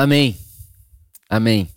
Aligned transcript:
Amém. 0.00 0.34
Amém. 1.28 1.68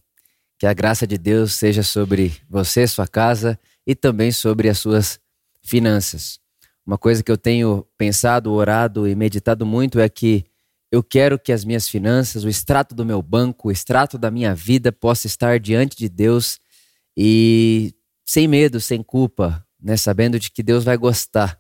Que 0.58 0.66
a 0.66 0.73
graça 0.73 1.06
de 1.06 1.18
Deus 1.18 1.55
seja 1.55 1.83
sobre 1.83 2.31
você, 2.49 2.88
sua 2.88 3.05
casa 3.05 3.60
e 3.86 3.94
também 3.94 4.31
sobre 4.31 4.70
as 4.70 4.79
suas 4.79 5.20
finanças. 5.62 6.39
Uma 6.88 6.97
coisa 6.97 7.21
que 7.21 7.29
eu 7.29 7.38
tenho 7.38 7.86
pensado, 7.97 8.54
orado 8.54 9.09
e 9.09 9.13
meditado 9.13 9.65
muito 9.65 9.99
é 9.99 10.07
que 10.07 10.46
eu 10.89 11.04
quero 11.04 11.38
que 11.38 11.51
as 11.51 11.65
minhas 11.65 11.89
finanças, 11.89 12.46
o 12.46 12.47
extrato 12.47 12.96
do 12.96 13.05
meu 13.05 13.21
banco, 13.21 13.68
o 13.68 13.71
extrato 13.73 14.18
da 14.18 14.32
minha 14.32 14.55
vida 14.55 14.90
possa 14.90 15.28
estar 15.28 15.60
diante 15.60 15.98
de 15.98 16.08
Deus 16.08 16.62
e 17.18 17.94
sem 18.26 18.48
medo, 18.48 18.80
sem 18.80 19.04
culpa, 19.04 19.68
né, 19.82 19.98
sabendo 19.98 20.40
de 20.40 20.50
que 20.50 20.64
Deus 20.64 20.86
vai 20.86 20.96
gostar 20.96 21.60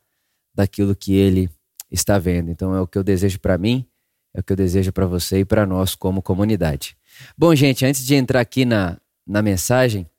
daquilo 0.55 0.95
que 0.95 1.13
ele 1.13 1.49
está 1.91 2.17
vendo. 2.17 2.49
Então 2.49 2.73
é 2.73 2.79
o 2.79 2.87
que 2.87 2.97
eu 2.97 3.03
desejo 3.03 3.37
para 3.41 3.57
mim, 3.57 3.85
é 4.33 4.39
o 4.39 4.43
que 4.43 4.53
eu 4.53 4.57
desejo 4.57 4.91
para 4.91 5.05
você 5.05 5.39
e 5.39 5.45
para 5.45 5.65
nós 5.65 5.95
como 5.95 6.21
comunidade. 6.21 6.97
Bom, 7.37 7.53
gente, 7.53 7.85
antes 7.85 8.05
de 8.05 8.15
entrar 8.15 8.41
aqui 8.41 8.65
na, 8.65 8.97
na 9.25 9.41
mensagem, 9.41 10.09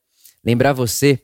lembrar 0.45 0.73
você 0.73 1.21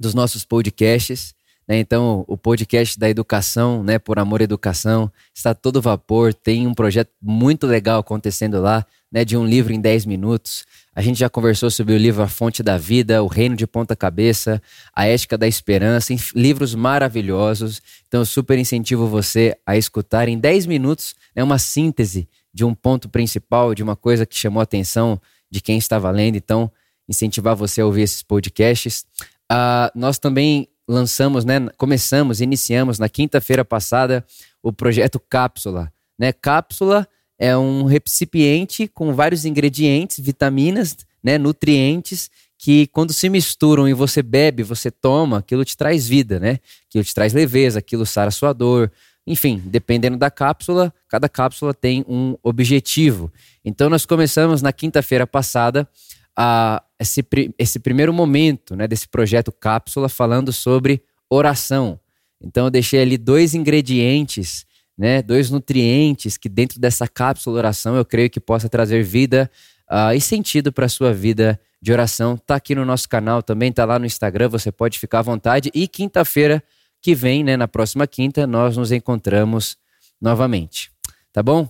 dos 0.00 0.14
nossos 0.14 0.44
podcasts. 0.44 1.34
Né? 1.68 1.78
Então, 1.78 2.24
o 2.28 2.36
podcast 2.36 2.98
da 2.98 3.10
educação, 3.10 3.82
né, 3.82 3.98
por 3.98 4.18
amor 4.18 4.40
educação, 4.40 5.10
está 5.34 5.54
todo 5.54 5.82
vapor. 5.82 6.32
Tem 6.32 6.66
um 6.66 6.74
projeto 6.74 7.10
muito 7.20 7.66
legal 7.66 8.00
acontecendo 8.00 8.60
lá, 8.60 8.86
né, 9.10 9.24
de 9.24 9.36
um 9.36 9.44
livro 9.44 9.72
em 9.72 9.80
10 9.80 10.06
minutos. 10.06 10.64
A 10.96 11.02
gente 11.02 11.18
já 11.18 11.28
conversou 11.28 11.70
sobre 11.70 11.92
o 11.92 11.98
livro 11.98 12.22
A 12.22 12.26
Fonte 12.26 12.62
da 12.62 12.78
Vida, 12.78 13.22
O 13.22 13.26
Reino 13.26 13.54
de 13.54 13.66
Ponta 13.66 13.94
Cabeça, 13.94 14.62
A 14.94 15.06
Ética 15.06 15.36
da 15.36 15.46
Esperança, 15.46 16.14
livros 16.34 16.74
maravilhosos. 16.74 17.82
Então, 18.08 18.22
eu 18.22 18.24
super 18.24 18.58
incentivo 18.58 19.06
você 19.06 19.54
a 19.66 19.76
escutar 19.76 20.26
em 20.26 20.38
10 20.38 20.64
minutos 20.64 21.14
né, 21.34 21.44
uma 21.44 21.58
síntese 21.58 22.26
de 22.50 22.64
um 22.64 22.74
ponto 22.74 23.10
principal, 23.10 23.74
de 23.74 23.82
uma 23.82 23.94
coisa 23.94 24.24
que 24.24 24.34
chamou 24.34 24.58
a 24.58 24.62
atenção 24.62 25.20
de 25.50 25.60
quem 25.60 25.76
estava 25.76 26.10
lendo. 26.10 26.36
Então, 26.36 26.72
incentivar 27.06 27.54
você 27.54 27.82
a 27.82 27.86
ouvir 27.86 28.00
esses 28.00 28.22
podcasts. 28.22 29.04
Uh, 29.52 29.92
nós 29.94 30.18
também 30.18 30.66
lançamos, 30.88 31.44
né, 31.44 31.68
começamos, 31.76 32.40
iniciamos 32.40 32.98
na 32.98 33.10
quinta-feira 33.10 33.66
passada 33.66 34.24
o 34.62 34.72
projeto 34.72 35.20
Cápsula. 35.20 35.92
Né? 36.18 36.32
Cápsula 36.32 37.06
é 37.38 37.56
um 37.56 37.84
recipiente 37.84 38.88
com 38.88 39.14
vários 39.14 39.44
ingredientes, 39.44 40.20
vitaminas, 40.20 40.96
né, 41.22 41.38
nutrientes 41.38 42.30
que 42.58 42.86
quando 42.88 43.12
se 43.12 43.28
misturam 43.28 43.88
e 43.88 43.92
você 43.92 44.22
bebe, 44.22 44.62
você 44.62 44.90
toma, 44.90 45.38
aquilo 45.38 45.64
te 45.64 45.76
traz 45.76 46.08
vida, 46.08 46.40
né? 46.40 46.58
Aquilo 46.88 47.04
te 47.04 47.14
traz 47.14 47.34
leveza, 47.34 47.78
aquilo 47.78 48.06
sara 48.06 48.30
sua 48.30 48.52
dor, 48.52 48.90
enfim, 49.26 49.60
dependendo 49.64 50.16
da 50.16 50.30
cápsula, 50.30 50.92
cada 51.08 51.28
cápsula 51.28 51.74
tem 51.74 52.04
um 52.08 52.36
objetivo. 52.42 53.30
Então, 53.64 53.90
nós 53.90 54.06
começamos 54.06 54.62
na 54.62 54.72
quinta-feira 54.72 55.26
passada 55.26 55.88
a, 56.36 56.82
esse, 57.00 57.24
esse 57.58 57.78
primeiro 57.78 58.12
momento 58.12 58.76
né, 58.76 58.86
desse 58.86 59.08
projeto 59.08 59.50
Cápsula 59.50 60.08
falando 60.08 60.52
sobre 60.52 61.02
oração. 61.28 61.98
Então, 62.40 62.66
eu 62.66 62.70
deixei 62.70 63.00
ali 63.00 63.16
dois 63.16 63.54
ingredientes, 63.54 64.65
né, 64.96 65.20
dois 65.20 65.50
nutrientes 65.50 66.36
que 66.36 66.48
dentro 66.48 66.80
dessa 66.80 67.06
cápsula 67.06 67.58
oração 67.58 67.96
eu 67.96 68.04
creio 68.04 68.30
que 68.30 68.40
possa 68.40 68.68
trazer 68.68 69.02
vida 69.02 69.50
uh, 69.90 70.14
e 70.14 70.20
sentido 70.20 70.72
para 70.72 70.86
a 70.86 70.88
sua 70.88 71.12
vida 71.12 71.60
de 71.80 71.92
oração. 71.92 72.36
Tá 72.36 72.56
aqui 72.56 72.74
no 72.74 72.84
nosso 72.84 73.08
canal 73.08 73.42
também, 73.42 73.72
tá 73.72 73.84
lá 73.84 73.98
no 73.98 74.06
Instagram, 74.06 74.48
você 74.48 74.72
pode 74.72 74.98
ficar 74.98 75.18
à 75.18 75.22
vontade. 75.22 75.70
E 75.74 75.86
quinta-feira 75.86 76.62
que 77.00 77.14
vem, 77.14 77.44
né, 77.44 77.56
na 77.56 77.68
próxima 77.68 78.06
quinta, 78.06 78.46
nós 78.46 78.76
nos 78.76 78.90
encontramos 78.90 79.76
novamente. 80.20 80.90
Tá 81.32 81.42
bom? 81.42 81.68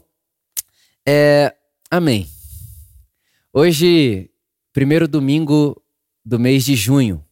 É, 1.07 1.55
amém. 1.91 2.29
Hoje, 3.53 4.31
primeiro 4.73 5.09
domingo 5.09 5.83
do 6.25 6.39
mês 6.39 6.65
de 6.65 6.77
junho. 6.77 7.25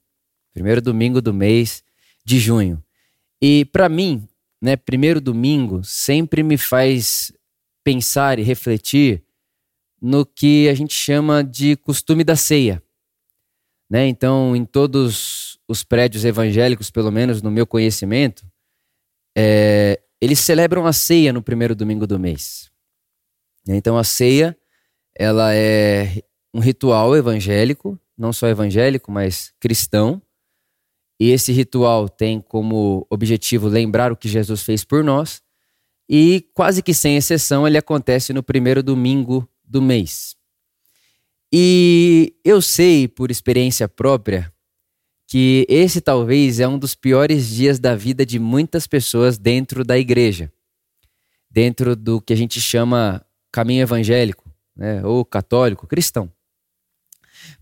Primeiro 0.52 0.80
domingo 0.80 1.20
do 1.20 1.32
mês 1.32 1.82
de 2.24 2.38
junho. 2.38 2.83
E 3.40 3.64
para 3.66 3.88
mim, 3.88 4.27
né, 4.64 4.77
primeiro 4.77 5.20
domingo 5.20 5.85
sempre 5.85 6.42
me 6.42 6.57
faz 6.57 7.30
pensar 7.85 8.39
e 8.39 8.42
refletir 8.42 9.23
no 10.01 10.25
que 10.25 10.70
a 10.70 10.75
gente 10.75 10.95
chama 10.95 11.45
de 11.45 11.77
costume 11.77 12.25
da 12.25 12.35
ceia. 12.35 12.83
Né? 13.91 14.07
Então, 14.07 14.57
em 14.57 14.64
todos 14.64 15.58
os 15.69 15.85
prédios 15.85 16.25
evangélicos, 16.25 16.91
pelo 16.91 17.13
menos 17.13 17.42
no 17.42 17.51
meu 17.51 17.67
conhecimento, 17.67 18.42
é, 19.36 20.01
eles 20.19 20.41
celebram 20.41 20.86
a 20.86 20.95
ceia 20.95 21.31
no 21.31 21.42
primeiro 21.42 21.75
domingo 21.75 22.07
do 22.07 22.19
mês. 22.19 22.70
Então 23.69 23.98
a 23.98 24.05
ceia, 24.05 24.57
ela 25.14 25.55
é 25.55 26.23
um 26.55 26.61
ritual 26.61 27.14
evangélico, 27.14 28.01
não 28.17 28.33
só 28.33 28.48
evangélico, 28.48 29.13
mas 29.13 29.52
cristão. 29.61 30.23
E 31.19 31.30
esse 31.30 31.52
ritual 31.52 32.08
tem 32.08 32.41
como 32.41 33.07
objetivo 33.08 33.69
lembrar 33.69 34.11
o 34.11 34.17
que 34.17 34.29
Jesus 34.29 34.63
fez 34.63 34.85
por 34.85 35.05
nós. 35.05 35.42
E 36.08 36.47
quase 36.52 36.83
que 36.83 36.92
sem 36.92 37.17
exceção, 37.17 37.67
ele 37.67 37.79
acontece 37.79 38.33
no 38.33 38.42
primeiro 38.42 38.83
domingo 38.83 39.48
do 39.64 39.80
mês. 39.80 40.36
E 41.52 42.35
eu 42.45 42.61
sei, 42.61 43.07
por 43.07 43.30
experiência 43.30 43.89
própria, 43.89 44.52
que 45.27 45.64
esse 45.69 46.01
talvez 46.01 46.61
é 46.61 46.69
um 46.69 46.79
dos 46.79 46.95
piores 46.95 47.48
dias 47.48 47.79
da 47.79 47.95
vida 47.95 48.27
de 48.27 48.39
muitas 48.39 48.86
pessoas 48.86 49.39
dentro 49.39 49.85
da 49.85 49.96
igreja, 49.96 50.52
dentro 51.48 51.96
do 51.96 52.20
que 52.20 52.33
a 52.33 52.36
gente 52.36 52.61
chama 52.61 53.25
caminho 53.52 53.83
evangélico, 53.83 54.51
né, 54.77 55.05
ou 55.05 55.25
católico, 55.25 55.86
cristão. 55.86 56.31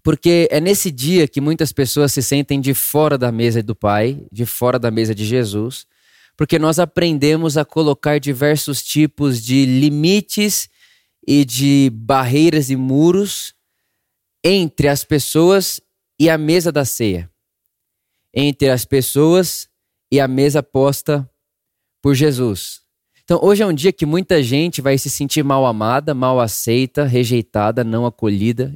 Porque 0.03 0.49
é 0.51 0.61
nesse 0.61 0.91
dia 0.91 1.29
que 1.29 1.41
muitas 1.41 1.73
pessoas 1.73 2.13
se 2.13 2.23
sentem 2.23 2.61
de 2.61 2.75
fora 2.75 3.17
da 3.17 3.31
mesa 3.31 3.63
do 3.63 3.75
Pai, 3.75 4.25
de 4.31 4.45
fora 4.47 4.79
da 4.79 4.91
mesa 4.91 5.15
de 5.15 5.25
Jesus, 5.25 5.87
porque 6.37 6.59
nós 6.59 6.79
aprendemos 6.79 7.57
a 7.57 7.65
colocar 7.65 8.19
diversos 8.19 8.83
tipos 8.83 9.43
de 9.43 9.65
limites 9.67 10.69
e 11.27 11.45
de 11.45 11.91
barreiras 11.95 12.71
e 12.71 12.77
muros 12.77 13.55
entre 14.43 14.89
as 14.89 15.05
pessoas 15.05 15.81
e 16.19 16.29
a 16.29 16.37
mesa 16.37 16.73
da 16.73 16.85
ceia 16.85 17.33
entre 18.33 18.71
as 18.71 18.85
pessoas 18.85 19.69
e 20.11 20.19
a 20.19 20.27
mesa 20.27 20.63
posta 20.63 21.29
por 22.01 22.15
Jesus. 22.15 22.81
Então, 23.25 23.39
hoje 23.43 23.63
é 23.63 23.67
um 23.67 23.73
dia 23.73 23.93
que 23.93 24.05
muita 24.05 24.43
gente 24.43 24.81
vai 24.81 24.99
se 24.99 25.09
sentir 25.09 25.45
mal 25.45 25.65
amada, 25.65 26.15
mal 26.15 26.41
aceita, 26.41 27.05
rejeitada, 27.05 27.85
não 27.85 28.05
acolhida. 28.05 28.75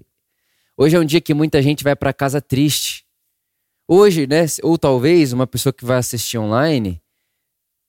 Hoje 0.79 0.95
é 0.95 1.01
um 1.01 1.05
dia 1.05 1.21
que 1.21 1.33
muita 1.33 1.63
gente 1.63 1.83
vai 1.83 1.97
para 1.97 2.13
casa 2.13 2.41
triste. 2.41 3.07
Hoje, 3.89 4.27
né, 4.27 4.45
ou 4.63 4.77
talvez 4.77 5.33
uma 5.33 5.47
pessoa 5.47 5.73
que 5.73 5.85
vai 5.85 5.97
assistir 5.97 6.37
online, 6.37 7.01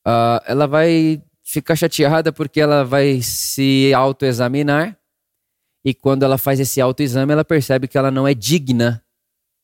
uh, 0.08 0.40
ela 0.46 0.68
vai 0.68 1.22
ficar 1.44 1.76
chateada 1.76 2.32
porque 2.32 2.62
ela 2.62 2.86
vai 2.86 3.22
se 3.22 3.94
autoexaminar 3.94 4.98
e 5.84 5.94
quando 5.94 6.24
ela 6.24 6.38
faz 6.38 6.60
esse 6.60 6.80
autoexame, 6.80 7.32
ela 7.32 7.44
percebe 7.46 7.88
que 7.88 7.98
ela 7.98 8.12
não 8.12 8.28
é 8.28 8.34
digna 8.34 9.04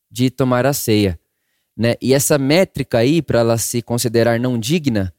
de 0.10 0.30
tomar 0.30 0.66
a 0.66 0.74
ceia. 0.74 1.20
Né? 1.76 1.96
E 2.02 2.14
essa 2.14 2.38
métrica 2.38 3.00
aí, 3.00 3.22
para 3.22 3.40
ela 3.40 3.58
se 3.58 3.82
considerar 3.82 4.40
não 4.40 4.60
digna, 4.60 5.14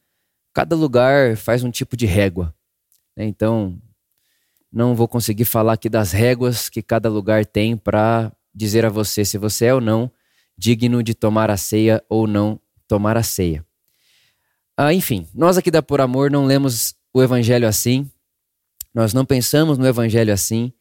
cada 0.55 0.77
lugar 0.77 1.37
faz 1.37 1.63
um 1.63 1.71
tipo 1.71 1.97
de 1.97 2.07
régua. 2.07 2.55
Né? 3.17 3.25
Então, 3.25 3.79
não 4.75 4.97
vou 4.97 5.07
conseguir 5.07 5.45
falar 5.45 5.75
aqui 5.75 5.89
das 5.89 6.11
réguas 6.11 6.69
que 6.69 6.83
cada 6.83 7.09
lugar 7.09 7.47
tem 7.47 7.77
para 7.77 8.33
dizer 8.53 8.85
a 8.85 8.89
você 8.89 9.25
se 9.25 9.39
você 9.39 9.67
é 9.67 9.75
ou 9.75 9.81
não 9.81 10.11
digno 10.59 11.01
de 11.01 11.15
tomar 11.15 11.49
a 11.49 11.57
ceia 11.57 12.03
ou 12.09 12.27
não 12.27 12.61
tomar 12.89 13.17
a 13.17 13.23
ceia. 13.23 13.65
Ah, 14.77 14.93
enfim, 14.93 15.29
nós 15.33 15.57
aqui 15.57 15.71
da 15.71 15.81
Por 15.81 16.01
Amor 16.01 16.29
não 16.29 16.45
lemos 16.45 16.95
o 17.13 17.23
Evangelho 17.23 17.69
assim, 17.69 18.11
nós 18.93 19.15
não 19.15 19.25
pensamos 19.25 19.79
no 19.79 19.87
Evangelho 19.87 20.33
assim. 20.33 20.73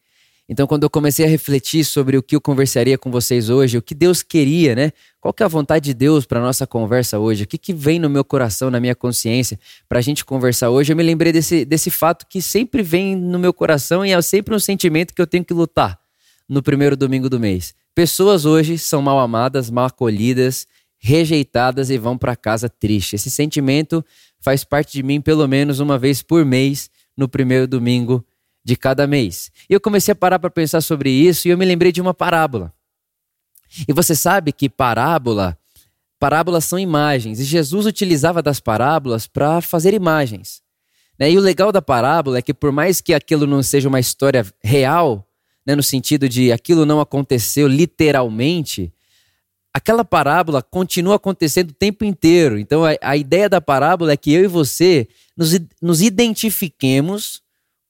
Então, 0.46 0.66
quando 0.66 0.82
eu 0.82 0.90
comecei 0.90 1.24
a 1.24 1.28
refletir 1.28 1.84
sobre 1.84 2.18
o 2.18 2.22
que 2.22 2.36
eu 2.36 2.40
conversaria 2.40 2.98
com 2.98 3.10
vocês 3.10 3.48
hoje, 3.48 3.78
o 3.78 3.82
que 3.82 3.94
Deus 3.94 4.22
queria, 4.22 4.74
né? 4.74 4.92
Qual 5.18 5.32
que 5.32 5.42
é 5.42 5.46
a 5.46 5.48
vontade 5.48 5.86
de 5.86 5.94
Deus 5.94 6.26
para 6.26 6.38
nossa 6.38 6.66
conversa 6.66 7.18
hoje? 7.18 7.44
O 7.44 7.46
que, 7.46 7.56
que 7.56 7.72
vem 7.72 7.98
no 7.98 8.10
meu 8.10 8.22
coração, 8.22 8.70
na 8.70 8.78
minha 8.78 8.94
consciência, 8.94 9.58
para 9.88 10.00
a 10.00 10.02
gente 10.02 10.22
conversar 10.22 10.68
hoje? 10.68 10.92
Eu 10.92 10.96
me 10.96 11.02
lembrei 11.02 11.32
desse, 11.32 11.64
desse 11.64 11.90
fato 11.90 12.26
que 12.28 12.42
sempre 12.42 12.82
vem 12.82 13.16
no 13.16 13.38
meu 13.38 13.54
coração 13.54 14.04
e 14.04 14.12
é 14.12 14.20
sempre 14.20 14.54
um 14.54 14.58
sentimento 14.58 15.14
que 15.14 15.22
eu 15.22 15.26
tenho 15.26 15.44
que 15.44 15.54
lutar 15.54 15.98
no 16.46 16.62
primeiro 16.62 16.94
domingo 16.94 17.30
do 17.30 17.40
mês. 17.40 17.74
Pessoas 17.94 18.44
hoje 18.44 18.76
são 18.76 19.00
mal 19.00 19.18
amadas, 19.18 19.70
mal 19.70 19.86
acolhidas, 19.86 20.66
rejeitadas 20.98 21.88
e 21.88 21.96
vão 21.96 22.18
para 22.18 22.36
casa 22.36 22.68
triste. 22.68 23.16
Esse 23.16 23.30
sentimento 23.30 24.04
faz 24.40 24.62
parte 24.62 24.92
de 24.92 25.02
mim 25.02 25.22
pelo 25.22 25.48
menos 25.48 25.80
uma 25.80 25.98
vez 25.98 26.20
por 26.20 26.44
mês 26.44 26.90
no 27.16 27.26
primeiro 27.26 27.66
domingo 27.66 28.22
de 28.64 28.76
cada 28.76 29.06
mês. 29.06 29.52
E 29.68 29.74
eu 29.74 29.80
comecei 29.80 30.12
a 30.12 30.16
parar 30.16 30.38
para 30.38 30.50
pensar 30.50 30.80
sobre 30.80 31.10
isso 31.10 31.46
e 31.46 31.50
eu 31.50 31.58
me 31.58 31.64
lembrei 31.64 31.92
de 31.92 32.00
uma 32.00 32.14
parábola. 32.14 32.72
E 33.86 33.92
você 33.92 34.14
sabe 34.14 34.52
que 34.52 34.68
parábola, 34.68 35.58
parábolas 36.18 36.64
são 36.64 36.78
imagens, 36.78 37.40
e 37.40 37.44
Jesus 37.44 37.86
utilizava 37.86 38.40
das 38.40 38.60
parábolas 38.60 39.26
para 39.26 39.60
fazer 39.60 39.92
imagens. 39.92 40.62
Né? 41.18 41.30
E 41.32 41.36
o 41.36 41.40
legal 41.40 41.70
da 41.70 41.82
parábola 41.82 42.38
é 42.38 42.42
que 42.42 42.54
por 42.54 42.72
mais 42.72 43.00
que 43.00 43.12
aquilo 43.12 43.46
não 43.46 43.62
seja 43.62 43.88
uma 43.88 44.00
história 44.00 44.46
real, 44.62 45.28
né, 45.66 45.74
no 45.74 45.82
sentido 45.82 46.28
de 46.28 46.52
aquilo 46.52 46.86
não 46.86 47.00
aconteceu 47.00 47.66
literalmente, 47.66 48.92
aquela 49.72 50.04
parábola 50.04 50.62
continua 50.62 51.16
acontecendo 51.16 51.70
o 51.70 51.74
tempo 51.74 52.04
inteiro. 52.04 52.58
Então 52.58 52.84
a, 52.84 52.90
a 53.00 53.16
ideia 53.16 53.48
da 53.48 53.60
parábola 53.60 54.12
é 54.12 54.16
que 54.16 54.32
eu 54.32 54.44
e 54.44 54.48
você 54.48 55.08
nos, 55.36 55.58
nos 55.80 56.00
identifiquemos 56.00 57.42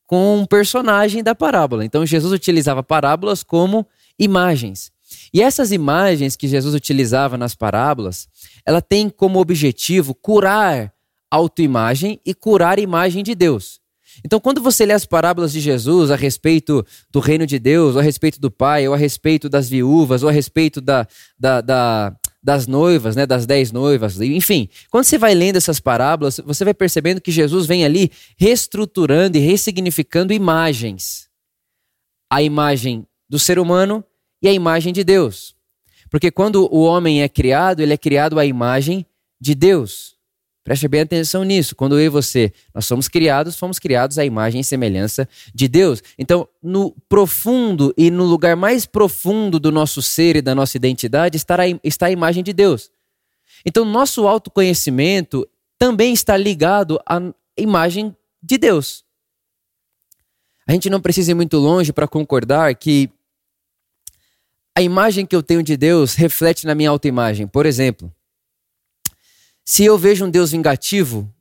com 0.06 0.38
um 0.38 0.46
personagem 0.46 1.22
da 1.22 1.34
parábola. 1.34 1.84
Então 1.84 2.04
Jesus 2.04 2.32
utilizava 2.32 2.82
parábolas 2.82 3.42
como 3.42 3.86
imagens. 4.18 4.92
E 5.32 5.42
essas 5.42 5.72
imagens 5.72 6.36
que 6.36 6.48
Jesus 6.48 6.74
utilizava 6.74 7.36
nas 7.36 7.54
parábolas, 7.54 8.28
ela 8.64 8.80
tem 8.80 9.08
como 9.08 9.38
objetivo 9.38 10.14
curar 10.14 10.92
autoimagem 11.30 12.20
e 12.24 12.34
curar 12.34 12.78
a 12.78 12.82
imagem 12.82 13.22
de 13.22 13.34
Deus. 13.34 13.80
Então, 14.24 14.38
quando 14.38 14.60
você 14.60 14.86
lê 14.86 14.92
as 14.92 15.04
parábolas 15.04 15.52
de 15.52 15.60
Jesus 15.60 16.10
a 16.10 16.16
respeito 16.16 16.86
do 17.10 17.18
reino 17.18 17.46
de 17.46 17.58
Deus, 17.58 17.94
ou 17.94 18.00
a 18.00 18.04
respeito 18.04 18.40
do 18.40 18.50
Pai, 18.50 18.86
ou 18.86 18.94
a 18.94 18.96
respeito 18.96 19.48
das 19.48 19.68
viúvas, 19.68 20.22
ou 20.22 20.28
a 20.28 20.32
respeito 20.32 20.80
da, 20.80 21.06
da, 21.38 21.60
da 21.60 22.16
das 22.44 22.66
noivas, 22.66 23.16
né, 23.16 23.24
das 23.24 23.46
dez 23.46 23.72
noivas, 23.72 24.20
enfim, 24.20 24.68
quando 24.90 25.04
você 25.04 25.16
vai 25.16 25.34
lendo 25.34 25.56
essas 25.56 25.80
parábolas, 25.80 26.38
você 26.44 26.62
vai 26.62 26.74
percebendo 26.74 27.18
que 27.18 27.32
Jesus 27.32 27.64
vem 27.64 27.86
ali 27.86 28.12
reestruturando 28.36 29.38
e 29.38 29.40
ressignificando 29.40 30.30
imagens. 30.30 31.30
A 32.30 32.42
imagem 32.42 33.06
do 33.30 33.38
ser 33.38 33.58
humano 33.58 34.04
e 34.42 34.48
a 34.48 34.52
imagem 34.52 34.92
de 34.92 35.02
Deus. 35.02 35.56
Porque 36.10 36.30
quando 36.30 36.68
o 36.70 36.82
homem 36.82 37.22
é 37.22 37.28
criado, 37.30 37.80
ele 37.80 37.94
é 37.94 37.96
criado 37.96 38.38
à 38.38 38.44
imagem 38.44 39.06
de 39.40 39.54
Deus. 39.54 40.13
Preste 40.64 40.88
bem 40.88 41.02
atenção 41.02 41.44
nisso. 41.44 41.76
Quando 41.76 42.00
eu 42.00 42.06
e 42.06 42.08
você, 42.08 42.50
nós 42.74 42.86
somos 42.86 43.06
criados, 43.06 43.54
fomos 43.58 43.78
criados 43.78 44.18
à 44.18 44.24
imagem 44.24 44.62
e 44.62 44.64
semelhança 44.64 45.28
de 45.54 45.68
Deus. 45.68 46.02
Então, 46.18 46.48
no 46.62 46.92
profundo 47.06 47.92
e 47.98 48.10
no 48.10 48.24
lugar 48.24 48.56
mais 48.56 48.86
profundo 48.86 49.60
do 49.60 49.70
nosso 49.70 50.00
ser 50.00 50.36
e 50.36 50.42
da 50.42 50.54
nossa 50.54 50.78
identidade 50.78 51.36
está 51.36 52.06
a, 52.06 52.10
imagem 52.10 52.42
de 52.42 52.54
Deus. 52.54 52.90
Então, 53.66 53.84
nosso 53.84 54.26
autoconhecimento 54.26 55.46
também 55.78 56.14
está 56.14 56.34
ligado 56.34 56.98
à 57.06 57.20
imagem 57.58 58.16
de 58.42 58.56
Deus. 58.56 59.04
A 60.66 60.72
gente 60.72 60.88
não 60.88 61.00
precisa 61.00 61.32
ir 61.32 61.34
muito 61.34 61.58
longe 61.58 61.92
para 61.92 62.08
concordar 62.08 62.74
que 62.74 63.10
a 64.74 64.80
imagem 64.80 65.26
que 65.26 65.36
eu 65.36 65.42
tenho 65.42 65.62
de 65.62 65.76
Deus 65.76 66.14
reflete 66.14 66.66
na 66.66 66.74
minha 66.74 66.88
autoimagem. 66.88 67.46
Por 67.46 67.66
exemplo, 67.66 68.10
se 69.64 69.84
eu 69.84 69.96
vejo 69.96 70.26
um 70.26 70.30
Deus 70.30 70.50
vingativo, 70.50 71.32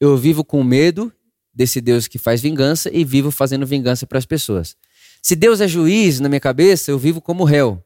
eu 0.00 0.16
vivo 0.16 0.44
com 0.44 0.62
medo 0.64 1.12
desse 1.52 1.80
Deus 1.80 2.08
que 2.08 2.18
faz 2.18 2.40
vingança 2.40 2.90
e 2.92 3.04
vivo 3.04 3.30
fazendo 3.30 3.64
vingança 3.64 4.06
para 4.06 4.18
as 4.18 4.26
pessoas. 4.26 4.76
Se 5.22 5.36
Deus 5.36 5.60
é 5.60 5.68
juiz 5.68 6.20
na 6.20 6.28
minha 6.28 6.40
cabeça, 6.40 6.90
eu 6.90 6.98
vivo 6.98 7.20
como 7.20 7.44
réu. 7.44 7.82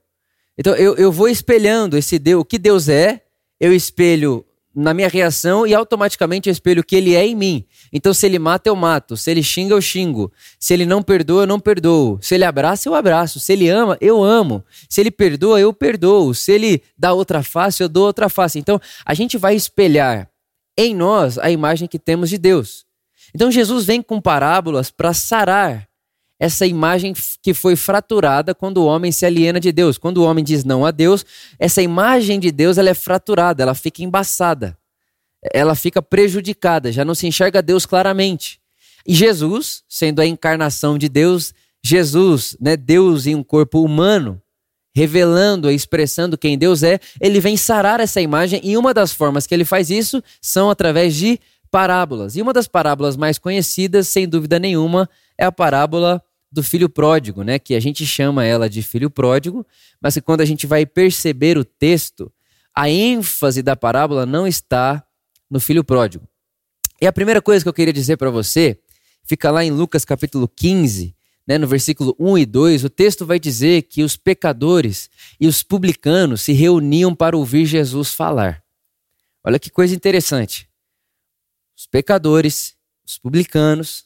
Então 0.57 0.75
eu, 0.75 0.97
eu 0.97 1.13
vou 1.13 1.29
espelhando 1.29 1.97
esse 1.97 2.19
Deus, 2.19 2.41
o 2.41 2.45
que 2.45 2.59
Deus 2.59 2.89
é, 2.89 3.23
eu 3.61 3.73
espelho 3.73 4.45
na 4.75 4.95
minha 4.95 5.09
reação 5.09 5.67
e 5.67 5.75
automaticamente 5.75 6.49
eu 6.49 6.53
espelho 6.53 6.85
que 6.85 6.95
ele 6.95 7.15
é 7.15 7.27
em 7.27 7.35
mim. 7.35 7.65
Então, 7.93 8.15
se 8.15 8.27
ele 8.27 8.39
mata, 8.39 8.69
eu 8.69 8.77
mato. 8.77 9.17
Se 9.17 9.31
ele 9.31 9.43
xinga, 9.43 9.75
eu 9.75 9.81
xingo. 9.81 10.33
Se 10.59 10.73
ele 10.73 10.87
não 10.87 11.03
perdoa, 11.03 11.43
eu 11.43 11.47
não 11.47 11.59
perdoo. 11.59 12.19
Se 12.23 12.35
ele 12.35 12.45
abraça, 12.45 12.89
eu 12.89 12.95
abraço. 12.95 13.41
Se 13.41 13.53
ele 13.53 13.69
ama, 13.69 13.97
eu 14.01 14.23
amo. 14.23 14.65
Se 14.89 15.01
ele 15.01 15.11
perdoa, 15.11 15.61
eu 15.61 15.73
perdoo. 15.73 16.35
Se 16.35 16.53
ele 16.53 16.83
dá 16.97 17.13
outra 17.13 17.43
face, 17.43 17.83
eu 17.83 17.89
dou 17.89 18.07
outra 18.07 18.29
face. 18.29 18.59
Então, 18.59 18.81
a 19.05 19.15
gente 19.15 19.37
vai 19.37 19.57
espelhar 19.57 20.31
em 20.77 20.95
nós 20.95 21.39
a 21.39 21.51
imagem 21.51 21.89
que 21.89 21.99
temos 21.99 22.31
de 22.31 22.39
Deus. 22.39 22.87
Então, 23.35 23.51
Jesus 23.51 23.85
vem 23.85 24.01
com 24.01 24.21
parábolas 24.21 24.91
para 24.91 25.13
sarar 25.13 25.88
essa 26.39 26.67
imagem 26.67 27.13
que 27.43 27.53
foi 27.53 27.75
fraturada 27.75 28.55
quando 28.55 28.79
o 28.79 28.87
homem 28.87 29.11
se 29.11 29.27
aliena 29.27 29.59
de 29.59 29.73
Deus. 29.73 29.99
Quando 29.99 30.19
o 30.19 30.25
homem 30.25 30.45
diz 30.45 30.65
não 30.65 30.87
a 30.87 30.91
Deus, 30.91 31.27
essa 31.59 31.83
imagem 31.83 32.39
de 32.39 32.53
Deus 32.53 32.79
ela 32.79 32.91
é 32.91 32.95
fraturada, 32.95 33.63
ela 33.63 33.75
fica 33.75 34.03
embaçada, 34.03 34.79
ela 35.53 35.75
fica 35.75 36.01
prejudicada, 36.01 36.93
já 36.93 37.05
não 37.05 37.15
se 37.15 37.27
enxerga 37.27 37.61
Deus 37.61 37.85
claramente. 37.85 38.61
E 39.07 39.15
Jesus, 39.15 39.83
sendo 39.89 40.21
a 40.21 40.27
encarnação 40.27 40.97
de 40.97 41.09
Deus, 41.09 41.53
Jesus, 41.83 42.57
né, 42.61 42.77
Deus 42.77 43.27
em 43.27 43.35
um 43.35 43.43
corpo 43.43 43.81
humano, 43.83 44.41
revelando 44.95 45.71
expressando 45.71 46.37
quem 46.37 46.59
Deus 46.59 46.83
é, 46.83 46.99
ele 47.21 47.41
vem 47.41 47.57
sarar 47.57 48.01
essa 48.01 48.21
imagem 48.21 48.61
e 48.65 48.77
uma 48.77 48.93
das 48.93 49.13
formas 49.13 49.47
que 49.47 49.55
ele 49.55 49.65
faz 49.65 49.91
isso 49.91 50.23
são 50.41 50.71
através 50.71 51.15
de 51.15 51.39
parábolas. 51.71 52.37
E 52.37 52.43
uma 52.43 52.53
das 52.53 52.67
parábolas 52.67 53.17
mais 53.17 53.39
conhecidas, 53.39 54.09
sem 54.09 54.29
dúvida 54.29 54.59
nenhuma, 54.59 55.09
é 55.37 55.45
a 55.45 55.53
parábola 55.53 56.23
do 56.51 56.63
filho 56.63 56.89
pródigo, 56.89 57.43
né? 57.43 57.59
Que 57.59 57.75
a 57.75 57.81
gente 57.81 58.07
chama 58.07 58.45
ela 58.45 58.69
de 58.69 58.83
filho 58.83 59.11
pródigo, 59.11 59.67
mas 60.01 60.15
que 60.15 60.21
quando 60.21 60.41
a 60.41 60.45
gente 60.45 60.67
vai 60.67 60.87
perceber 60.87 61.59
o 61.59 61.65
texto, 61.65 62.33
a 62.75 62.89
ênfase 62.89 63.63
da 63.63 63.77
parábola 63.77 64.25
não 64.25 64.47
está 64.47 65.05
no 65.51 65.61
filho 65.61 65.85
pródigo. 65.85 66.27
E 67.01 67.07
a 67.07 67.13
primeira 67.13 67.41
coisa 67.41 67.65
que 67.65 67.69
eu 67.69 67.73
queria 67.73 67.93
dizer 67.93 68.17
para 68.17 68.31
você, 68.31 68.79
fica 69.25 69.51
lá 69.51 69.65
em 69.65 69.71
Lucas 69.71 70.05
capítulo 70.05 70.49
15, 70.49 71.15
né, 71.47 71.57
no 71.57 71.67
versículo 71.67 72.15
1 72.19 72.39
e 72.39 72.47
2, 72.47 72.85
o 72.85 72.91
texto 72.91 73.25
vai 73.25 73.39
dizer 73.39 73.83
que 73.83 74.03
os 74.03 74.17
pecadores 74.17 75.09
e 75.41 75.47
os 75.47 75.63
publicanos 75.63 76.43
se 76.43 76.53
reuniam 76.53 77.15
para 77.15 77.37
ouvir 77.37 77.65
Jesus 77.65 78.13
falar. 78.13 78.63
Olha 79.43 79.59
que 79.59 79.71
coisa 79.71 79.95
interessante. 79.95 80.69
Os 81.77 81.87
pecadores, 81.87 82.77
os 83.07 83.17
publicanos 83.17 84.05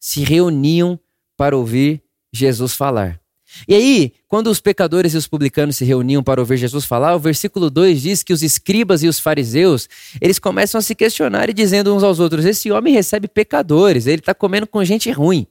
se 0.00 0.24
reuniam 0.24 0.98
para 1.36 1.56
ouvir 1.56 2.02
Jesus 2.32 2.74
falar. 2.74 3.20
E 3.66 3.74
aí, 3.74 4.12
quando 4.28 4.48
os 4.48 4.60
pecadores 4.60 5.14
e 5.14 5.16
os 5.16 5.26
publicanos 5.26 5.76
se 5.76 5.84
reuniam 5.84 6.22
para 6.22 6.40
ouvir 6.40 6.56
Jesus 6.56 6.84
falar, 6.84 7.14
o 7.14 7.18
versículo 7.18 7.70
2 7.70 8.02
diz 8.02 8.22
que 8.22 8.32
os 8.32 8.42
escribas 8.42 9.02
e 9.02 9.08
os 9.08 9.18
fariseus, 9.18 9.88
eles 10.20 10.38
começam 10.38 10.78
a 10.78 10.82
se 10.82 10.94
questionar 10.94 11.48
e 11.48 11.54
dizendo 11.54 11.94
uns 11.94 12.02
aos 12.02 12.18
outros: 12.18 12.44
esse 12.44 12.70
homem 12.70 12.92
recebe 12.92 13.28
pecadores, 13.28 14.06
ele 14.06 14.20
está 14.20 14.34
comendo 14.34 14.66
com 14.66 14.84
gente 14.84 15.10
ruim. 15.10 15.46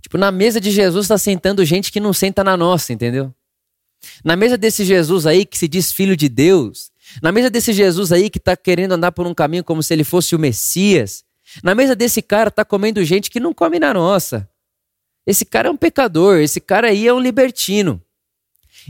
Tipo, 0.00 0.16
na 0.16 0.32
mesa 0.32 0.60
de 0.60 0.70
Jesus 0.70 1.04
está 1.04 1.18
sentando 1.18 1.64
gente 1.64 1.92
que 1.92 2.00
não 2.00 2.12
senta 2.12 2.42
na 2.42 2.56
nossa, 2.56 2.92
entendeu? 2.92 3.32
Na 4.24 4.34
mesa 4.34 4.56
desse 4.56 4.84
Jesus 4.84 5.26
aí 5.26 5.44
que 5.44 5.58
se 5.58 5.68
diz 5.68 5.92
filho 5.92 6.16
de 6.16 6.28
Deus, 6.28 6.90
na 7.22 7.30
mesa 7.30 7.50
desse 7.50 7.72
Jesus 7.72 8.10
aí 8.10 8.30
que 8.30 8.38
está 8.38 8.56
querendo 8.56 8.92
andar 8.92 9.12
por 9.12 9.26
um 9.26 9.34
caminho 9.34 9.62
como 9.62 9.82
se 9.82 9.92
ele 9.92 10.04
fosse 10.04 10.34
o 10.34 10.38
Messias, 10.38 11.22
na 11.62 11.74
mesa 11.74 11.94
desse 11.94 12.22
cara 12.22 12.50
tá 12.50 12.64
comendo 12.64 13.04
gente 13.04 13.30
que 13.30 13.38
não 13.38 13.52
come 13.52 13.78
na 13.78 13.92
nossa. 13.92 14.48
Esse 15.26 15.44
cara 15.44 15.68
é 15.68 15.70
um 15.70 15.76
pecador, 15.76 16.38
esse 16.38 16.60
cara 16.60 16.88
aí 16.88 17.06
é 17.06 17.12
um 17.12 17.20
libertino. 17.20 18.02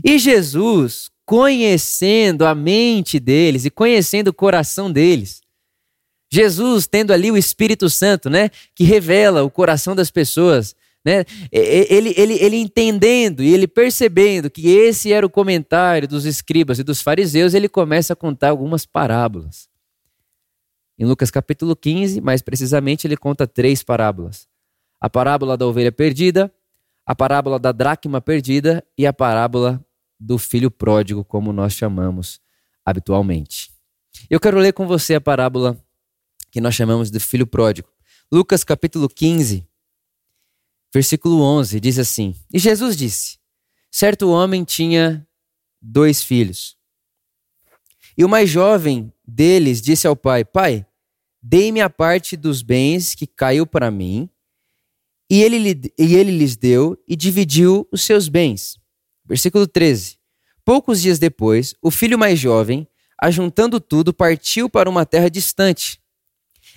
E 0.03 0.17
Jesus, 0.17 1.09
conhecendo 1.25 2.45
a 2.45 2.55
mente 2.55 3.19
deles 3.19 3.65
e 3.65 3.69
conhecendo 3.69 4.29
o 4.29 4.33
coração 4.33 4.91
deles, 4.91 5.41
Jesus 6.31 6.87
tendo 6.87 7.11
ali 7.11 7.29
o 7.29 7.37
Espírito 7.37 7.89
Santo, 7.89 8.29
né, 8.29 8.49
que 8.73 8.83
revela 8.83 9.43
o 9.43 9.51
coração 9.51 9.93
das 9.93 10.09
pessoas, 10.09 10.75
né, 11.03 11.25
ele, 11.51 12.13
ele, 12.15 12.33
ele 12.35 12.55
entendendo 12.57 13.43
e 13.43 13.53
ele 13.53 13.67
percebendo 13.67 14.49
que 14.49 14.69
esse 14.69 15.11
era 15.11 15.25
o 15.25 15.29
comentário 15.29 16.07
dos 16.07 16.25
escribas 16.25 16.79
e 16.79 16.83
dos 16.83 17.01
fariseus, 17.01 17.53
ele 17.53 17.67
começa 17.67 18.13
a 18.13 18.15
contar 18.15 18.49
algumas 18.49 18.85
parábolas. 18.85 19.69
Em 20.97 21.05
Lucas 21.05 21.31
capítulo 21.31 21.75
15, 21.75 22.21
mais 22.21 22.41
precisamente, 22.41 23.07
ele 23.07 23.17
conta 23.17 23.47
três 23.47 23.81
parábolas: 23.81 24.47
a 25.01 25.09
parábola 25.09 25.57
da 25.57 25.65
ovelha 25.65 25.91
perdida, 25.91 26.53
a 27.05 27.15
parábola 27.15 27.59
da 27.59 27.71
dracma 27.71 28.21
perdida 28.21 28.85
e 28.95 29.07
a 29.07 29.11
parábola 29.11 29.83
do 30.19 30.37
filho 30.37 30.69
pródigo, 30.69 31.25
como 31.25 31.51
nós 31.51 31.73
chamamos 31.73 32.39
habitualmente. 32.85 33.71
Eu 34.29 34.39
quero 34.39 34.59
ler 34.59 34.73
com 34.73 34.87
você 34.87 35.15
a 35.15 35.21
parábola 35.21 35.83
que 36.51 36.61
nós 36.61 36.75
chamamos 36.75 37.09
de 37.09 37.19
filho 37.19 37.47
pródigo. 37.47 37.89
Lucas 38.31 38.63
capítulo 38.63 39.09
15, 39.09 39.67
versículo 40.93 41.41
11, 41.41 41.79
diz 41.79 41.97
assim: 41.97 42.35
E 42.53 42.59
Jesus 42.59 42.95
disse: 42.95 43.39
Certo 43.89 44.29
homem 44.29 44.63
tinha 44.63 45.27
dois 45.81 46.23
filhos. 46.23 46.77
E 48.15 48.23
o 48.23 48.29
mais 48.29 48.49
jovem 48.49 49.11
deles 49.25 49.81
disse 49.81 50.05
ao 50.05 50.15
pai: 50.15 50.45
Pai, 50.45 50.85
Dei-me 51.41 51.81
a 51.81 51.89
parte 51.89 52.37
dos 52.37 52.61
bens 52.61 53.15
que 53.15 53.25
caiu 53.25 53.65
para 53.65 53.89
mim. 53.89 54.29
E 55.31 55.41
ele, 55.41 55.93
e 55.97 56.15
ele 56.15 56.37
lhes 56.37 56.57
deu 56.57 57.01
e 57.07 57.15
dividiu 57.15 57.87
os 57.89 58.01
seus 58.01 58.27
bens. 58.27 58.77
Versículo 59.25 59.65
13. 59.65 60.17
Poucos 60.65 61.01
dias 61.01 61.19
depois, 61.19 61.73
o 61.81 61.89
filho 61.89 62.19
mais 62.19 62.37
jovem, 62.37 62.85
ajuntando 63.17 63.79
tudo, 63.79 64.13
partiu 64.13 64.69
para 64.69 64.89
uma 64.89 65.05
terra 65.05 65.29
distante. 65.29 66.01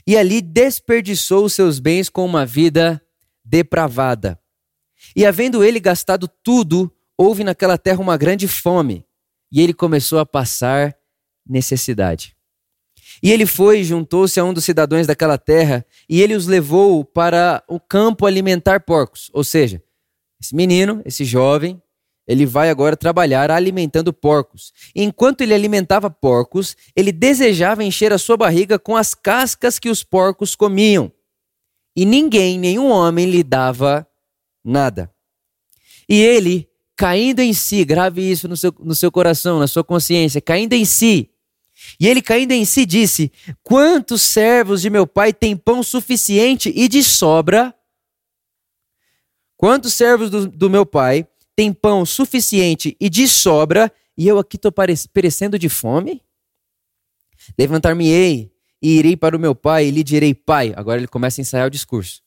E 0.07 0.17
ali 0.17 0.41
desperdiçou 0.41 1.45
os 1.45 1.53
seus 1.53 1.81
bens 1.81 2.09
com 2.09 2.25
uma 2.25 2.47
vida 2.47 3.03
depravada. 3.45 4.39
E 5.17 5.27
havendo 5.27 5.65
ele 5.65 5.81
gastado 5.81 6.29
tudo, 6.29 6.95
houve 7.19 7.43
naquela 7.43 7.77
terra 7.77 8.01
uma 8.01 8.17
grande 8.17 8.47
fome, 8.47 9.05
e 9.51 9.61
ele 9.61 9.75
começou 9.75 10.21
a 10.21 10.27
passar 10.27 10.97
necessidade. 11.45 12.37
E 13.25 13.33
ele 13.33 13.47
foi 13.47 13.81
e 13.81 13.85
juntou-se 13.85 14.39
a 14.39 14.45
um 14.45 14.53
dos 14.53 14.67
cidadãos 14.67 15.07
daquela 15.07 15.39
terra, 15.39 15.87
e 16.07 16.21
ele 16.21 16.35
os 16.35 16.47
levou 16.47 17.03
para 17.07 17.65
o 17.67 17.81
campo 17.81 18.27
alimentar 18.27 18.81
porcos. 18.81 19.31
Ou 19.33 19.43
seja, 19.43 19.83
Esse 20.39 20.55
menino, 20.55 21.01
esse 21.07 21.25
jovem, 21.25 21.83
ele 22.27 22.45
vai 22.45 22.69
agora 22.69 22.99
trabalhar 22.99 23.51
alimentando 23.51 24.13
porcos. 24.13 24.75
Enquanto 24.95 25.41
ele 25.41 25.55
alimentava 25.55 26.11
porcos, 26.11 26.77
ele 26.95 27.11
desejava 27.13 27.83
encher 27.83 28.13
a 28.13 28.19
sua 28.19 28.37
barriga 28.37 28.79
com 28.79 28.95
as 28.95 29.15
cascas 29.15 29.79
que 29.79 29.89
os 29.89 30.05
porcos 30.05 30.55
comiam. 30.55 31.11
E 31.97 32.05
ninguém, 32.05 32.59
nenhum 32.59 32.91
homem, 32.91 33.25
lhe 33.25 33.43
dava 33.43 34.07
nada. 34.63 35.11
E 36.07 36.21
ele, 36.21 36.69
caindo 36.95 37.41
em 37.41 37.55
si, 37.55 37.87
grave 37.87 38.21
isso 38.21 38.47
no 38.47 38.57
seu, 38.57 38.75
no 38.81 38.95
seu 38.95 39.11
coração, 39.11 39.59
na 39.59 39.67
sua 39.67 39.83
consciência, 39.83 40.43
caindo 40.43 40.75
em 40.75 40.85
si. 40.85 41.31
E 41.99 42.07
ele, 42.07 42.23
caindo 42.23 42.53
em 42.53 42.65
si, 42.65 42.85
disse: 42.87 43.33
Quantos 43.63 44.23
servos 44.23 44.83
de 44.83 44.91
meu 44.91 45.07
pai 45.07 45.33
têm 45.33 45.57
pão 45.57 45.83
suficiente 45.83 46.73
e 46.75 46.89
de 46.89 47.03
sobra? 47.03 47.75
Quantos 49.57 49.95
servos 49.95 50.31
do, 50.31 50.49
do 50.49 50.71
meu 50.71 50.85
pai 50.85 51.27
tem 51.57 51.73
pão 51.73 52.05
suficiente 52.05 52.97
e 53.01 53.09
de 53.09 53.29
sobra, 53.29 53.93
e 54.17 54.27
eu 54.27 54.39
aqui 54.39 54.57
estou 54.57 54.73
perecendo 55.13 55.59
de 55.59 55.69
fome? 55.69 56.23
Levantar-me-ei 57.59 58.53
e 58.83 58.99
irei 58.99 59.17
para 59.17 59.37
o 59.37 59.41
meu 59.41 59.55
pai 59.55 59.87
e 59.87 59.91
lhe 59.91 60.03
direi: 60.03 60.35
Pai. 60.35 60.73
Agora 60.77 60.99
ele 61.01 61.09
começa 61.09 61.41
a 61.41 61.43
ensaiar 61.43 61.67
o 61.67 61.71
discurso. 61.71 62.23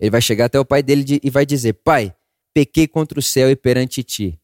Ele 0.00 0.10
vai 0.10 0.20
chegar 0.20 0.46
até 0.46 0.58
o 0.58 0.64
pai 0.64 0.82
dele 0.82 1.20
e 1.22 1.30
vai 1.30 1.46
dizer: 1.46 1.74
Pai, 1.74 2.14
pequei 2.52 2.86
contra 2.86 3.18
o 3.18 3.22
céu 3.22 3.50
e 3.50 3.56
perante 3.56 4.02
ti. 4.02 4.40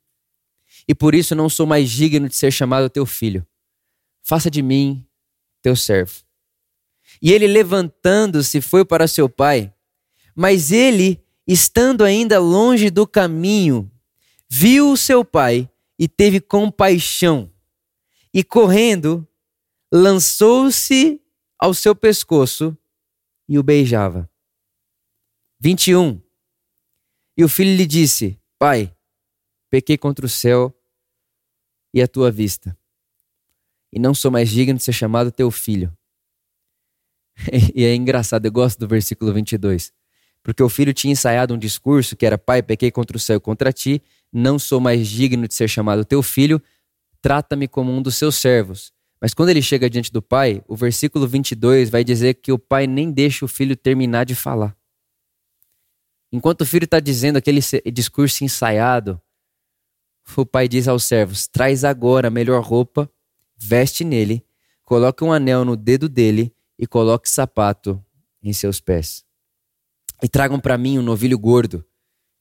E 0.89 0.95
por 0.95 1.15
isso 1.15 1.35
não 1.35 1.49
sou 1.49 1.67
mais 1.67 1.91
digno 1.91 2.29
de 2.29 2.37
ser 2.37 2.51
chamado 2.51 2.91
teu 2.91 3.07
filho. 3.07 3.47
Faça 4.25 4.51
de 4.51 4.63
mim 4.63 5.07
teu 5.63 5.77
servo. 5.77 6.25
E 7.23 7.31
ele 7.31 7.47
levantando-se 7.47 8.61
foi 8.61 8.85
para 8.85 9.07
seu 9.07 9.29
pai. 9.29 9.73
Mas 10.35 10.73
ele, 10.73 11.23
estando 11.47 12.03
ainda 12.03 12.41
longe 12.41 12.91
do 12.91 13.07
caminho, 13.07 13.91
viu 14.49 14.91
o 14.91 14.97
seu 14.97 15.25
pai 15.25 15.71
e 15.99 16.09
teve 16.09 16.41
compaixão, 16.41 17.53
e 18.33 18.43
correndo, 18.43 19.27
lançou-se 19.93 21.21
ao 21.59 21.73
seu 21.73 21.95
pescoço 21.95 22.77
e 23.49 23.59
o 23.59 23.63
beijava. 23.63 24.29
21. 25.61 26.21
E 27.37 27.45
o 27.45 27.49
filho 27.49 27.77
lhe 27.77 27.87
disse: 27.87 28.41
Pai, 28.59 28.95
pequei 29.71 29.97
contra 29.97 30.27
o 30.27 30.29
céu 30.29 30.75
e 31.93 32.03
a 32.03 32.09
tua 32.09 32.31
vista, 32.31 32.77
e 33.95 33.99
não 34.01 34.13
sou 34.13 34.29
mais 34.29 34.51
digno 34.51 34.77
de 34.77 34.83
ser 34.83 34.93
chamado 34.93 35.31
teu 35.31 35.53
filho. 35.53 35.97
e 37.73 37.85
é 37.85 37.95
engraçado, 37.95 38.45
eu 38.45 38.51
gosto 38.51 38.81
do 38.81 38.89
versículo 38.89 39.33
22. 39.33 39.93
Porque 40.43 40.63
o 40.63 40.69
filho 40.69 40.93
tinha 40.93 41.13
ensaiado 41.13 41.55
um 41.55 41.59
discurso 41.59 42.17
que 42.17 42.27
era: 42.27 42.37
Pai, 42.37 42.61
pequei 42.61 42.91
contra 42.91 43.17
o 43.17 43.21
céu 43.21 43.37
e 43.37 43.41
contra 43.41 43.73
ti, 43.73 44.03
não 44.33 44.59
sou 44.59 44.81
mais 44.81 45.07
digno 45.07 45.47
de 45.47 45.55
ser 45.55 45.69
chamado 45.69 46.05
teu 46.05 46.23
filho, 46.23 46.61
trata-me 47.23 47.69
como 47.69 47.93
um 47.93 48.03
dos 48.03 48.17
seus 48.17 48.35
servos. 48.35 48.93
Mas 49.21 49.33
quando 49.33 49.51
ele 49.51 49.63
chega 49.63 49.89
diante 49.89 50.13
do 50.13 50.21
pai, 50.21 50.61
o 50.69 50.77
versículo 50.77 51.27
22 51.27 51.89
vai 51.89 52.05
dizer 52.05 52.35
que 52.35 52.53
o 52.53 52.59
pai 52.59 52.87
nem 52.87 53.11
deixa 53.11 53.45
o 53.45 53.49
filho 53.49 53.77
terminar 53.77 54.25
de 54.25 54.35
falar. 54.35 54.77
Enquanto 56.31 56.63
o 56.63 56.67
filho 56.67 56.85
está 56.85 56.99
dizendo 56.99 57.37
aquele 57.37 57.61
discurso 57.93 58.45
ensaiado, 58.45 59.23
o 60.37 60.45
pai 60.45 60.69
diz 60.69 60.89
aos 60.89 61.05
servos: 61.05 61.47
traz 61.47 61.85
agora 61.85 62.27
a 62.27 62.31
melhor 62.31 62.61
roupa, 62.61 63.09
veste 63.67 64.05
nele, 64.05 64.45
coloque 64.83 65.25
um 65.25 65.33
anel 65.33 65.65
no 65.65 65.77
dedo 65.77 66.09
dele 66.09 66.55
e 66.79 66.87
coloque 66.87 67.29
sapato 67.29 68.05
em 68.43 68.53
seus 68.53 68.81
pés. 68.81 69.25
E 70.23 70.29
tragam 70.29 70.61
para 70.61 70.77
mim 70.77 70.99
um 70.99 71.03
novilho 71.03 71.39
gordo. 71.39 71.85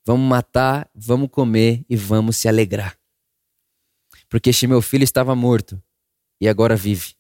Vamos 0.06 0.28
matar, 0.28 0.90
vamos 0.94 1.30
comer 1.30 1.86
e 1.90 1.96
vamos 1.96 2.36
se 2.38 2.48
alegrar. 2.48 2.98
Porque 4.28 4.50
este 4.50 4.68
meu 4.68 4.82
filho 4.82 5.04
estava 5.04 5.34
morto 5.34 5.82
e 6.42 6.48
agora 6.48 6.76
vive. 6.76 7.16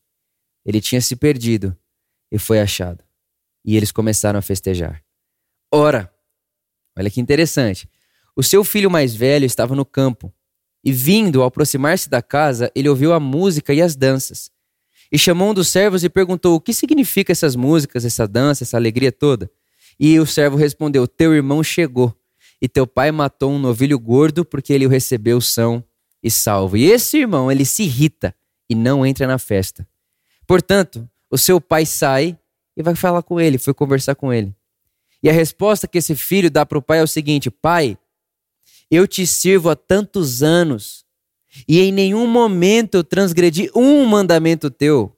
Ele 0.65 0.81
tinha 0.81 0.99
se 0.99 1.15
perdido 1.15 1.77
e 2.31 2.37
foi 2.37 2.59
achado. 2.59 3.03
E 3.63 3.77
eles 3.77 3.91
começaram 3.91 4.37
a 4.37 4.41
festejar. 4.41 5.03
Ora, 5.71 6.13
olha 6.97 7.09
que 7.09 7.21
interessante. 7.21 7.89
O 8.35 8.43
seu 8.43 8.63
filho 8.63 8.91
mais 8.91 9.15
velho 9.15 9.45
estava 9.45 9.75
no 9.75 9.85
campo. 9.85 10.33
E 10.83 10.91
vindo, 10.91 11.41
ao 11.41 11.47
aproximar-se 11.47 12.09
da 12.09 12.21
casa, 12.21 12.71
ele 12.75 12.89
ouviu 12.89 13.13
a 13.13 13.19
música 13.19 13.73
e 13.73 13.81
as 13.81 13.95
danças. 13.95 14.51
E 15.11 15.17
chamou 15.17 15.51
um 15.51 15.53
dos 15.53 15.69
servos 15.69 16.03
e 16.03 16.09
perguntou: 16.09 16.55
O 16.55 16.59
que 16.59 16.73
significa 16.73 17.31
essas 17.31 17.55
músicas, 17.55 18.03
essa 18.03 18.27
dança, 18.27 18.63
essa 18.63 18.77
alegria 18.77 19.11
toda? 19.11 19.49
E 19.99 20.19
o 20.19 20.25
servo 20.25 20.57
respondeu: 20.57 21.07
Teu 21.07 21.33
irmão 21.33 21.63
chegou, 21.63 22.13
e 22.61 22.67
teu 22.67 22.85
pai 22.87 23.11
matou 23.11 23.51
um 23.51 23.59
novilho 23.59 23.99
gordo 23.99 24.43
porque 24.43 24.73
ele 24.73 24.85
o 24.85 24.89
recebeu 24.89 25.39
são 25.39 25.83
e 26.21 26.31
salvo. 26.31 26.77
E 26.77 26.85
esse 26.85 27.17
irmão, 27.17 27.51
ele 27.51 27.65
se 27.65 27.83
irrita 27.83 28.35
e 28.69 28.75
não 28.75 29.05
entra 29.05 29.27
na 29.27 29.37
festa. 29.37 29.87
Portanto, 30.47 31.07
o 31.29 31.37
seu 31.37 31.61
pai 31.61 31.85
sai 31.85 32.37
e 32.75 32.81
vai 32.81 32.95
falar 32.95 33.21
com 33.21 33.39
ele, 33.39 33.57
foi 33.57 33.73
conversar 33.73 34.15
com 34.15 34.33
ele. 34.33 34.53
E 35.21 35.29
a 35.29 35.33
resposta 35.33 35.87
que 35.87 35.97
esse 35.97 36.15
filho 36.15 36.51
dá 36.51 36.65
para 36.65 36.77
o 36.77 36.81
pai 36.81 36.99
é 36.99 37.03
o 37.03 37.07
seguinte: 37.07 37.49
Pai, 37.49 37.97
eu 38.95 39.07
te 39.07 39.25
sirvo 39.25 39.69
há 39.69 39.75
tantos 39.75 40.43
anos 40.43 41.05
e 41.67 41.79
em 41.79 41.91
nenhum 41.91 42.27
momento 42.27 42.95
eu 42.95 43.03
transgredi 43.03 43.69
um 43.75 44.05
mandamento 44.05 44.69
teu. 44.69 45.15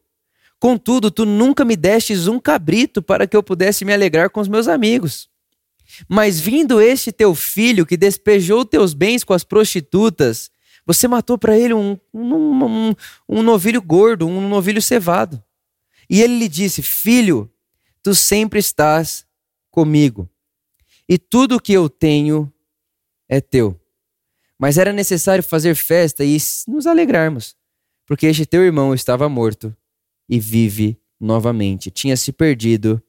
Contudo, 0.60 1.12
tu 1.12 1.26
nunca 1.26 1.66
me 1.66 1.76
destes 1.76 2.28
um 2.28 2.40
cabrito 2.40 3.02
para 3.02 3.28
que 3.28 3.36
eu 3.36 3.44
pudesse 3.44 3.86
me 3.86 3.94
alegrar 3.94 4.30
com 4.30 4.40
os 4.40 4.48
meus 4.48 4.68
amigos. 4.68 5.30
Mas 6.08 6.40
vindo 6.40 6.82
este 6.82 7.12
teu 7.12 7.36
filho 7.36 7.86
que 7.86 7.98
despejou 7.98 8.66
teus 8.66 8.94
bens 8.94 9.24
com 9.24 9.34
as 9.34 9.44
prostitutas, 9.44 10.50
você 10.86 11.08
matou 11.08 11.38
para 11.38 11.58
ele 11.58 11.74
um, 11.74 11.98
um, 12.14 12.66
um, 12.66 12.96
um 13.30 13.44
novilho 13.44 13.82
gordo, 13.82 14.28
um 14.28 14.48
novilho 14.48 14.82
cevado. 14.82 15.42
E 16.10 16.22
ele 16.22 16.40
lhe 16.40 16.48
disse: 16.48 16.82
Filho, 16.82 17.52
tu 18.02 18.14
sempre 18.14 18.60
estás 18.60 19.26
comigo, 19.72 20.30
e 21.08 21.18
tudo 21.18 21.60
que 21.60 21.74
eu 21.74 21.90
tenho 21.90 22.52
é 23.28 23.42
teu. 23.42 23.80
Mas 24.58 24.78
era 24.78 24.94
necessário 24.94 25.44
fazer 25.44 25.76
festa 25.76 26.24
e 26.24 26.38
nos 26.68 26.88
alegrarmos, 26.88 27.56
porque 28.06 28.26
este 28.28 28.46
teu 28.46 28.64
irmão 28.64 28.94
estava 28.94 29.28
morto 29.28 29.76
e 30.30 30.40
vive 30.40 31.00
novamente. 31.20 31.92
Tinha 31.92 32.16
se 32.16 32.32
perdido 32.32 33.02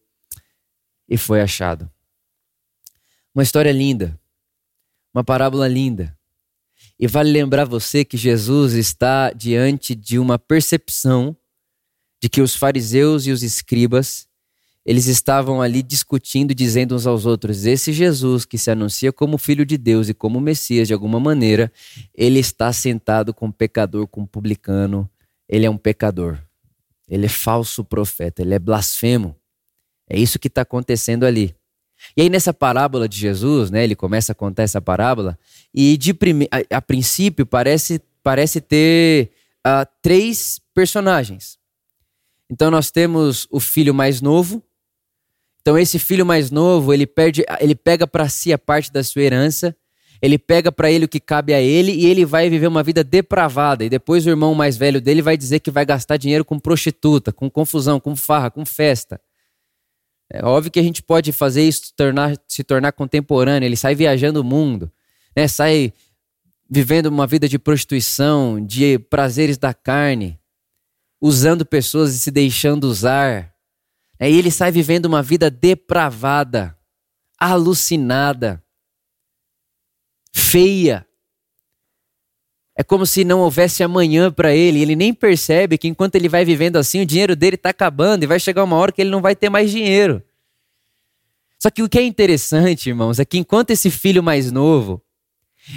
e 1.09 1.17
foi 1.17 1.41
achado. 1.41 1.91
Uma 3.35 3.43
história 3.43 3.73
linda, 3.73 4.19
uma 5.15 5.23
parábola 5.23 5.69
linda. 5.69 6.17
E 6.99 7.07
vale 7.07 7.31
lembrar 7.31 7.65
você 7.65 8.05
que 8.05 8.17
Jesus 8.17 8.73
está 8.73 9.31
diante 9.31 9.95
de 9.95 10.19
uma 10.19 10.39
percepção 10.39 11.37
de 12.21 12.29
que 12.29 12.41
os 12.41 12.57
fariseus 12.57 13.27
e 13.27 13.31
os 13.31 13.43
escribas 13.43 14.27
eles 14.87 15.09
estavam 15.09 15.61
ali 15.61 15.83
discutindo, 15.83 16.55
dizendo 16.55 16.95
uns 16.95 17.09
aos 17.09 17.27
outros: 17.27 17.67
esse 17.67 17.93
Jesus 17.93 18.45
que 18.45 18.57
se 18.57 18.71
anuncia 18.71 19.13
como 19.13 19.37
filho 19.37 19.67
de 19.67 19.77
Deus 19.77 20.09
e 20.09 20.15
como 20.15 20.41
Messias 20.41 20.87
de 20.87 20.95
alguma 20.95 21.19
maneira, 21.19 21.73
ele 22.15 22.39
está 22.39 22.73
sentado 22.73 23.35
com 23.35 23.51
pecador, 23.51 24.07
com 24.07 24.25
publicano, 24.25 25.11
ele 25.49 25.67
é 25.67 25.71
um 25.71 25.77
pecador. 25.77 26.39
Ele 27.09 27.27
é 27.27 27.29
falso 27.29 27.85
profeta, 27.85 28.43
ele 28.43 28.55
é 28.55 28.59
blasfemo. 28.59 29.37
É 30.09 30.19
isso 30.19 30.39
que 30.39 30.47
está 30.47 30.63
acontecendo 30.63 31.25
ali. 31.25 31.55
E 32.17 32.23
aí, 32.23 32.31
nessa 32.31 32.55
parábola 32.55 33.09
de 33.09 33.19
Jesus, 33.19 33.71
né, 33.71 33.83
ele 33.83 33.97
começa 33.97 34.33
a 34.33 34.35
contar 34.35 34.63
essa 34.63 34.81
parábola, 34.81 35.39
e 35.73 35.97
de 35.97 36.13
prime... 36.13 36.49
a, 36.51 36.77
a 36.77 36.83
princípio 36.83 37.47
parece, 37.47 38.01
parece 38.23 38.61
ter 38.61 39.31
uh, 39.67 39.87
três 40.03 40.61
personagens. 40.75 41.59
Então, 42.51 42.71
nós 42.71 42.91
temos 42.91 43.49
o 43.51 43.59
filho 43.59 43.95
mais 43.95 44.21
novo. 44.21 44.63
Então, 45.67 45.77
esse 45.77 45.99
filho 45.99 46.25
mais 46.25 46.49
novo, 46.49 46.95
ele, 46.95 47.09
perde, 47.09 47.45
ele 47.59 47.75
pega 47.75 48.07
para 48.07 48.29
si 48.29 48.53
a 48.53 48.59
parte 48.59 48.93
da 48.93 49.03
sua 49.03 49.23
herança 49.23 49.75
ele 50.23 50.39
pega 50.39 50.71
para 50.71 50.89
ele 50.89 51.07
o 51.07 51.09
que 51.09 51.19
cabe 51.19 51.53
a 51.53 51.61
ele 51.61 51.91
e 51.91 52.07
ele 52.07 52.25
vai 52.25 52.49
viver 52.49 52.69
uma 52.69 52.85
vida 52.85 53.03
depravada. 53.03 53.85
E 53.85 53.89
depois 53.89 54.25
o 54.25 54.31
irmão 54.31 54.55
mais 54.55 54.77
velho 54.77 55.01
dele 55.01 55.21
vai 55.21 55.37
dizer 55.37 55.59
que 55.59 55.69
vai 55.69 55.85
gastar 55.85 56.19
dinheiro 56.19 56.45
com 56.45 56.57
prostituta, 56.57 57.33
com 57.33 57.51
confusão, 57.51 57.99
com 57.99 58.15
farra, 58.15 58.49
com 58.49 58.65
festa. 58.65 59.21
É 60.31 60.45
óbvio 60.45 60.71
que 60.71 60.79
a 60.79 60.83
gente 60.85 61.03
pode 61.03 61.33
fazer 61.33 61.67
isso 61.67 61.93
tornar, 61.97 62.37
se 62.47 62.63
tornar 62.63 62.93
contemporâneo. 62.93 63.67
Ele 63.67 63.77
sai 63.77 63.97
viajando 63.97 64.43
o 64.43 64.45
mundo, 64.45 64.89
né? 65.37 65.49
sai 65.49 65.93
vivendo 66.71 67.07
uma 67.07 67.27
vida 67.27 67.49
de 67.49 67.59
prostituição, 67.59 68.65
de 68.65 69.01
prazeres 69.01 69.59
da 69.59 69.75
carne, 69.75 70.39
usando 71.21 71.67
pessoas 71.67 72.15
e 72.15 72.21
se 72.21 72.31
deixando 72.31 72.85
usar. 72.85 73.56
Aí 74.19 74.35
ele 74.35 74.51
sai 74.51 74.71
vivendo 74.71 75.07
uma 75.07 75.23
vida 75.23 75.51
depravada, 75.51 76.77
alucinada 77.39 78.63
feia. 80.37 81.07
É 82.77 82.85
como 82.85 83.07
se 83.07 83.25
não 83.25 83.41
houvesse 83.41 83.83
amanhã 83.83 84.31
para 84.31 84.55
ele. 84.55 84.81
Ele 84.81 84.95
nem 84.95 85.15
percebe 85.15 85.79
que 85.79 85.89
enquanto 85.89 86.15
ele 86.15 86.29
vai 86.29 86.45
vivendo 86.45 86.77
assim, 86.77 87.01
o 87.01 87.07
dinheiro 87.07 87.35
dele 87.35 87.57
está 87.57 87.71
acabando 87.71 88.23
e 88.23 88.27
vai 88.27 88.39
chegar 88.39 88.65
uma 88.65 88.77
hora 88.77 88.93
que 88.93 89.01
ele 89.01 89.11
não 89.11 89.23
vai 89.23 89.35
ter 89.35 89.49
mais 89.49 89.71
dinheiro. 89.71 90.23
Só 91.59 91.71
que 91.71 91.83
o 91.83 91.89
que 91.89 91.99
é 91.99 92.03
interessante, 92.03 92.91
irmãos, 92.91 93.19
é 93.19 93.25
que 93.25 93.39
enquanto 93.39 93.71
esse 93.71 93.91
filho 93.91 94.23
mais 94.23 94.53
novo, 94.53 95.03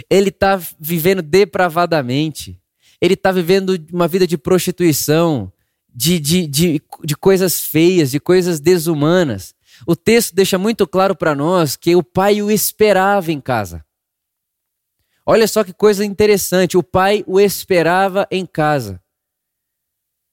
ele 0.09 0.29
está 0.29 0.61
vivendo 0.77 1.21
depravadamente, 1.21 2.59
ele 3.01 3.13
está 3.13 3.31
vivendo 3.31 3.81
uma 3.91 4.07
vida 4.09 4.27
de 4.27 4.37
prostituição, 4.37 5.51
de, 5.99 6.17
de, 6.17 6.47
de, 6.47 6.81
de 7.03 7.15
coisas 7.17 7.59
feias, 7.59 8.09
de 8.09 8.21
coisas 8.21 8.61
desumanas. 8.61 9.53
O 9.85 9.97
texto 9.97 10.33
deixa 10.33 10.57
muito 10.57 10.87
claro 10.87 11.13
para 11.13 11.35
nós 11.35 11.75
que 11.75 11.93
o 11.93 12.01
pai 12.01 12.41
o 12.41 12.49
esperava 12.49 13.33
em 13.33 13.41
casa. 13.41 13.83
Olha 15.25 15.45
só 15.45 15.61
que 15.61 15.73
coisa 15.73 16.05
interessante, 16.05 16.77
o 16.77 16.83
pai 16.83 17.21
o 17.27 17.37
esperava 17.37 18.25
em 18.31 18.45
casa. 18.45 19.01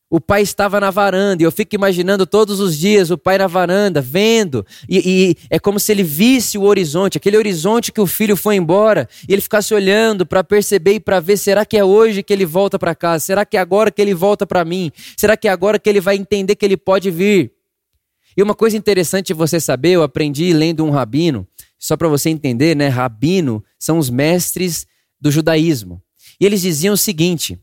O 0.09 0.21
pai 0.21 0.43
estava 0.43 0.79
na 0.79 0.89
varanda, 0.89 1.43
e 1.43 1.47
eu 1.47 1.51
fico 1.51 1.75
imaginando 1.75 2.25
todos 2.25 2.61
os 2.61 2.79
dias 2.79 3.11
o 3.11 3.19
pai 3.19 3.39
na 3.39 3.49
varanda, 3.49 4.01
vendo, 4.01 4.65
e, 4.89 4.99
e, 4.99 5.37
é 5.51 5.59
como 5.59 5.81
se 5.81 5.91
ele 5.91 6.05
visse 6.05 6.57
o 6.57 6.63
horizonte, 6.63 7.19
aquele 7.19 7.37
horizonte 7.37 7.91
que 7.91 8.01
o 8.01 8.07
filho 8.07 8.37
foi 8.37 8.55
embora, 8.55 9.09
e 9.29 9.33
ele 9.33 9.43
ficasse 9.43 9.75
olhando 9.75 10.25
para 10.25 10.45
perceber 10.45 10.95
e 10.95 11.01
para 11.01 11.19
ver: 11.19 11.37
será 11.37 11.67
que 11.67 11.77
é 11.77 11.85
hoje 11.85 12.23
que 12.23 12.33
ele 12.33 12.47
volta 12.47 12.79
para 12.79 12.95
casa? 12.95 13.25
Será 13.25 13.45
que 13.45 13.57
é 13.57 13.61
agora 13.61 13.91
que 13.91 14.01
ele 14.01 14.15
volta 14.15 14.47
para 14.47 14.65
mim? 14.65 14.93
Será 15.17 15.37
que 15.37 15.49
é 15.49 15.51
agora 15.51 15.77
que 15.77 15.91
ele 15.91 16.01
vai 16.01 16.15
entender 16.15 16.55
que 16.55 16.65
ele 16.65 16.77
pode 16.77 17.11
vir? 17.11 17.53
E 18.37 18.43
uma 18.43 18.55
coisa 18.55 18.77
interessante 18.77 19.35
você 19.35 19.59
saber, 19.59 19.93
eu 19.93 20.05
aprendi 20.05 20.53
lendo 20.53 20.85
um 20.85 20.91
rabino, 20.91 21.49
só 21.77 21.97
para 21.97 22.07
você 22.07 22.31
entender, 22.31 22.77
né? 22.77 22.87
Rabino 22.87 23.65
são 23.77 23.99
os 23.99 24.09
mestres 24.09 24.87
do 25.21 25.33
judaísmo. 25.33 26.01
E 26.39 26.47
eles 26.47 26.61
diziam 26.61 26.95
o 26.95 26.99
seguinte: 26.99 27.59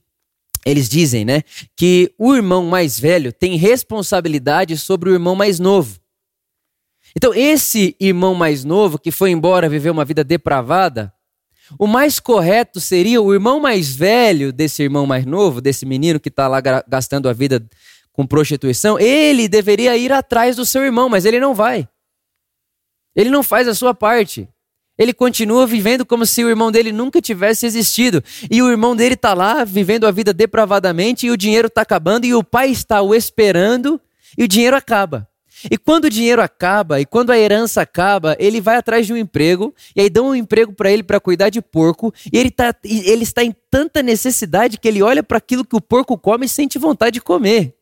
eles 0.66 0.88
dizem, 0.88 1.26
né, 1.26 1.44
que 1.76 2.14
o 2.18 2.34
irmão 2.34 2.66
mais 2.66 3.00
velho 3.00 3.34
tem 3.34 3.56
responsabilidade 3.58 4.78
sobre 4.78 5.10
o 5.10 5.14
irmão 5.14 5.36
mais 5.36 5.60
novo. 5.60 6.00
Então, 7.16 7.34
esse 7.34 7.96
irmão 8.00 8.34
mais 8.34 8.64
novo 8.64 8.98
que 8.98 9.12
foi 9.12 9.32
embora 9.32 9.70
viver 9.70 9.90
uma 9.90 10.06
vida 10.06 10.24
depravada, 10.24 11.14
o 11.78 11.86
mais 11.86 12.20
correto 12.20 12.80
seria 12.80 13.22
o 13.22 13.34
irmão 13.34 13.60
mais 13.60 13.96
velho 13.96 14.52
desse 14.52 14.84
irmão 14.84 15.06
mais 15.06 15.26
novo, 15.26 15.62
desse 15.62 15.86
menino 15.86 16.20
que 16.20 16.30
está 16.30 16.48
lá 16.48 16.60
gastando 16.88 17.30
a 17.30 17.34
vida 17.34 17.64
com 18.12 18.28
prostituição, 18.28 19.00
ele 19.00 19.48
deveria 19.48 19.98
ir 19.98 20.12
atrás 20.12 20.56
do 20.56 20.66
seu 20.66 20.84
irmão, 20.84 21.10
mas 21.10 21.26
ele 21.26 21.40
não 21.40 21.54
vai. 21.54 21.88
Ele 23.16 23.30
não 23.30 23.44
faz 23.44 23.68
a 23.68 23.74
sua 23.74 23.94
parte. 23.94 24.48
Ele 24.98 25.14
continua 25.14 25.66
vivendo 25.66 26.06
como 26.06 26.26
se 26.26 26.44
o 26.44 26.50
irmão 26.50 26.72
dele 26.72 26.92
nunca 26.92 27.22
tivesse 27.22 27.66
existido. 27.66 28.24
E 28.50 28.62
o 28.62 28.70
irmão 28.70 28.96
dele 28.96 29.16
está 29.16 29.34
lá 29.34 29.64
vivendo 29.64 30.06
a 30.06 30.12
vida 30.12 30.34
depravadamente 30.34 31.26
e 31.26 31.32
o 31.32 31.38
dinheiro 31.38 31.68
está 31.68 31.82
acabando 31.82 32.26
e 32.26 32.34
o 32.34 32.44
pai 32.44 32.70
está 32.70 33.02
o 33.02 33.16
esperando 33.16 34.00
e 34.38 34.44
o 34.44 34.48
dinheiro 34.48 34.76
acaba. 34.76 35.28
E 35.72 35.78
quando 35.78 36.06
o 36.06 36.10
dinheiro 36.10 36.42
acaba 36.42 37.00
e 37.00 37.06
quando 37.06 37.32
a 37.32 37.38
herança 37.38 37.82
acaba, 37.82 38.36
ele 38.38 38.60
vai 38.60 38.76
atrás 38.76 39.08
de 39.08 39.14
um 39.14 39.18
emprego 39.18 39.74
e 39.96 40.02
aí 40.02 40.10
dão 40.10 40.28
um 40.28 40.36
emprego 40.36 40.74
para 40.74 40.92
ele 40.92 41.04
para 41.04 41.20
cuidar 41.20 41.50
de 41.50 41.62
porco 41.62 42.14
e 42.32 42.38
ele, 42.38 42.52
tá, 42.52 42.76
ele 42.84 43.24
está 43.24 43.44
em 43.44 43.56
tanta 43.72 44.04
necessidade 44.04 44.78
que 44.78 44.88
ele 44.88 45.02
olha 45.02 45.24
para 45.24 45.38
aquilo 45.38 45.64
que 45.64 45.76
o 45.76 45.82
porco 45.82 46.18
come 46.18 46.46
e 46.46 46.50
sente 46.50 46.78
vontade 46.78 47.14
de 47.16 47.22
comer. 47.22 47.76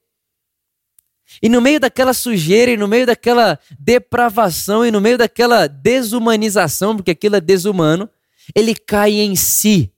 E 1.41 1.47
no 1.47 1.61
meio 1.61 1.79
daquela 1.79 2.13
sujeira, 2.13 2.71
e 2.71 2.77
no 2.77 2.87
meio 2.87 3.05
daquela 3.05 3.59
depravação, 3.79 4.85
e 4.85 4.91
no 4.91 4.99
meio 4.99 5.17
daquela 5.17 5.67
desumanização, 5.67 6.95
porque 6.95 7.11
aquilo 7.11 7.35
é 7.35 7.41
desumano, 7.41 8.09
ele 8.55 8.73
cai 8.73 9.19
em 9.19 9.35
si. 9.35 9.93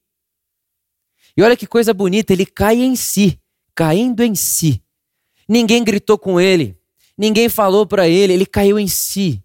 E 1.35 1.41
olha 1.41 1.55
que 1.55 1.65
coisa 1.65 1.93
bonita, 1.93 2.33
ele 2.33 2.45
cai 2.45 2.81
em 2.81 2.95
si, 2.95 3.39
caindo 3.73 4.21
em 4.21 4.35
si. 4.35 4.83
Ninguém 5.47 5.83
gritou 5.83 6.17
com 6.17 6.39
ele, 6.39 6.77
ninguém 7.17 7.49
falou 7.49 7.85
para 7.85 8.07
ele, 8.07 8.33
ele 8.33 8.45
caiu 8.45 8.77
em 8.77 8.87
si. 8.87 9.43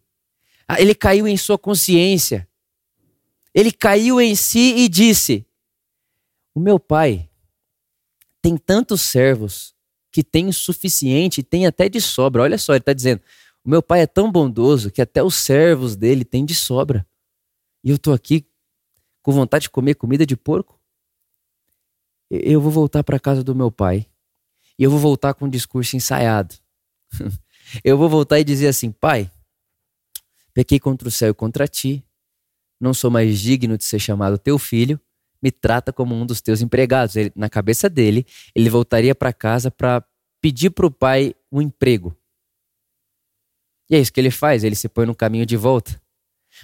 Ah, 0.66 0.80
ele 0.80 0.94
caiu 0.94 1.26
em 1.26 1.36
sua 1.36 1.58
consciência. 1.58 2.46
Ele 3.54 3.72
caiu 3.72 4.20
em 4.20 4.34
si 4.34 4.74
e 4.76 4.88
disse: 4.88 5.46
O 6.54 6.60
meu 6.60 6.78
pai 6.78 7.28
tem 8.42 8.56
tantos 8.56 9.00
servos 9.00 9.74
que 10.10 10.22
tem 10.22 10.48
o 10.48 10.52
suficiente, 10.52 11.42
tem 11.42 11.66
até 11.66 11.88
de 11.88 12.00
sobra. 12.00 12.42
Olha 12.42 12.58
só, 12.58 12.72
ele 12.72 12.80
está 12.80 12.92
dizendo: 12.92 13.22
o 13.64 13.70
meu 13.70 13.82
pai 13.82 14.00
é 14.00 14.06
tão 14.06 14.30
bondoso 14.30 14.90
que 14.90 15.02
até 15.02 15.22
os 15.22 15.34
servos 15.34 15.96
dele 15.96 16.24
têm 16.24 16.44
de 16.44 16.54
sobra. 16.54 17.06
E 17.84 17.90
eu 17.90 17.96
estou 17.96 18.12
aqui 18.12 18.46
com 19.22 19.32
vontade 19.32 19.62
de 19.62 19.70
comer 19.70 19.94
comida 19.94 20.24
de 20.24 20.36
porco. 20.36 20.80
Eu 22.30 22.60
vou 22.60 22.70
voltar 22.70 23.02
para 23.04 23.16
a 23.16 23.20
casa 23.20 23.42
do 23.42 23.54
meu 23.54 23.70
pai. 23.70 24.06
E 24.78 24.82
eu 24.82 24.90
vou 24.90 24.98
voltar 24.98 25.34
com 25.34 25.46
um 25.46 25.50
discurso 25.50 25.96
ensaiado. 25.96 26.54
eu 27.84 27.98
vou 27.98 28.08
voltar 28.08 28.38
e 28.38 28.44
dizer 28.44 28.68
assim: 28.68 28.90
Pai, 28.90 29.30
pequei 30.52 30.78
contra 30.78 31.08
o 31.08 31.10
céu 31.10 31.30
e 31.30 31.34
contra 31.34 31.66
ti. 31.66 32.04
Não 32.80 32.94
sou 32.94 33.10
mais 33.10 33.38
digno 33.40 33.76
de 33.76 33.84
ser 33.84 33.98
chamado 33.98 34.38
teu 34.38 34.56
filho 34.58 35.00
me 35.42 35.50
trata 35.50 35.92
como 35.92 36.14
um 36.14 36.26
dos 36.26 36.40
teus 36.40 36.60
empregados. 36.60 37.16
Ele, 37.16 37.32
na 37.34 37.48
cabeça 37.48 37.88
dele, 37.88 38.26
ele 38.54 38.68
voltaria 38.68 39.14
para 39.14 39.32
casa 39.32 39.70
para 39.70 40.04
pedir 40.40 40.70
para 40.70 40.86
o 40.86 40.90
pai 40.90 41.34
um 41.50 41.60
emprego. 41.60 42.16
E 43.90 43.96
é 43.96 43.98
isso 43.98 44.12
que 44.12 44.20
ele 44.20 44.30
faz, 44.30 44.64
ele 44.64 44.74
se 44.74 44.88
põe 44.88 45.06
no 45.06 45.14
caminho 45.14 45.46
de 45.46 45.56
volta. 45.56 46.00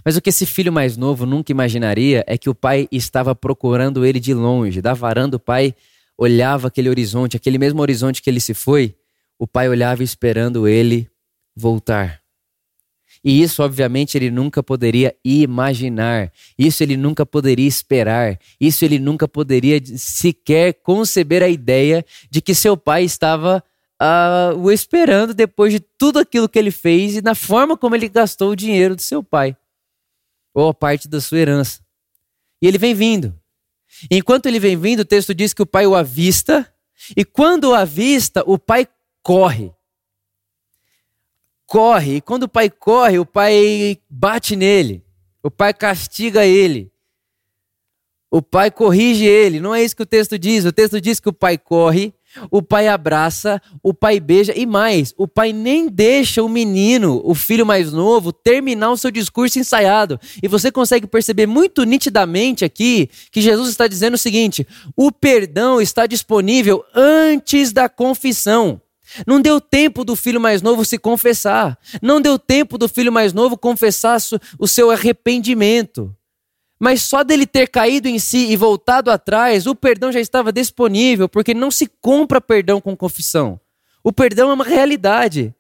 Mas 0.05 0.17
o 0.17 0.21
que 0.21 0.31
esse 0.31 0.47
filho 0.47 0.73
mais 0.73 0.97
novo 0.97 1.25
nunca 1.25 1.53
imaginaria 1.53 2.25
é 2.27 2.37
que 2.37 2.51
o 2.51 2.55
pai 2.55 2.89
estava 2.91 3.35
procurando 3.35 4.05
ele 4.05 4.19
de 4.19 4.35
longe. 4.35 4.83
Da 4.83 4.93
varanda, 4.93 5.37
o 5.37 5.41
pai 5.41 5.75
olhava 6.17 6.69
aquele 6.69 6.89
horizonte, 6.89 7.37
aquele 7.37 7.59
mesmo 7.59 7.81
horizonte 7.81 8.23
que 8.23 8.31
ele 8.31 8.41
se 8.41 8.55
foi, 8.55 8.95
o 9.39 9.47
pai 9.47 9.69
olhava 9.69 10.03
esperando 10.03 10.69
ele 10.69 11.09
voltar. 11.57 12.24
E 13.25 13.43
isso, 13.43 13.63
obviamente, 13.63 14.19
ele 14.19 14.31
nunca 14.31 14.63
poderia 14.63 15.17
imaginar. 15.25 16.31
Isso 16.59 16.83
ele 16.83 16.95
nunca 16.95 17.25
poderia 17.25 17.67
esperar. 17.67 18.39
Isso 18.61 18.85
ele 18.85 18.99
nunca 18.99 19.27
poderia 19.27 19.81
sequer 19.97 20.75
conceber 20.75 21.43
a 21.43 21.49
ideia 21.49 22.05
de 22.31 22.43
que 22.43 22.55
seu 22.55 22.77
pai 22.77 23.05
estava 23.05 23.65
uh, 24.03 24.59
o 24.59 24.71
esperando 24.71 25.33
depois 25.33 25.73
de 25.73 25.81
tudo 25.81 26.19
aquilo 26.19 26.49
que 26.49 26.59
ele 26.59 26.71
fez 26.71 27.17
e 27.17 27.23
na 27.23 27.35
forma 27.35 27.79
como 27.79 27.97
ele 27.97 28.11
gastou 28.11 28.51
o 28.51 28.57
dinheiro 28.57 28.95
do 28.95 29.01
seu 29.01 29.23
pai, 29.23 29.57
ou 30.53 30.69
a 30.69 30.75
parte 30.75 31.09
da 31.09 31.19
sua 31.19 31.39
herança. 31.39 31.81
E 32.61 32.67
ele 32.67 32.77
vem 32.77 32.95
vindo. 32.95 33.35
Enquanto 34.11 34.47
ele 34.47 34.59
vem 34.59 34.77
vindo, 34.77 35.01
o 35.01 35.05
texto 35.05 35.35
diz 35.35 35.55
que 35.55 35.63
o 35.63 35.67
pai 35.67 35.87
o 35.87 35.95
avista, 35.95 36.71
e 37.17 37.25
quando 37.25 37.71
o 37.71 37.75
avista, 37.75 38.43
o 38.47 38.59
pai 38.59 38.87
corre 39.23 39.73
corre. 41.75 42.17
E 42.17 42.21
quando 42.21 42.45
o 42.45 42.49
pai 42.49 42.71
corre, 42.71 43.19
o 43.19 43.27
pai 43.27 43.99
bate 44.09 44.55
nele. 44.55 45.03
O 45.43 45.51
pai 45.51 45.75
castiga 45.75 46.47
ele. 46.47 46.93
O 48.31 48.41
pai 48.41 48.71
corrige 48.71 49.25
ele. 49.25 49.59
Não 49.59 49.75
é 49.75 49.83
isso 49.83 49.97
que 49.97 50.03
o 50.05 50.07
texto 50.07 50.39
diz. 50.39 50.65
O 50.65 50.73
texto 50.73 51.01
diz 51.01 51.19
que 51.19 51.29
o 51.29 51.33
pai 51.33 51.59
corre, 51.59 52.15
o 52.49 52.63
pai 52.63 52.87
abraça, 52.87 53.61
o 53.83 53.93
pai 53.93 54.21
beija 54.21 54.53
e 54.57 54.67
mais, 54.67 55.13
o 55.17 55.27
pai 55.27 55.53
nem 55.53 55.89
deixa 55.89 56.43
o 56.45 56.49
menino, 56.49 57.21
o 57.25 57.35
filho 57.35 57.67
mais 57.67 57.93
novo, 57.93 58.33
terminar 58.33 58.93
o 58.93 58.97
seu 58.97 59.11
discurso 59.11 59.59
ensaiado. 59.59 60.19
E 60.41 60.47
você 60.47 60.71
consegue 60.71 61.09
perceber 61.09 61.47
muito 61.47 61.83
nitidamente 61.83 62.65
aqui 62.65 63.11
que 63.33 63.41
Jesus 63.41 63.69
está 63.69 63.89
dizendo 63.89 64.15
o 64.15 64.19
seguinte: 64.19 64.65
o 64.97 65.11
perdão 65.11 65.81
está 65.81 66.07
disponível 66.07 66.85
antes 66.95 67.73
da 67.73 67.89
confissão. 67.89 68.81
Não 69.27 69.41
deu 69.41 69.61
tempo 69.61 70.05
do 70.05 70.17
filho 70.17 70.41
mais 70.41 70.63
novo 70.63 70.85
se 70.85 70.99
confessar. 70.99 71.79
Não 72.03 72.21
deu 72.21 72.39
tempo 72.39 72.77
do 72.79 72.89
filho 72.89 73.13
mais 73.13 73.33
novo 73.33 73.57
confessar 73.57 74.19
o 74.59 74.67
seu 74.67 74.91
arrependimento. 74.91 76.15
Mas 76.79 77.03
só 77.03 77.23
dele 77.23 77.47
ter 77.47 77.69
caído 77.69 78.09
em 78.09 78.19
si 78.19 78.51
e 78.51 78.57
voltado 78.57 79.11
atrás, 79.11 79.67
o 79.67 79.75
perdão 79.75 80.13
já 80.13 80.21
estava 80.21 80.53
disponível, 80.53 81.29
porque 81.29 81.55
não 81.55 81.71
se 81.71 81.91
compra 82.01 82.41
perdão 82.41 82.81
com 82.81 82.97
confissão. 82.97 83.61
O 84.03 84.13
perdão 84.13 84.51
é 84.51 84.55
uma 84.55 84.65
realidade. 84.65 85.55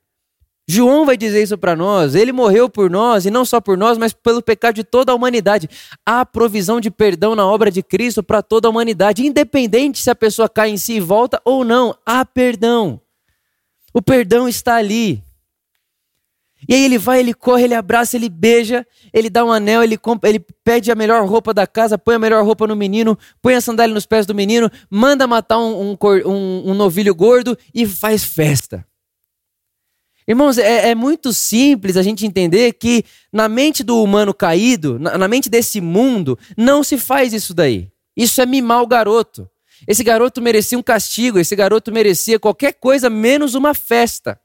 João 0.66 1.04
vai 1.04 1.16
dizer 1.16 1.42
isso 1.42 1.58
para 1.58 1.76
nós. 1.76 2.14
Ele 2.14 2.32
morreu 2.32 2.68
por 2.68 2.90
nós, 2.90 3.26
e 3.26 3.30
não 3.30 3.44
só 3.44 3.60
por 3.60 3.76
nós, 3.76 3.98
mas 3.98 4.12
pelo 4.12 4.42
pecado 4.42 4.74
de 4.74 4.84
toda 4.84 5.12
a 5.12 5.14
humanidade. 5.14 5.68
Há 6.04 6.24
provisão 6.24 6.80
de 6.80 6.90
perdão 6.90 7.34
na 7.34 7.46
obra 7.46 7.70
de 7.70 7.82
Cristo 7.82 8.22
para 8.22 8.42
toda 8.42 8.66
a 8.68 8.70
humanidade, 8.70 9.26
independente 9.26 10.02
se 10.02 10.10
a 10.10 10.14
pessoa 10.14 10.48
cai 10.48 10.70
em 10.70 10.76
si 10.76 10.94
e 10.94 11.00
volta 11.00 11.40
ou 11.44 11.64
não. 11.64 11.94
Há 12.04 12.24
perdão. 12.24 13.00
O 13.94 14.02
perdão 14.02 14.48
está 14.48 14.74
ali. 14.74 15.22
E 16.68 16.74
aí 16.74 16.84
ele 16.84 16.98
vai, 16.98 17.20
ele 17.20 17.34
corre, 17.34 17.64
ele 17.64 17.74
abraça, 17.74 18.16
ele 18.16 18.28
beija, 18.28 18.86
ele 19.12 19.28
dá 19.28 19.44
um 19.44 19.52
anel, 19.52 19.82
ele, 19.82 19.96
compra, 19.96 20.28
ele 20.30 20.40
pede 20.64 20.90
a 20.90 20.94
melhor 20.94 21.26
roupa 21.28 21.52
da 21.52 21.66
casa, 21.66 21.98
põe 21.98 22.14
a 22.14 22.18
melhor 22.18 22.44
roupa 22.44 22.66
no 22.66 22.74
menino, 22.74 23.18
põe 23.40 23.54
a 23.54 23.60
sandália 23.60 23.94
nos 23.94 24.06
pés 24.06 24.26
do 24.26 24.34
menino, 24.34 24.70
manda 24.90 25.26
matar 25.26 25.58
um, 25.58 25.92
um, 25.92 26.70
um, 26.70 26.74
novilho 26.74 27.14
gordo 27.14 27.56
e 27.74 27.86
faz 27.86 28.24
festa. 28.24 28.84
Irmãos, 30.26 30.56
é, 30.56 30.88
é, 30.88 30.94
muito 30.94 31.34
simples 31.34 31.98
a 31.98 32.02
gente 32.02 32.26
entender 32.26 32.72
que 32.72 33.04
na 33.30 33.46
mente 33.46 33.84
do 33.84 34.02
humano 34.02 34.32
caído, 34.32 34.98
na, 34.98 35.18
na 35.18 35.28
mente 35.28 35.50
desse 35.50 35.82
mundo, 35.82 36.38
não 36.56 36.82
se 36.82 36.96
faz 36.96 37.34
isso 37.34 37.52
daí. 37.52 37.90
Isso 38.16 38.40
é 38.40 38.46
mimar 38.46 38.82
o 38.82 38.86
garoto. 38.86 39.48
Esse 39.86 40.02
garoto 40.02 40.40
merecia 40.40 40.78
um 40.78 40.82
castigo, 40.82 41.38
esse 41.38 41.54
garoto 41.54 41.92
merecia 41.92 42.38
qualquer 42.38 42.74
coisa 42.74 43.10
menos 43.10 43.54
uma 43.54 43.74
festa. 43.74 44.40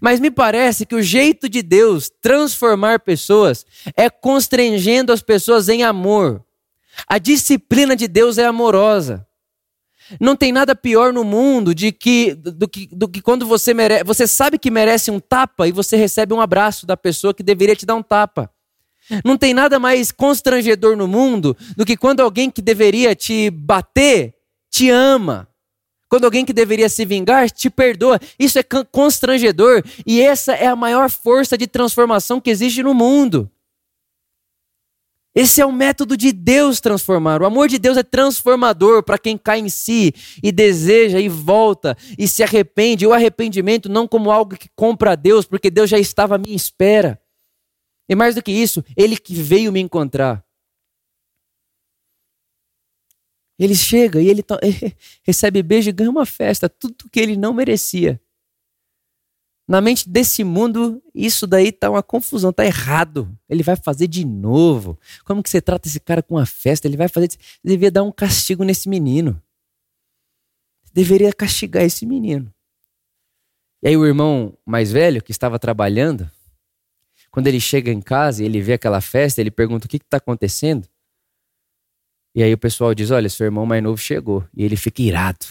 Mas 0.00 0.20
me 0.20 0.30
parece 0.30 0.84
que 0.84 0.94
o 0.94 1.02
jeito 1.02 1.48
de 1.48 1.62
Deus 1.62 2.10
transformar 2.20 3.00
pessoas 3.00 3.64
é 3.96 4.10
constrangendo 4.10 5.12
as 5.12 5.22
pessoas 5.22 5.68
em 5.68 5.82
amor. 5.82 6.44
A 7.06 7.18
disciplina 7.18 7.96
de 7.96 8.06
Deus 8.06 8.36
é 8.36 8.44
amorosa. 8.44 9.26
Não 10.20 10.34
tem 10.34 10.50
nada 10.52 10.74
pior 10.74 11.12
no 11.12 11.22
mundo 11.22 11.74
de 11.74 11.92
que, 11.92 12.34
do, 12.34 12.68
que, 12.68 12.88
do 12.92 13.08
que 13.08 13.22
quando 13.22 13.46
você 13.46 13.72
merece, 13.72 14.04
você 14.04 14.26
sabe 14.26 14.58
que 14.58 14.70
merece 14.70 15.10
um 15.10 15.20
tapa 15.20 15.68
e 15.68 15.72
você 15.72 15.96
recebe 15.96 16.34
um 16.34 16.40
abraço 16.40 16.84
da 16.84 16.96
pessoa 16.96 17.32
que 17.32 17.42
deveria 17.42 17.76
te 17.76 17.86
dar 17.86 17.94
um 17.94 18.02
tapa. 18.02 18.50
Não 19.24 19.36
tem 19.36 19.54
nada 19.54 19.78
mais 19.78 20.12
constrangedor 20.12 20.96
no 20.96 21.06
mundo 21.06 21.56
do 21.76 21.84
que 21.84 21.96
quando 21.96 22.20
alguém 22.20 22.50
que 22.50 22.62
deveria 22.62 23.14
te 23.14 23.50
bater 23.50 24.34
te 24.70 24.90
ama. 24.90 25.48
Quando 26.08 26.24
alguém 26.24 26.44
que 26.44 26.52
deveria 26.52 26.88
se 26.88 27.04
vingar 27.04 27.50
te 27.50 27.70
perdoa. 27.70 28.18
Isso 28.38 28.58
é 28.58 28.62
constrangedor 28.62 29.82
e 30.04 30.20
essa 30.20 30.52
é 30.54 30.66
a 30.66 30.74
maior 30.74 31.08
força 31.08 31.56
de 31.56 31.66
transformação 31.66 32.40
que 32.40 32.50
existe 32.50 32.82
no 32.82 32.92
mundo. 32.92 33.50
Esse 35.32 35.60
é 35.60 35.66
o 35.66 35.70
método 35.70 36.16
de 36.16 36.32
Deus 36.32 36.80
transformar. 36.80 37.40
O 37.40 37.46
amor 37.46 37.68
de 37.68 37.78
Deus 37.78 37.96
é 37.96 38.02
transformador 38.02 39.04
para 39.04 39.18
quem 39.18 39.38
cai 39.38 39.60
em 39.60 39.68
si 39.68 40.12
e 40.42 40.50
deseja 40.50 41.20
e 41.20 41.28
volta 41.28 41.96
e 42.18 42.26
se 42.26 42.42
arrepende. 42.42 43.06
O 43.06 43.12
arrependimento 43.12 43.88
não 43.88 44.08
como 44.08 44.32
algo 44.32 44.56
que 44.56 44.68
compra 44.74 45.12
a 45.12 45.14
Deus, 45.14 45.46
porque 45.46 45.70
Deus 45.70 45.88
já 45.88 45.98
estava 45.98 46.34
à 46.34 46.38
minha 46.38 46.56
espera. 46.56 47.20
E 48.08 48.14
mais 48.16 48.34
do 48.34 48.42
que 48.42 48.50
isso, 48.50 48.84
Ele 48.96 49.16
que 49.16 49.34
veio 49.34 49.70
me 49.70 49.78
encontrar. 49.78 50.44
Ele 53.60 53.74
chega 53.74 54.22
e 54.22 54.28
ele, 54.28 54.42
recebe 55.22 55.62
beijo 55.62 55.90
e 55.90 55.92
ganha 55.92 56.08
uma 56.08 56.24
festa, 56.24 56.66
tudo 56.66 57.10
que 57.12 57.20
ele 57.20 57.36
não 57.36 57.52
merecia. 57.52 58.18
Na 59.68 59.82
mente 59.82 60.08
desse 60.08 60.42
mundo, 60.42 61.00
isso 61.14 61.46
daí 61.46 61.70
tá 61.70 61.90
uma 61.90 62.02
confusão, 62.02 62.52
tá 62.52 62.64
errado. 62.64 63.30
Ele 63.48 63.62
vai 63.62 63.76
fazer 63.76 64.08
de 64.08 64.24
novo. 64.24 64.98
Como 65.24 65.42
que 65.42 65.50
você 65.50 65.60
trata 65.60 65.86
esse 65.86 66.00
cara 66.00 66.22
com 66.22 66.34
uma 66.34 66.46
festa? 66.46 66.88
Ele 66.88 66.96
vai 66.96 67.06
fazer. 67.06 67.28
Você 67.30 67.38
devia 67.62 67.90
dar 67.90 68.02
um 68.02 68.10
castigo 68.10 68.64
nesse 68.64 68.88
menino. 68.88 69.40
Você 70.82 70.92
deveria 70.92 71.32
castigar 71.32 71.84
esse 71.84 72.04
menino. 72.04 72.52
E 73.80 73.88
aí 73.88 73.96
o 73.96 74.04
irmão 74.04 74.58
mais 74.66 74.90
velho, 74.90 75.22
que 75.22 75.30
estava 75.30 75.56
trabalhando, 75.56 76.28
quando 77.30 77.46
ele 77.46 77.60
chega 77.60 77.92
em 77.92 78.00
casa 78.00 78.42
e 78.42 78.46
ele 78.46 78.60
vê 78.60 78.72
aquela 78.72 79.00
festa, 79.00 79.40
ele 79.40 79.52
pergunta 79.52 79.86
o 79.86 79.88
que 79.88 79.98
está 79.98 80.16
acontecendo. 80.16 80.88
E 82.40 82.42
aí 82.42 82.54
o 82.54 82.58
pessoal 82.58 82.94
diz: 82.94 83.10
Olha, 83.10 83.28
seu 83.28 83.44
irmão 83.44 83.66
mais 83.66 83.82
novo 83.82 83.98
chegou. 83.98 84.42
E 84.56 84.64
ele 84.64 84.74
fica 84.74 85.02
irado 85.02 85.44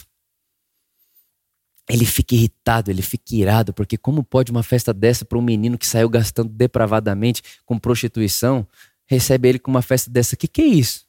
ele 1.92 2.04
fica 2.04 2.36
irritado, 2.36 2.88
ele 2.88 3.02
fica 3.02 3.34
irado, 3.34 3.74
porque 3.74 3.98
como 3.98 4.22
pode 4.22 4.52
uma 4.52 4.62
festa 4.62 4.94
dessa 4.94 5.24
para 5.24 5.36
um 5.36 5.42
menino 5.42 5.76
que 5.76 5.86
saiu 5.86 6.08
gastando 6.08 6.48
depravadamente 6.48 7.42
com 7.66 7.76
prostituição, 7.76 8.64
recebe 9.06 9.48
ele 9.48 9.58
com 9.58 9.72
uma 9.72 9.82
festa 9.82 10.08
dessa? 10.08 10.36
Que 10.36 10.46
que 10.46 10.62
é 10.62 10.66
isso? 10.66 11.04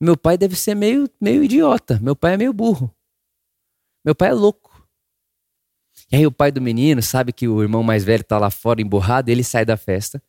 Meu 0.00 0.16
pai 0.16 0.36
deve 0.36 0.56
ser 0.56 0.74
meio, 0.74 1.08
meio 1.20 1.44
idiota, 1.44 2.00
meu 2.02 2.16
pai 2.16 2.34
é 2.34 2.36
meio 2.36 2.52
burro. 2.52 2.92
Meu 4.04 4.16
pai 4.16 4.30
é 4.30 4.32
louco. 4.32 4.84
E 6.10 6.16
aí 6.16 6.26
o 6.26 6.32
pai 6.32 6.50
do 6.50 6.60
menino 6.60 7.00
sabe 7.00 7.32
que 7.32 7.46
o 7.46 7.62
irmão 7.62 7.84
mais 7.84 8.02
velho 8.02 8.22
está 8.22 8.36
lá 8.36 8.50
fora 8.50 8.82
emburrado, 8.82 9.30
ele 9.30 9.44
sai 9.44 9.64
da 9.64 9.76
festa. 9.76 10.20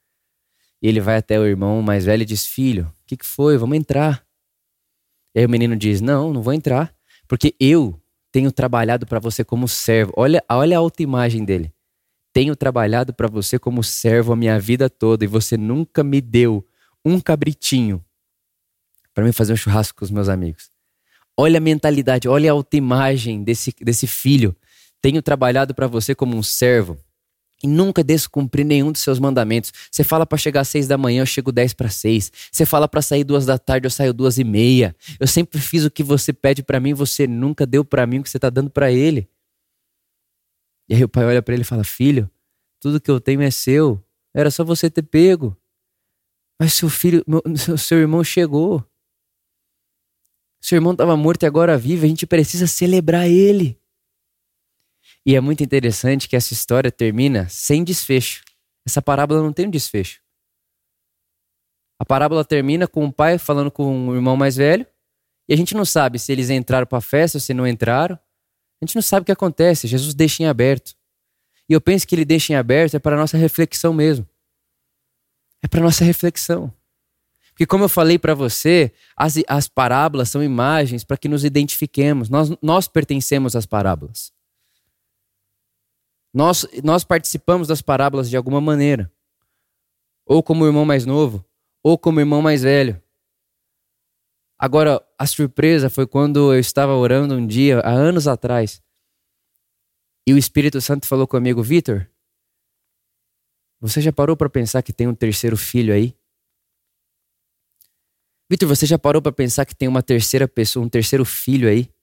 E 0.80 0.88
ele 0.88 1.02
vai 1.02 1.18
até 1.18 1.40
o 1.40 1.46
irmão 1.46 1.82
mais 1.82 2.06
velho 2.06 2.22
e 2.22 2.26
diz: 2.26 2.46
Filho, 2.46 2.86
o 2.86 3.06
que, 3.08 3.18
que 3.18 3.26
foi? 3.26 3.58
Vamos 3.58 3.76
entrar. 3.76 4.25
E 5.36 5.40
aí 5.40 5.46
o 5.46 5.50
menino 5.50 5.76
diz: 5.76 6.00
Não, 6.00 6.32
não 6.32 6.42
vou 6.42 6.54
entrar, 6.54 6.96
porque 7.28 7.54
eu 7.60 8.02
tenho 8.32 8.52
trabalhado 8.52 9.06
para 9.06 9.20
você 9.20 9.44
como 9.44 9.68
servo. 9.68 10.14
Olha, 10.16 10.44
olha 10.50 10.78
a 10.78 10.80
autoimagem 10.80 11.44
dele. 11.44 11.74
Tenho 12.34 12.56
trabalhado 12.56 13.14
para 13.14 13.28
você 13.28 13.60
como 13.60 13.84
servo 13.84 14.34
a 14.34 14.36
minha 14.36 14.60
vida 14.60 14.90
toda 14.90 15.24
e 15.24 15.28
você 15.28 15.56
nunca 15.56 16.04
me 16.04 16.20
deu 16.20 16.66
um 17.04 17.20
cabritinho 17.20 18.04
para 19.14 19.24
mim 19.24 19.32
fazer 19.32 19.54
um 19.54 19.56
churrasco 19.56 20.00
com 20.00 20.04
os 20.04 20.12
meus 20.12 20.28
amigos. 20.28 20.70
Olha 21.38 21.58
a 21.58 21.62
mentalidade, 21.62 22.28
olha 22.28 22.52
a 22.52 22.54
autoimagem 22.54 23.42
desse, 23.44 23.74
desse 23.82 24.06
filho. 24.06 24.54
Tenho 25.02 25.22
trabalhado 25.22 25.74
para 25.74 25.88
você 25.88 26.14
como 26.14 26.36
um 26.36 26.44
servo 26.44 26.98
e 27.64 27.68
nunca 27.68 28.04
descumprir 28.04 28.66
nenhum 28.66 28.92
dos 28.92 29.02
seus 29.02 29.20
mandamentos. 29.20 29.72
Você 29.92 30.04
fala 30.04 30.26
para 30.26 30.38
chegar 30.38 30.62
às 30.62 30.68
seis 30.68 30.88
da 30.88 30.98
manhã, 30.98 31.22
eu 31.22 31.26
chego 31.26 31.52
dez 31.52 31.74
para 31.74 31.90
seis. 31.90 32.32
Você 32.52 32.66
fala 32.66 32.88
para 32.88 33.02
sair 33.02 33.24
duas 33.24 33.46
da 33.46 33.58
tarde, 33.58 33.88
eu 33.88 33.92
saio 33.92 34.14
duas 34.14 34.38
e 34.38 34.44
meia. 34.44 34.96
Eu 35.20 35.28
sempre 35.28 35.60
fiz 35.60 35.86
o 35.86 35.92
que 35.92 36.04
você 36.04 36.34
pede 36.34 36.62
para 36.64 36.80
mim, 36.80 36.94
você 36.94 37.28
nunca 37.28 37.66
deu 37.66 37.84
para 37.84 38.06
mim 38.06 38.20
o 38.20 38.24
que 38.24 38.30
você 38.30 38.38
está 38.38 38.50
dando 38.50 38.70
para 38.70 38.92
ele. 38.92 39.28
E 40.88 40.96
aí 40.96 41.04
o 41.04 41.10
pai 41.10 41.26
olha 41.26 41.42
para 41.42 41.54
ele 41.54 41.64
e 41.64 41.66
fala: 41.66 41.84
Filho, 41.84 42.30
tudo 42.80 43.02
que 43.02 43.10
eu 43.10 43.20
tenho 43.20 43.42
é 43.42 43.52
seu. 43.52 44.02
Era 44.34 44.52
só 44.52 44.64
você 44.64 44.90
ter 44.90 45.02
pego. 45.02 45.58
Mas 46.60 46.74
seu 46.74 46.90
filho, 46.90 47.24
meu, 47.28 47.42
seu 47.78 47.98
irmão 47.98 48.24
chegou. 48.24 48.84
Seu 50.62 50.78
irmão 50.78 50.94
estava 50.94 51.16
morto 51.16 51.44
e 51.44 51.46
agora 51.46 51.78
vive. 51.78 52.06
A 52.06 52.10
gente 52.10 52.26
precisa 52.26 52.68
celebrar 52.68 53.28
ele. 53.28 53.80
E 55.26 55.36
é 55.36 55.42
muito 55.42 55.64
interessante 55.64 56.30
que 56.30 56.36
essa 56.36 56.54
história 56.54 56.92
termina 56.92 57.50
sem 57.50 57.84
desfecho. 57.84 58.44
Essa 58.86 59.02
parábola 59.02 59.42
não 59.42 59.52
tem 59.52 59.68
um 59.68 59.72
desfecho. 59.72 60.22
A 62.00 62.06
parábola 62.06 62.46
termina 62.46 62.88
com 62.88 63.06
o 63.06 63.12
pai 63.12 63.38
falando 63.38 63.72
com 63.72 64.10
o 64.10 64.16
irmão 64.16 64.38
mais 64.38 64.56
velho, 64.56 64.86
e 65.48 65.54
a 65.54 65.58
gente 65.58 65.74
não 65.74 65.86
sabe 65.86 66.20
se 66.20 66.32
eles 66.32 66.50
entraram 66.50 66.86
para 66.86 66.98
a 66.98 67.02
festa 67.02 67.38
ou 67.38 67.42
se 67.42 67.54
não 67.54 67.68
entraram. 67.68 68.16
A 68.82 68.86
gente 68.86 68.96
não 68.96 69.02
sabe 69.02 69.24
o 69.24 69.26
que 69.26 69.32
acontece. 69.32 69.88
Jesus 69.88 70.14
deixa 70.14 70.44
em 70.44 70.48
aberto. 70.48 70.96
E 71.70 71.74
eu 71.74 71.82
penso 71.82 72.08
que 72.08 72.14
ele 72.14 72.26
deixa 72.26 72.54
em 72.54 72.56
aberto 72.56 72.96
é 72.96 73.00
para 73.00 73.16
nossa 73.16 73.38
reflexão 73.38 73.94
mesmo. 73.94 74.28
É 75.64 75.68
para 75.68 75.82
nossa 75.82 76.04
reflexão. 76.04 76.74
Porque, 77.50 77.66
como 77.66 77.86
eu 77.86 77.90
falei 77.90 78.20
para 78.20 78.34
você, 78.34 78.92
as, 79.16 79.36
as 79.48 79.68
parábolas 79.68 80.30
são 80.30 80.44
imagens 80.44 81.04
para 81.04 81.16
que 81.16 81.30
nos 81.30 81.46
identifiquemos. 81.46 82.28
Nós, 82.28 82.52
nós 82.62 82.88
pertencemos 82.88 83.56
às 83.56 83.66
parábolas. 83.66 84.35
Nós, 86.36 86.68
nós 86.84 87.06
participamos 87.06 87.70
das 87.70 87.82
parábolas 87.82 88.30
de 88.30 88.36
alguma 88.36 88.60
maneira. 88.60 89.10
Ou 90.26 90.44
como 90.44 90.66
irmão 90.66 90.84
mais 90.84 91.06
novo, 91.06 91.46
ou 91.82 91.98
como 91.98 92.20
irmão 92.20 92.42
mais 92.42 92.62
velho. 92.62 93.02
Agora, 94.60 95.02
a 95.18 95.26
surpresa 95.26 95.90
foi 95.90 96.06
quando 96.06 96.54
eu 96.54 96.60
estava 96.60 96.94
orando 96.94 97.36
um 97.36 97.48
dia, 97.48 97.80
há 97.80 97.92
anos 97.92 98.28
atrás, 98.28 98.84
e 100.28 100.34
o 100.34 100.38
Espírito 100.38 100.82
Santo 100.82 101.08
falou 101.08 101.26
comigo: 101.26 101.64
Vitor, 101.64 102.06
você 103.80 104.02
já 104.02 104.12
parou 104.12 104.36
para 104.36 104.50
pensar 104.50 104.84
que 104.84 104.92
tem 104.92 105.08
um 105.08 105.16
terceiro 105.16 105.56
filho 105.56 105.94
aí? 105.94 106.14
Vitor, 108.50 108.68
você 108.68 108.86
já 108.86 109.00
parou 109.00 109.22
para 109.22 109.32
pensar 109.32 109.66
que 109.66 109.74
tem 109.74 109.88
uma 109.88 110.04
terceira 110.04 110.50
pessoa, 110.50 110.86
um 110.86 110.90
terceiro 110.90 111.24
filho 111.24 111.70
aí? 111.70 111.95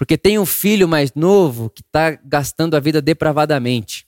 Porque 0.00 0.16
tem 0.16 0.38
um 0.38 0.46
filho 0.46 0.88
mais 0.88 1.12
novo 1.14 1.68
que 1.68 1.82
está 1.82 2.12
gastando 2.24 2.74
a 2.74 2.80
vida 2.80 3.02
depravadamente. 3.02 4.06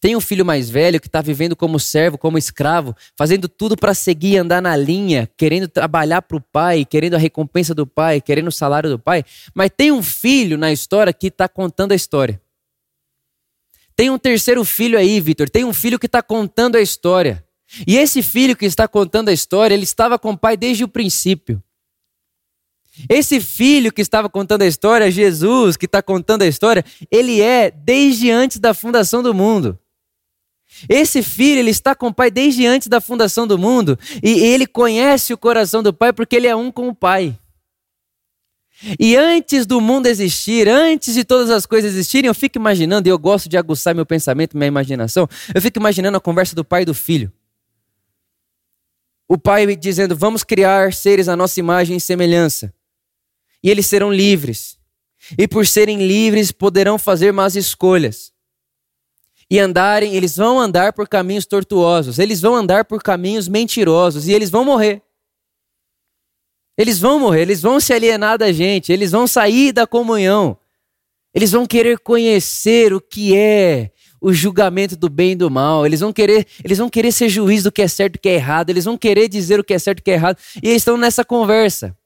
Tem 0.00 0.14
um 0.14 0.20
filho 0.20 0.46
mais 0.46 0.70
velho 0.70 1.00
que 1.00 1.08
está 1.08 1.20
vivendo 1.20 1.56
como 1.56 1.80
servo, 1.80 2.16
como 2.16 2.38
escravo, 2.38 2.94
fazendo 3.16 3.48
tudo 3.48 3.76
para 3.76 3.92
seguir, 3.92 4.36
andar 4.36 4.62
na 4.62 4.76
linha, 4.76 5.28
querendo 5.36 5.66
trabalhar 5.66 6.22
para 6.22 6.36
o 6.36 6.40
pai, 6.40 6.84
querendo 6.84 7.14
a 7.14 7.18
recompensa 7.18 7.74
do 7.74 7.84
pai, 7.84 8.20
querendo 8.20 8.46
o 8.46 8.52
salário 8.52 8.88
do 8.88 9.00
pai. 9.00 9.24
Mas 9.52 9.72
tem 9.76 9.90
um 9.90 10.00
filho 10.00 10.56
na 10.56 10.70
história 10.70 11.12
que 11.12 11.26
está 11.26 11.48
contando 11.48 11.90
a 11.90 11.96
história. 11.96 12.40
Tem 13.96 14.10
um 14.10 14.18
terceiro 14.18 14.64
filho 14.64 14.96
aí, 14.96 15.20
Vitor. 15.20 15.50
Tem 15.50 15.64
um 15.64 15.72
filho 15.72 15.98
que 15.98 16.06
está 16.06 16.22
contando 16.22 16.76
a 16.76 16.80
história. 16.80 17.44
E 17.84 17.96
esse 17.96 18.22
filho 18.22 18.54
que 18.54 18.64
está 18.64 18.86
contando 18.86 19.28
a 19.28 19.32
história, 19.32 19.74
ele 19.74 19.82
estava 19.82 20.20
com 20.20 20.30
o 20.30 20.38
pai 20.38 20.56
desde 20.56 20.84
o 20.84 20.88
princípio. 20.88 21.60
Esse 23.08 23.40
filho 23.40 23.92
que 23.92 24.02
estava 24.02 24.28
contando 24.28 24.62
a 24.62 24.66
história, 24.66 25.10
Jesus 25.10 25.76
que 25.76 25.86
está 25.86 26.02
contando 26.02 26.42
a 26.42 26.46
história, 26.46 26.84
ele 27.10 27.40
é 27.40 27.70
desde 27.70 28.30
antes 28.30 28.58
da 28.58 28.74
fundação 28.74 29.22
do 29.22 29.32
mundo. 29.32 29.78
Esse 30.88 31.22
filho, 31.22 31.60
ele 31.60 31.70
está 31.70 31.94
com 31.94 32.08
o 32.08 32.14
pai 32.14 32.30
desde 32.30 32.66
antes 32.66 32.88
da 32.88 33.00
fundação 33.00 33.46
do 33.46 33.58
mundo 33.58 33.98
e 34.22 34.30
ele 34.40 34.66
conhece 34.66 35.32
o 35.32 35.38
coração 35.38 35.82
do 35.82 35.92
pai 35.92 36.12
porque 36.12 36.36
ele 36.36 36.46
é 36.46 36.56
um 36.56 36.70
com 36.70 36.88
o 36.88 36.94
pai. 36.94 37.38
E 38.98 39.16
antes 39.16 39.64
do 39.64 39.80
mundo 39.80 40.06
existir, 40.06 40.68
antes 40.68 41.14
de 41.14 41.24
todas 41.24 41.50
as 41.50 41.64
coisas 41.64 41.92
existirem, 41.92 42.26
eu 42.26 42.34
fico 42.34 42.58
imaginando, 42.58 43.08
e 43.08 43.10
eu 43.10 43.18
gosto 43.18 43.48
de 43.48 43.56
aguçar 43.56 43.94
meu 43.94 44.04
pensamento, 44.04 44.56
minha 44.56 44.66
imaginação, 44.66 45.28
eu 45.54 45.62
fico 45.62 45.78
imaginando 45.78 46.16
a 46.16 46.20
conversa 46.20 46.56
do 46.56 46.64
pai 46.64 46.82
e 46.82 46.86
do 46.86 46.92
filho. 46.92 47.32
O 49.28 49.38
pai 49.38 49.76
dizendo: 49.76 50.16
Vamos 50.16 50.42
criar 50.42 50.92
seres 50.92 51.28
à 51.28 51.36
nossa 51.36 51.60
imagem 51.60 51.96
e 51.96 52.00
semelhança 52.00 52.74
e 53.62 53.70
eles 53.70 53.86
serão 53.86 54.12
livres. 54.12 54.78
E 55.38 55.46
por 55.46 55.66
serem 55.66 56.06
livres, 56.06 56.50
poderão 56.50 56.98
fazer 56.98 57.32
más 57.32 57.54
escolhas. 57.54 58.32
E 59.48 59.58
andarem, 59.58 60.14
eles 60.14 60.36
vão 60.36 60.58
andar 60.58 60.92
por 60.92 61.06
caminhos 61.08 61.46
tortuosos, 61.46 62.18
eles 62.18 62.40
vão 62.40 62.56
andar 62.56 62.84
por 62.84 63.02
caminhos 63.02 63.48
mentirosos 63.48 64.26
e 64.26 64.32
eles 64.32 64.50
vão 64.50 64.64
morrer. 64.64 65.02
Eles 66.76 66.98
vão 66.98 67.20
morrer, 67.20 67.42
eles 67.42 67.60
vão 67.60 67.78
se 67.78 67.92
alienar 67.92 68.38
da 68.38 68.50
gente, 68.50 68.92
eles 68.92 69.10
vão 69.10 69.26
sair 69.26 69.72
da 69.72 69.86
comunhão. 69.86 70.58
Eles 71.34 71.52
vão 71.52 71.66
querer 71.66 71.98
conhecer 71.98 72.92
o 72.92 73.00
que 73.00 73.36
é 73.36 73.90
o 74.20 74.32
julgamento 74.32 74.96
do 74.96 75.08
bem 75.08 75.32
e 75.32 75.36
do 75.36 75.50
mal. 75.50 75.84
Eles 75.84 76.00
vão 76.00 76.12
querer, 76.12 76.46
eles 76.64 76.78
vão 76.78 76.88
querer 76.88 77.12
ser 77.12 77.28
juiz 77.28 77.62
do 77.62 77.72
que 77.72 77.82
é 77.82 77.88
certo 77.88 78.16
e 78.16 78.18
que 78.18 78.28
é 78.28 78.34
errado. 78.34 78.70
Eles 78.70 78.84
vão 78.84 78.96
querer 78.96 79.28
dizer 79.28 79.60
o 79.60 79.64
que 79.64 79.74
é 79.74 79.78
certo 79.78 79.98
e 79.98 80.00
o 80.00 80.04
que 80.04 80.10
é 80.10 80.14
errado. 80.14 80.38
E 80.62 80.68
eles 80.68 80.82
estão 80.82 80.96
nessa 80.96 81.24
conversa. 81.24 81.96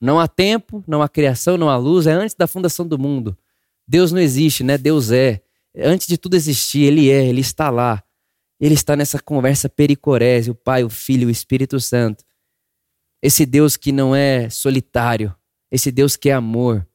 Não 0.00 0.20
há 0.20 0.28
tempo, 0.28 0.84
não 0.86 1.02
há 1.02 1.08
criação, 1.08 1.56
não 1.56 1.68
há 1.68 1.76
luz. 1.76 2.06
É 2.06 2.12
antes 2.12 2.34
da 2.34 2.46
fundação 2.46 2.86
do 2.86 2.98
mundo. 2.98 3.36
Deus 3.86 4.12
não 4.12 4.20
existe, 4.20 4.62
né? 4.62 4.76
Deus 4.76 5.10
é. 5.10 5.42
Antes 5.76 6.06
de 6.06 6.18
tudo 6.18 6.34
existir, 6.34 6.82
Ele 6.82 7.10
é, 7.10 7.26
Ele 7.26 7.40
está 7.40 7.70
lá. 7.70 8.02
Ele 8.60 8.74
está 8.74 8.96
nessa 8.96 9.20
conversa 9.20 9.68
pericorese, 9.68 10.50
o 10.50 10.54
Pai, 10.54 10.82
o 10.82 10.88
Filho, 10.88 11.28
o 11.28 11.30
Espírito 11.30 11.78
Santo. 11.78 12.24
Esse 13.22 13.44
Deus 13.44 13.76
que 13.76 13.92
não 13.92 14.14
é 14.14 14.48
solitário, 14.48 15.34
esse 15.70 15.90
Deus 15.90 16.16
que 16.16 16.30
é 16.30 16.32
amor. 16.32 16.86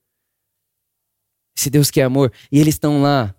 Esse 1.58 1.70
Deus 1.70 1.92
que 1.92 2.00
é 2.00 2.04
amor. 2.04 2.32
E 2.52 2.60
eles 2.60 2.76
estão 2.76 3.02
lá. 3.02 3.36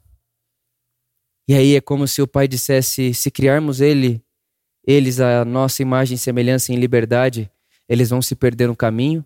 E 1.49 1.55
aí 1.55 1.75
é 1.75 1.81
como 1.81 2.07
se 2.07 2.23
o 2.23 2.27
Pai 2.27 2.47
dissesse: 2.47 3.13
se 3.15 3.31
criarmos 3.31 3.81
ele, 3.81 4.23
eles 4.87 5.21
a 5.21 5.45
nossa 5.45 5.83
imagem 5.83 6.15
e 6.15 6.19
semelhança 6.19 6.73
em 6.73 6.77
liberdade, 6.77 7.51
eles 7.89 8.11
vão 8.11 8.23
se 8.23 8.37
perder 8.37 8.69
no 8.69 8.77
caminho, 8.77 9.25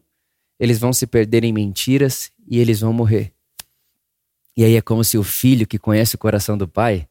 eles 0.58 0.78
vão 0.78 0.92
se 0.92 1.06
perder 1.06 1.44
em 1.44 1.52
mentiras 1.52 2.30
e 2.46 2.58
eles 2.58 2.80
vão 2.80 2.92
morrer. 2.92 3.32
E 4.56 4.64
aí 4.64 4.74
é 4.74 4.80
como 4.80 5.04
se 5.04 5.18
o 5.18 5.22
filho 5.22 5.66
que 5.66 5.78
conhece 5.78 6.14
o 6.14 6.18
coração 6.18 6.56
do 6.56 6.66
pai, 6.66 7.08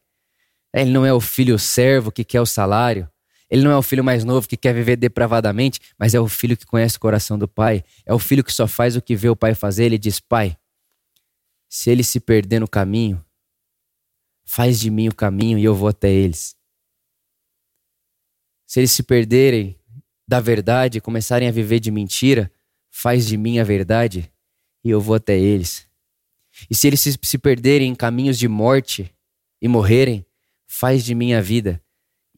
ele 0.74 0.90
não 0.90 1.06
é 1.06 1.12
o 1.12 1.20
filho 1.20 1.58
servo 1.58 2.10
que 2.10 2.24
quer 2.24 2.40
o 2.40 2.46
salário, 2.46 3.08
ele 3.48 3.62
não 3.62 3.70
é 3.70 3.76
o 3.76 3.82
filho 3.82 4.02
mais 4.02 4.24
novo 4.24 4.48
que 4.48 4.56
quer 4.56 4.74
viver 4.74 4.96
depravadamente, 4.96 5.80
mas 5.96 6.14
é 6.14 6.20
o 6.20 6.26
filho 6.26 6.56
que 6.56 6.66
conhece 6.66 6.96
o 6.96 7.00
coração 7.00 7.38
do 7.38 7.46
pai, 7.46 7.84
é 8.04 8.12
o 8.12 8.18
filho 8.18 8.42
que 8.42 8.52
só 8.52 8.66
faz 8.66 8.96
o 8.96 9.02
que 9.02 9.14
vê 9.14 9.28
o 9.28 9.36
pai 9.36 9.54
fazer, 9.54 9.84
ele 9.84 9.98
diz: 9.98 10.18
"Pai, 10.18 10.56
se 11.68 11.90
ele 11.90 12.02
se 12.02 12.18
perder 12.18 12.60
no 12.60 12.68
caminho, 12.68 13.24
faz 14.44 14.80
de 14.80 14.90
mim 14.90 15.08
o 15.08 15.14
caminho 15.14 15.58
e 15.58 15.64
eu 15.64 15.74
vou 15.74 15.88
até 15.88 16.10
eles. 16.10 16.56
Se 18.66 18.80
eles 18.80 18.90
se 18.90 19.02
perderem 19.02 19.78
da 20.26 20.40
verdade 20.40 21.00
começarem 21.00 21.48
a 21.48 21.52
viver 21.52 21.78
de 21.78 21.90
mentira, 21.90 22.50
faz 22.98 23.26
de 23.26 23.36
mim 23.36 23.58
a 23.58 23.64
verdade 23.64 24.32
e 24.82 24.88
eu 24.88 25.02
vou 25.02 25.16
até 25.16 25.38
eles. 25.38 25.86
E 26.70 26.74
se 26.74 26.86
eles 26.86 27.00
se 27.00 27.36
perderem 27.36 27.90
em 27.90 27.94
caminhos 27.94 28.38
de 28.38 28.48
morte 28.48 29.14
e 29.60 29.68
morrerem, 29.68 30.24
faz 30.66 31.04
de 31.04 31.14
mim 31.14 31.34
a 31.34 31.42
vida 31.42 31.82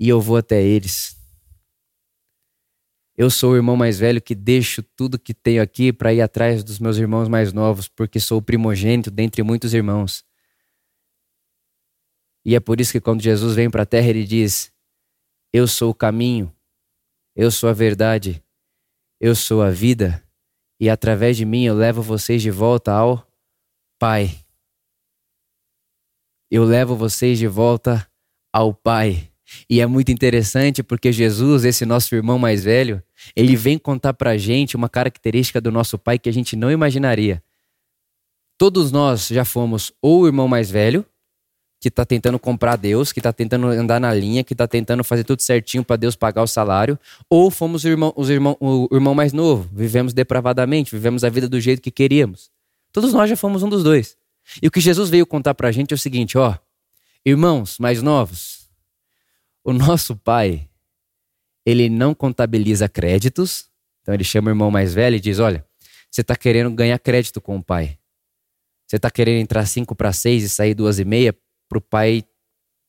e 0.00 0.08
eu 0.08 0.20
vou 0.20 0.36
até 0.36 0.60
eles. 0.60 1.16
Eu 3.16 3.30
sou 3.30 3.52
o 3.52 3.56
irmão 3.56 3.76
mais 3.76 4.00
velho 4.00 4.20
que 4.20 4.34
deixo 4.34 4.82
tudo 4.82 5.16
que 5.16 5.32
tenho 5.32 5.62
aqui 5.62 5.92
para 5.92 6.12
ir 6.12 6.20
atrás 6.20 6.64
dos 6.64 6.80
meus 6.80 6.96
irmãos 6.96 7.28
mais 7.28 7.52
novos, 7.52 7.86
porque 7.86 8.18
sou 8.18 8.38
o 8.38 8.42
primogênito 8.42 9.12
dentre 9.12 9.44
muitos 9.44 9.72
irmãos. 9.72 10.24
E 12.44 12.56
é 12.56 12.60
por 12.60 12.80
isso 12.80 12.90
que 12.90 13.00
quando 13.00 13.22
Jesus 13.22 13.54
vem 13.54 13.70
para 13.70 13.84
a 13.84 13.86
terra, 13.86 14.08
ele 14.08 14.24
diz: 14.24 14.72
Eu 15.52 15.68
sou 15.68 15.90
o 15.90 15.94
caminho, 15.94 16.52
eu 17.36 17.48
sou 17.48 17.68
a 17.68 17.72
verdade, 17.72 18.42
eu 19.20 19.34
sou 19.36 19.62
a 19.62 19.70
vida, 19.70 20.24
e 20.80 20.88
através 20.88 21.36
de 21.36 21.44
mim 21.44 21.64
eu 21.64 21.74
levo 21.74 22.02
vocês 22.02 22.40
de 22.40 22.50
volta 22.50 22.92
ao 22.92 23.26
Pai. 23.98 24.38
Eu 26.50 26.64
levo 26.64 26.96
vocês 26.96 27.38
de 27.38 27.46
volta 27.46 28.08
ao 28.52 28.72
Pai. 28.72 29.30
E 29.68 29.80
é 29.80 29.86
muito 29.86 30.12
interessante 30.12 30.82
porque 30.82 31.10
Jesus, 31.10 31.64
esse 31.64 31.86
nosso 31.86 32.14
irmão 32.14 32.38
mais 32.38 32.64
velho, 32.64 33.02
ele 33.34 33.56
vem 33.56 33.78
contar 33.78 34.14
pra 34.14 34.36
gente 34.36 34.76
uma 34.76 34.88
característica 34.88 35.60
do 35.60 35.72
nosso 35.72 35.98
pai 35.98 36.18
que 36.18 36.28
a 36.28 36.32
gente 36.32 36.54
não 36.54 36.70
imaginaria. 36.70 37.42
Todos 38.58 38.92
nós 38.92 39.28
já 39.28 39.44
fomos 39.44 39.92
ou 40.02 40.22
o 40.22 40.26
irmão 40.26 40.48
mais 40.48 40.70
velho, 40.70 41.04
que 41.80 41.88
está 41.88 42.04
tentando 42.04 42.38
comprar 42.38 42.76
Deus, 42.76 43.12
que 43.12 43.20
está 43.20 43.32
tentando 43.32 43.68
andar 43.68 44.00
na 44.00 44.12
linha, 44.12 44.42
que 44.42 44.52
está 44.52 44.66
tentando 44.66 45.04
fazer 45.04 45.22
tudo 45.22 45.42
certinho 45.42 45.84
para 45.84 45.96
Deus 45.96 46.16
pagar 46.16 46.42
o 46.42 46.46
salário, 46.46 46.98
ou 47.30 47.50
fomos 47.50 47.84
o 47.84 47.88
irmão, 47.88 48.12
os 48.16 48.28
irmão, 48.28 48.56
o 48.60 48.88
irmão 48.92 49.14
mais 49.14 49.32
novo, 49.32 49.68
vivemos 49.72 50.12
depravadamente, 50.12 50.90
vivemos 50.90 51.22
a 51.22 51.28
vida 51.28 51.48
do 51.48 51.60
jeito 51.60 51.80
que 51.80 51.90
queríamos. 51.90 52.50
Todos 52.92 53.12
nós 53.12 53.30
já 53.30 53.36
fomos 53.36 53.62
um 53.62 53.68
dos 53.68 53.84
dois. 53.84 54.16
E 54.60 54.66
o 54.66 54.70
que 54.70 54.80
Jesus 54.80 55.08
veio 55.08 55.26
contar 55.26 55.54
para 55.54 55.68
a 55.68 55.72
gente 55.72 55.92
é 55.92 55.94
o 55.94 55.98
seguinte, 55.98 56.36
ó, 56.36 56.56
irmãos 57.24 57.78
mais 57.78 58.02
novos, 58.02 58.68
o 59.62 59.72
nosso 59.72 60.16
pai, 60.16 60.68
ele 61.64 61.88
não 61.88 62.14
contabiliza 62.14 62.88
créditos, 62.88 63.66
então 64.02 64.14
ele 64.14 64.24
chama 64.24 64.48
o 64.48 64.50
irmão 64.50 64.70
mais 64.70 64.94
velho 64.94 65.16
e 65.16 65.20
diz, 65.20 65.38
olha, 65.38 65.64
você 66.10 66.22
está 66.22 66.34
querendo 66.34 66.70
ganhar 66.70 66.98
crédito 66.98 67.40
com 67.40 67.56
o 67.56 67.62
pai. 67.62 67.98
Você 68.86 68.96
está 68.96 69.10
querendo 69.10 69.42
entrar 69.42 69.66
5 69.66 69.94
para 69.94 70.12
6 70.12 70.44
e 70.44 70.48
sair 70.48 70.74
duas 70.74 70.98
e 70.98 71.04
meia 71.04 71.36
para 71.68 71.78
o 71.78 71.80
pai, 71.80 72.24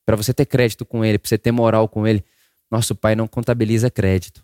para 0.05 0.15
você 0.15 0.33
ter 0.33 0.45
crédito 0.45 0.85
com 0.85 1.03
ele, 1.03 1.19
para 1.19 1.27
você 1.27 1.37
ter 1.37 1.51
moral 1.51 1.87
com 1.87 2.07
ele. 2.07 2.23
Nosso 2.71 2.95
pai 2.95 3.15
não 3.15 3.27
contabiliza 3.27 3.89
crédito. 3.89 4.43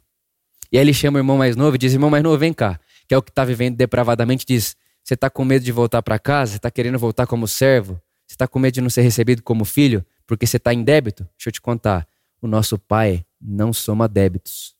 E 0.72 0.78
aí 0.78 0.84
ele 0.84 0.94
chama 0.94 1.18
o 1.18 1.20
irmão 1.20 1.38
mais 1.38 1.56
novo 1.56 1.76
e 1.76 1.80
diz: 1.80 1.94
Irmão 1.94 2.10
mais 2.10 2.24
novo, 2.24 2.38
vem 2.38 2.54
cá. 2.54 2.80
Que 3.08 3.14
é 3.14 3.18
o 3.18 3.22
que 3.22 3.30
está 3.30 3.46
vivendo 3.46 3.76
depravadamente. 3.76 4.46
Diz: 4.46 4.76
Você 5.04 5.14
está 5.14 5.30
com 5.30 5.46
medo 5.46 5.64
de 5.64 5.72
voltar 5.72 6.02
para 6.02 6.20
casa? 6.20 6.52
Você 6.52 6.58
está 6.58 6.72
querendo 6.72 6.98
voltar 6.98 7.28
como 7.28 7.48
servo? 7.48 8.02
Você 8.28 8.34
está 8.34 8.48
com 8.48 8.60
medo 8.60 8.74
de 8.74 8.82
não 8.82 8.90
ser 8.90 9.02
recebido 9.02 9.44
como 9.44 9.64
filho? 9.64 10.06
Porque 10.26 10.48
você 10.48 10.58
está 10.58 10.74
em 10.74 10.84
débito? 10.84 11.24
Deixa 11.38 11.50
eu 11.50 11.54
te 11.54 11.62
contar. 11.62 12.08
O 12.42 12.48
nosso 12.48 12.78
pai 12.78 13.26
não 13.40 13.72
soma 13.72 14.08
débitos. 14.08 14.76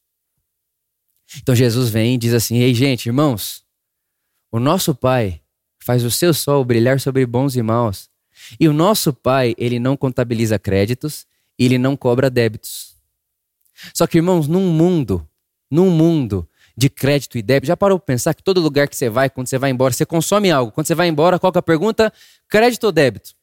Então 1.38 1.56
Jesus 1.56 1.90
vem 1.90 2.16
e 2.16 2.18
diz 2.18 2.34
assim: 2.34 2.58
Ei, 2.58 2.74
gente, 2.74 3.08
irmãos, 3.08 3.64
o 4.52 4.60
nosso 4.60 4.96
pai 4.96 5.42
faz 5.80 6.04
o 6.04 6.10
seu 6.10 6.34
sol 6.34 6.66
brilhar 6.66 7.00
sobre 7.00 7.26
bons 7.26 7.56
e 7.56 7.62
maus 7.62 8.10
e 8.60 8.68
o 8.68 8.74
nosso 8.74 9.14
pai, 9.14 9.56
ele 9.58 9.80
não 9.80 9.96
contabiliza 9.96 10.60
créditos 10.60 11.26
ele 11.66 11.78
não 11.78 11.96
cobra 11.96 12.30
débitos. 12.30 12.96
Só 13.94 14.08
que, 14.08 14.18
irmãos, 14.18 14.48
num 14.48 14.70
mundo, 14.72 15.28
num 15.70 15.90
mundo 15.90 16.48
de 16.78 16.90
crédito 16.90 17.38
e 17.38 17.42
débito, 17.42 17.68
já 17.68 17.78
parou 17.78 17.98
para 17.98 18.06
pensar 18.06 18.34
que 18.34 18.44
todo 18.44 18.60
lugar 18.60 18.88
que 18.88 18.96
você 18.96 19.10
vai, 19.10 19.30
quando 19.30 19.48
você 19.48 19.58
vai 19.58 19.70
embora, 19.70 19.94
você 19.94 20.06
consome 20.06 20.52
algo. 20.52 20.72
Quando 20.72 20.88
você 20.88 20.96
vai 20.96 21.08
embora, 21.08 21.40
qual 21.40 21.52
é 21.56 21.60
a 21.60 21.62
pergunta? 21.62 22.12
Crédito 22.50 22.86
ou 22.86 22.92
débito? 22.92 23.34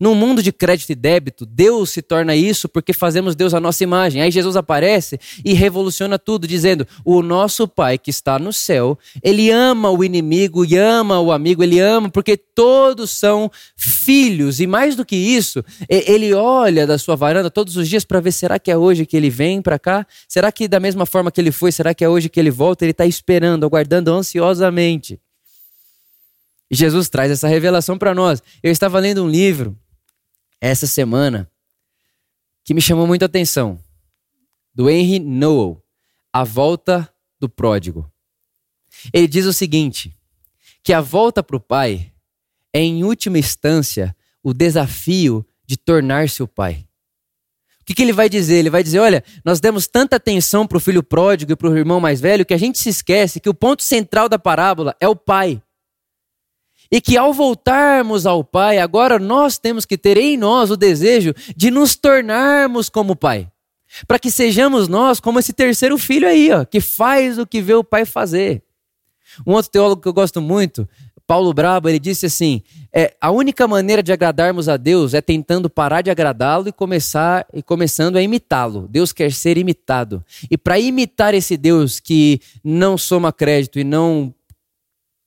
No 0.00 0.14
mundo 0.14 0.42
de 0.42 0.50
crédito 0.50 0.90
e 0.90 0.94
débito, 0.94 1.44
Deus 1.44 1.90
se 1.90 2.00
torna 2.00 2.34
isso 2.34 2.70
porque 2.70 2.94
fazemos 2.94 3.36
Deus 3.36 3.52
a 3.52 3.60
nossa 3.60 3.84
imagem. 3.84 4.22
Aí 4.22 4.30
Jesus 4.30 4.56
aparece 4.56 5.20
e 5.44 5.52
revoluciona 5.52 6.18
tudo, 6.18 6.46
dizendo: 6.46 6.88
O 7.04 7.20
nosso 7.20 7.68
Pai 7.68 7.98
que 7.98 8.08
está 8.08 8.38
no 8.38 8.50
céu, 8.50 8.98
ele 9.22 9.50
ama 9.50 9.90
o 9.90 10.02
inimigo 10.02 10.64
e 10.64 10.74
ama 10.74 11.20
o 11.20 11.30
amigo, 11.30 11.62
ele 11.62 11.78
ama 11.78 12.08
porque 12.08 12.34
todos 12.34 13.10
são 13.10 13.50
filhos. 13.76 14.58
E 14.58 14.66
mais 14.66 14.96
do 14.96 15.04
que 15.04 15.14
isso, 15.14 15.62
ele 15.86 16.32
olha 16.32 16.86
da 16.86 16.96
sua 16.96 17.14
varanda 17.14 17.50
todos 17.50 17.76
os 17.76 17.86
dias 17.86 18.02
para 18.02 18.20
ver: 18.20 18.32
será 18.32 18.58
que 18.58 18.70
é 18.70 18.76
hoje 18.78 19.04
que 19.04 19.18
ele 19.18 19.28
vem 19.28 19.60
para 19.60 19.78
cá? 19.78 20.06
Será 20.26 20.50
que 20.50 20.66
da 20.66 20.80
mesma 20.80 21.04
forma 21.04 21.30
que 21.30 21.38
ele 21.38 21.52
foi, 21.52 21.70
será 21.72 21.92
que 21.92 22.02
é 22.02 22.08
hoje 22.08 22.30
que 22.30 22.40
ele 22.40 22.50
volta? 22.50 22.86
Ele 22.86 22.92
está 22.92 23.04
esperando, 23.04 23.66
aguardando 23.66 24.10
ansiosamente. 24.10 25.20
Jesus 26.70 27.10
traz 27.10 27.30
essa 27.30 27.48
revelação 27.48 27.98
para 27.98 28.14
nós. 28.14 28.42
Eu 28.62 28.72
estava 28.72 28.98
lendo 28.98 29.22
um 29.22 29.28
livro 29.28 29.76
essa 30.60 30.86
semana 30.86 31.50
que 32.64 32.74
me 32.74 32.80
chamou 32.80 33.06
muita 33.06 33.24
atenção, 33.24 33.78
do 34.74 34.88
Henry 34.88 35.18
Noel, 35.18 35.82
A 36.32 36.44
Volta 36.44 37.12
do 37.40 37.48
Pródigo. 37.48 38.10
Ele 39.12 39.26
diz 39.26 39.46
o 39.46 39.52
seguinte: 39.52 40.16
que 40.82 40.92
a 40.92 41.00
volta 41.00 41.42
para 41.42 41.56
o 41.56 41.60
pai 41.60 42.12
é, 42.72 42.80
em 42.80 43.02
última 43.02 43.38
instância, 43.38 44.14
o 44.42 44.52
desafio 44.52 45.44
de 45.66 45.76
tornar-se 45.76 46.42
o 46.42 46.48
pai. 46.48 46.86
O 47.80 47.84
que, 47.84 47.94
que, 47.94 48.02
ele 48.02 48.12
vai 48.12 48.28
dizer? 48.28 48.56
Ele 48.56 48.70
vai 48.70 48.82
dizer: 48.82 49.00
olha, 49.00 49.24
nós 49.44 49.58
demos 49.58 49.86
tanta 49.86 50.16
atenção 50.16 50.66
para 50.66 50.76
o 50.76 50.80
filho 50.80 51.02
pródigo 51.02 51.52
e 51.52 51.56
para 51.56 51.68
o 51.68 51.76
irmão 51.76 51.98
mais 51.98 52.20
velho 52.20 52.46
que 52.46 52.54
a 52.54 52.58
gente 52.58 52.78
se 52.78 52.88
esquece 52.88 53.40
que 53.40 53.48
o 53.48 53.54
ponto 53.54 53.82
central 53.82 54.28
da 54.28 54.38
parábola 54.38 54.94
é 55.00 55.08
o 55.08 55.16
pai. 55.16 55.60
E 56.90 57.00
que 57.00 57.16
ao 57.16 57.32
voltarmos 57.32 58.26
ao 58.26 58.42
Pai, 58.42 58.78
agora 58.78 59.18
nós 59.18 59.58
temos 59.58 59.84
que 59.84 59.96
ter 59.96 60.16
em 60.16 60.36
nós 60.36 60.70
o 60.70 60.76
desejo 60.76 61.32
de 61.56 61.70
nos 61.70 61.94
tornarmos 61.94 62.88
como 62.88 63.14
Pai. 63.14 63.48
Para 64.06 64.18
que 64.18 64.30
sejamos 64.30 64.88
nós 64.88 65.20
como 65.20 65.38
esse 65.38 65.52
terceiro 65.52 65.96
filho 65.98 66.26
aí, 66.26 66.50
ó, 66.52 66.64
que 66.64 66.80
faz 66.80 67.38
o 67.38 67.46
que 67.46 67.60
vê 67.60 67.74
o 67.74 67.84
Pai 67.84 68.04
fazer. 68.04 68.62
Um 69.46 69.52
outro 69.52 69.70
teólogo 69.70 70.02
que 70.02 70.08
eu 70.08 70.12
gosto 70.12 70.40
muito, 70.40 70.88
Paulo 71.30 71.54
Brabo, 71.54 71.88
ele 71.88 72.00
disse 72.00 72.26
assim: 72.26 72.60
é, 72.92 73.14
a 73.20 73.30
única 73.30 73.68
maneira 73.68 74.02
de 74.02 74.12
agradarmos 74.12 74.68
a 74.68 74.76
Deus 74.76 75.14
é 75.14 75.20
tentando 75.20 75.70
parar 75.70 76.02
de 76.02 76.10
agradá-lo 76.10 76.68
e 76.68 76.72
começar 76.72 77.46
e 77.54 77.62
começando 77.62 78.16
a 78.16 78.22
imitá-lo. 78.22 78.88
Deus 78.88 79.12
quer 79.12 79.30
ser 79.30 79.56
imitado. 79.56 80.24
E 80.50 80.58
para 80.58 80.76
imitar 80.80 81.32
esse 81.32 81.56
Deus 81.56 82.00
que 82.00 82.40
não 82.64 82.98
soma 82.98 83.32
crédito 83.32 83.78
e 83.78 83.84
não 83.84 84.34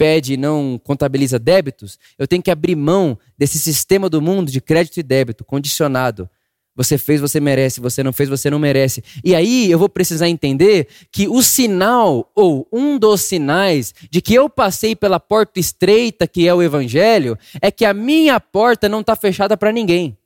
pede 0.04 0.34
e 0.34 0.38
não 0.38 0.78
contabiliza 0.84 1.40
débitos, 1.40 1.98
eu 2.20 2.28
tenho 2.28 2.44
que 2.44 2.52
abrir 2.52 2.76
mão 2.76 3.18
desse 3.38 3.58
sistema 3.58 4.10
do 4.10 4.22
mundo 4.22 4.52
de 4.52 4.60
crédito 4.60 4.98
e 4.98 5.04
débito 5.04 5.46
condicionado. 5.46 6.30
Você 6.76 6.98
fez, 6.98 7.22
você 7.22 7.40
merece, 7.40 7.80
você 7.80 8.04
não 8.04 8.12
fez, 8.12 8.28
você 8.28 8.50
não 8.50 8.60
merece. 8.60 9.02
E 9.24 9.34
aí 9.34 9.72
eu 9.72 9.80
vou 9.80 9.88
precisar 9.88 10.28
entender 10.28 10.90
que 11.10 11.26
o 11.30 11.42
sinal, 11.42 12.30
ou 12.36 12.68
um 12.70 13.00
dos 13.00 13.22
sinais, 13.22 13.94
de 14.12 14.22
que 14.22 14.34
eu 14.34 14.50
passei 14.50 14.94
pela 14.94 15.22
porta 15.22 15.58
estreita, 15.58 16.28
que 16.28 16.46
é 16.46 16.54
o 16.54 16.62
Evangelho, 16.62 17.38
é 17.62 17.72
que 17.72 17.86
a 17.86 17.94
minha 17.94 18.42
porta 18.42 18.90
não 18.90 19.00
está 19.00 19.16
fechada 19.16 19.56
para 19.56 19.72
ninguém. 19.72 20.18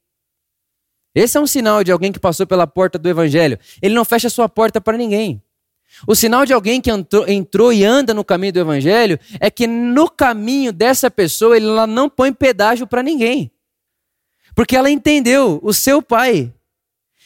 Esse 1.13 1.37
é 1.37 1.39
um 1.39 1.45
sinal 1.45 1.83
de 1.83 1.91
alguém 1.91 2.11
que 2.11 2.19
passou 2.19 2.47
pela 2.47 2.65
porta 2.65 2.97
do 2.97 3.07
evangelho. 3.07 3.59
Ele 3.79 3.93
não 3.93 4.05
fecha 4.05 4.27
sua 4.27 4.49
porta 4.49 4.81
para 4.81 4.97
ninguém. 4.97 5.41
O 6.05 6.15
sinal 6.15 6.45
de 6.45 6.53
alguém 6.53 6.79
que 6.79 6.91
entrou, 6.91 7.27
entrou, 7.27 7.73
e 7.73 7.83
anda 7.83 8.13
no 8.13 8.23
caminho 8.23 8.53
do 8.53 8.59
evangelho 8.59 9.19
é 9.39 9.49
que 9.49 9.65
no 9.65 10.09
caminho 10.09 10.71
dessa 10.71 11.09
pessoa 11.09 11.55
ele 11.55 11.65
não 11.87 12.09
põe 12.09 12.31
pedágio 12.33 12.85
para 12.85 13.01
ninguém. 13.01 13.51
Porque 14.53 14.75
ela 14.75 14.89
entendeu 14.89 15.59
o 15.63 15.73
seu 15.73 16.01
pai. 16.01 16.53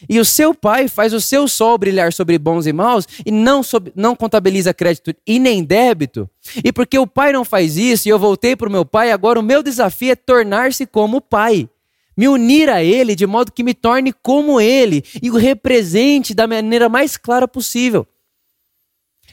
E 0.10 0.20
o 0.20 0.26
seu 0.26 0.54
pai 0.54 0.88
faz 0.88 1.14
o 1.14 1.22
seu 1.22 1.48
sol 1.48 1.78
brilhar 1.78 2.12
sobre 2.12 2.38
bons 2.38 2.66
e 2.66 2.74
maus 2.74 3.08
e 3.26 3.32
não, 3.32 3.62
sobre, 3.62 3.92
não 3.96 4.16
contabiliza 4.16 4.74
crédito 4.74 5.14
e 5.28 5.40
nem 5.40 5.64
débito. 5.64 6.30
E 6.64 6.72
porque 6.72 6.98
o 6.98 7.06
pai 7.06 7.32
não 7.32 7.46
faz 7.46 7.78
isso 7.78 8.08
e 8.08 8.12
eu 8.12 8.18
voltei 8.18 8.56
para 8.56 8.68
o 8.68 8.72
meu 8.72 8.84
pai, 8.84 9.12
agora 9.12 9.40
o 9.40 9.44
meu 9.44 9.62
desafio 9.62 10.12
é 10.12 10.16
tornar-se 10.16 10.86
como 10.86 11.18
o 11.18 11.22
pai. 11.22 11.70
Me 12.18 12.28
unir 12.28 12.70
a 12.70 12.84
ele 12.84 13.16
de 13.16 13.26
modo 13.26 13.52
que 13.52 13.64
me 13.64 13.74
torne 13.74 14.12
como 14.12 14.60
ele 14.60 15.04
e 15.22 15.30
o 15.30 15.38
represente 15.38 16.34
da 16.34 16.48
maneira 16.48 16.90
mais 16.90 17.16
clara 17.16 17.48
possível. 17.48 18.06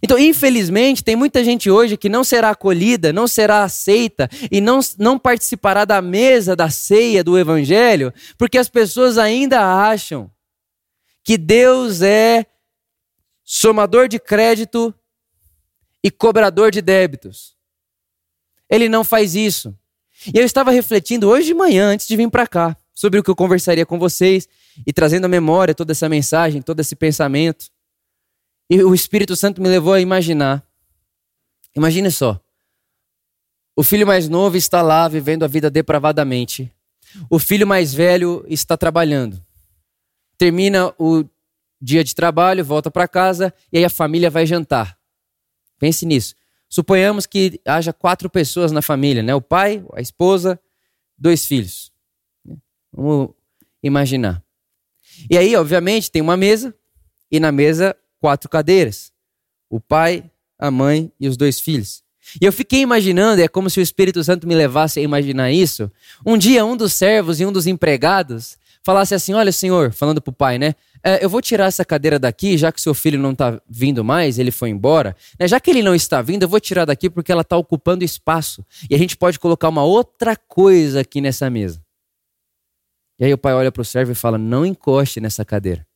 Então, 0.03 0.19
infelizmente, 0.19 1.03
tem 1.03 1.17
muita 1.17 1.43
gente 1.43 1.71
hoje 1.71 1.97
que 1.97 2.09
não 2.09 2.23
será 2.23 2.51
acolhida, 2.51 3.13
não 3.13 3.27
será 3.27 3.63
aceita 3.63 4.29
e 4.51 4.61
não, 4.61 4.81
não 4.99 5.19
participará 5.19 5.85
da 5.85 6.01
mesa 6.01 6.55
da 6.55 6.71
ceia 6.71 7.25
do 7.25 7.39
Evangelho, 7.39 8.13
porque 8.37 8.59
as 8.59 8.69
pessoas 8.69 9.19
ainda 9.19 9.61
acham 9.61 10.31
que 11.25 11.37
Deus 11.37 12.01
é 12.01 12.47
somador 13.45 14.09
de 14.09 14.19
crédito 14.19 14.95
e 16.03 16.11
cobrador 16.11 16.71
de 16.71 16.81
débitos. 16.81 17.57
Ele 18.71 18.89
não 18.89 19.03
faz 19.03 19.35
isso. 19.35 19.75
E 20.35 20.39
eu 20.39 20.45
estava 20.45 20.71
refletindo 20.71 21.29
hoje 21.29 21.49
de 21.49 21.55
manhã, 21.55 21.89
antes 21.89 22.07
de 22.07 22.17
vir 22.17 22.31
para 22.31 22.47
cá, 22.47 22.77
sobre 22.95 23.21
o 23.21 23.23
que 23.23 23.31
eu 23.31 23.37
conversaria 23.37 23.87
com 23.87 23.99
vocês 23.99 24.49
e 24.87 24.93
trazendo 24.93 25.25
à 25.25 25.29
memória 25.29 25.75
toda 25.75 25.93
essa 25.93 26.09
mensagem, 26.09 26.61
todo 26.61 26.81
esse 26.81 26.97
pensamento. 26.97 27.67
E 28.71 28.83
o 28.83 28.95
Espírito 28.95 29.35
Santo 29.35 29.63
me 29.63 29.69
levou 29.69 29.95
a 29.95 30.01
imaginar. 30.01 30.67
Imagine 31.75 32.11
só. 32.11 32.41
O 33.75 33.83
filho 33.83 34.07
mais 34.07 34.29
novo 34.29 34.57
está 34.57 34.83
lá 34.83 35.07
vivendo 35.09 35.45
a 35.45 35.47
vida 35.47 35.71
depravadamente. 35.71 36.73
O 37.31 37.39
filho 37.39 37.67
mais 37.67 37.95
velho 37.95 38.45
está 38.49 38.77
trabalhando. 38.77 39.43
Termina 40.37 40.93
o 40.99 41.25
dia 41.81 42.03
de 42.03 42.15
trabalho, 42.15 42.65
volta 42.65 42.91
para 42.91 43.09
casa 43.09 43.55
e 43.73 43.79
aí 43.79 43.85
a 43.85 43.91
família 43.91 44.31
vai 44.31 44.45
jantar. 44.45 44.99
Pense 45.79 46.05
nisso. 46.05 46.35
Suponhamos 46.69 47.25
que 47.25 47.61
haja 47.65 47.93
quatro 47.93 48.29
pessoas 48.29 48.73
na 48.73 48.83
família, 48.83 49.23
né? 49.23 49.35
O 49.35 49.41
pai, 49.41 49.83
a 49.95 50.01
esposa, 50.01 50.61
dois 51.17 51.47
filhos. 51.47 51.91
Vamos 52.93 53.31
imaginar. 53.83 54.43
E 55.31 55.39
aí, 55.39 55.57
obviamente, 55.57 56.11
tem 56.11 56.21
uma 56.21 56.37
mesa 56.37 56.75
e 57.31 57.41
na 57.41 57.51
mesa 57.51 57.97
quatro 58.21 58.49
cadeiras: 58.49 59.13
o 59.71 59.81
pai, 59.81 60.31
a 60.59 60.71
mãe 60.71 61.13
e 61.19 61.29
os 61.29 61.37
dois 61.37 61.61
filhos. 61.61 62.03
E 62.41 62.45
eu 62.45 62.53
fiquei 62.53 62.81
imaginando, 62.81 63.41
é 63.41 63.49
como 63.49 63.71
se 63.71 63.81
o 63.81 63.83
Espírito 63.83 64.23
Santo 64.23 64.47
me 64.47 64.55
levasse 64.55 65.01
a 65.01 65.03
imaginar 65.03 65.51
isso. 65.51 65.91
Um 66.27 66.37
dia, 66.37 66.65
um 66.65 66.77
dos 66.77 66.93
servos 66.93 67.41
e 67.41 67.47
um 67.47 67.53
dos 67.53 67.67
empregados 67.67 68.59
falasse 68.83 69.15
assim: 69.15 69.33
Olha, 69.33 69.53
senhor, 69.53 69.93
falando 69.93 70.21
para 70.21 70.31
o 70.31 70.35
pai, 70.35 70.59
né? 70.59 70.75
É, 71.03 71.25
eu 71.25 71.31
vou 71.31 71.41
tirar 71.41 71.67
essa 71.67 71.85
cadeira 71.85 72.19
daqui, 72.19 72.59
já 72.59 72.73
que 72.73 72.81
seu 72.81 72.93
filho 72.93 73.19
não 73.19 73.33
está 73.33 73.61
vindo 73.69 74.03
mais, 74.05 74.39
ele 74.39 74.51
foi 74.51 74.71
embora. 74.71 75.17
Né, 75.39 75.47
já 75.47 75.61
que 75.61 75.71
ele 75.71 75.83
não 75.83 75.95
está 75.95 76.21
vindo, 76.21 76.43
eu 76.43 76.49
vou 76.49 76.59
tirar 76.59 76.85
daqui 76.85 77.09
porque 77.09 77.31
ela 77.31 77.43
está 77.43 77.57
ocupando 77.57 78.05
espaço. 78.05 78.65
E 78.91 78.95
a 78.95 78.99
gente 78.99 79.17
pode 79.17 79.39
colocar 79.39 79.69
uma 79.69 79.85
outra 79.85 80.35
coisa 80.37 81.01
aqui 81.01 81.21
nessa 81.21 81.49
mesa. 81.49 81.81
E 83.19 83.25
aí 83.25 83.33
o 83.33 83.39
pai 83.39 83.55
olha 83.55 83.73
para 83.73 83.83
o 83.83 83.85
servo 83.85 84.13
e 84.13 84.15
fala: 84.15 84.37
Não 84.39 84.67
encoste 84.67 85.21
nessa 85.21 85.45
cadeira. 85.45 85.88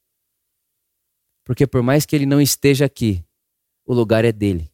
Porque 1.45 1.67
por 1.67 1.83
mais 1.83 2.07
que 2.07 2.15
ele 2.15 2.27
não 2.27 2.41
esteja 2.41 2.85
aqui, 2.85 3.25
o 3.85 3.95
lugar 3.95 4.25
é 4.25 4.33
dele. 4.33 4.71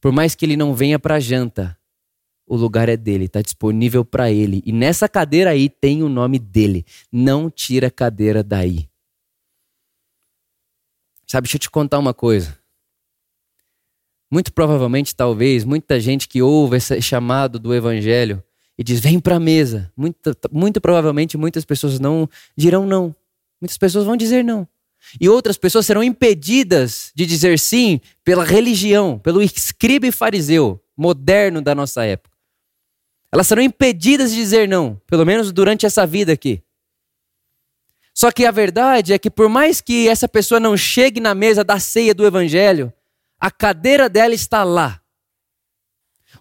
Por 0.00 0.12
mais 0.12 0.34
que 0.34 0.44
ele 0.44 0.56
não 0.56 0.74
venha 0.74 0.98
para 0.98 1.18
janta, 1.18 1.76
o 2.46 2.56
lugar 2.56 2.88
é 2.88 2.96
dele, 2.96 3.26
está 3.26 3.42
disponível 3.42 4.04
para 4.04 4.30
ele. 4.30 4.62
E 4.64 4.72
nessa 4.72 5.08
cadeira 5.08 5.50
aí 5.50 5.68
tem 5.68 6.02
o 6.02 6.08
nome 6.08 6.38
dele. 6.38 6.86
Não 7.12 7.50
tira 7.50 7.88
a 7.88 7.90
cadeira 7.90 8.42
daí. 8.42 8.88
Sabe, 11.26 11.44
deixa 11.44 11.56
eu 11.56 11.60
te 11.60 11.70
contar 11.70 11.98
uma 11.98 12.14
coisa. 12.14 12.58
Muito 14.30 14.52
provavelmente, 14.52 15.14
talvez, 15.14 15.64
muita 15.64 16.00
gente 16.00 16.26
que 16.26 16.40
ouve 16.40 16.76
esse 16.76 17.00
chamado 17.02 17.58
do 17.58 17.74
evangelho 17.74 18.42
e 18.78 18.84
diz: 18.84 19.00
vem 19.00 19.20
para 19.20 19.36
a 19.36 19.40
mesa. 19.40 19.92
Muito, 19.96 20.18
muito 20.50 20.80
provavelmente, 20.80 21.36
muitas 21.36 21.64
pessoas 21.64 21.98
não 21.98 22.28
dirão 22.56 22.86
não. 22.86 23.14
Muitas 23.60 23.76
pessoas 23.76 24.04
vão 24.06 24.16
dizer 24.16 24.42
não. 24.42 24.66
E 25.20 25.28
outras 25.28 25.56
pessoas 25.56 25.86
serão 25.86 26.02
impedidas 26.02 27.12
de 27.14 27.24
dizer 27.24 27.58
sim 27.58 28.00
pela 28.24 28.44
religião, 28.44 29.18
pelo 29.18 29.42
escriba 29.42 30.10
fariseu 30.12 30.82
moderno 30.96 31.62
da 31.62 31.74
nossa 31.74 32.04
época. 32.04 32.36
Elas 33.32 33.46
serão 33.46 33.62
impedidas 33.62 34.30
de 34.30 34.36
dizer 34.36 34.68
não, 34.68 35.00
pelo 35.06 35.24
menos 35.24 35.52
durante 35.52 35.86
essa 35.86 36.06
vida 36.06 36.32
aqui. 36.32 36.62
Só 38.14 38.32
que 38.32 38.44
a 38.44 38.50
verdade 38.50 39.12
é 39.12 39.18
que, 39.18 39.30
por 39.30 39.48
mais 39.48 39.80
que 39.80 40.08
essa 40.08 40.28
pessoa 40.28 40.58
não 40.58 40.76
chegue 40.76 41.20
na 41.20 41.34
mesa 41.34 41.62
da 41.62 41.78
ceia 41.78 42.12
do 42.12 42.26
evangelho, 42.26 42.92
a 43.38 43.50
cadeira 43.50 44.08
dela 44.08 44.34
está 44.34 44.64
lá. 44.64 45.00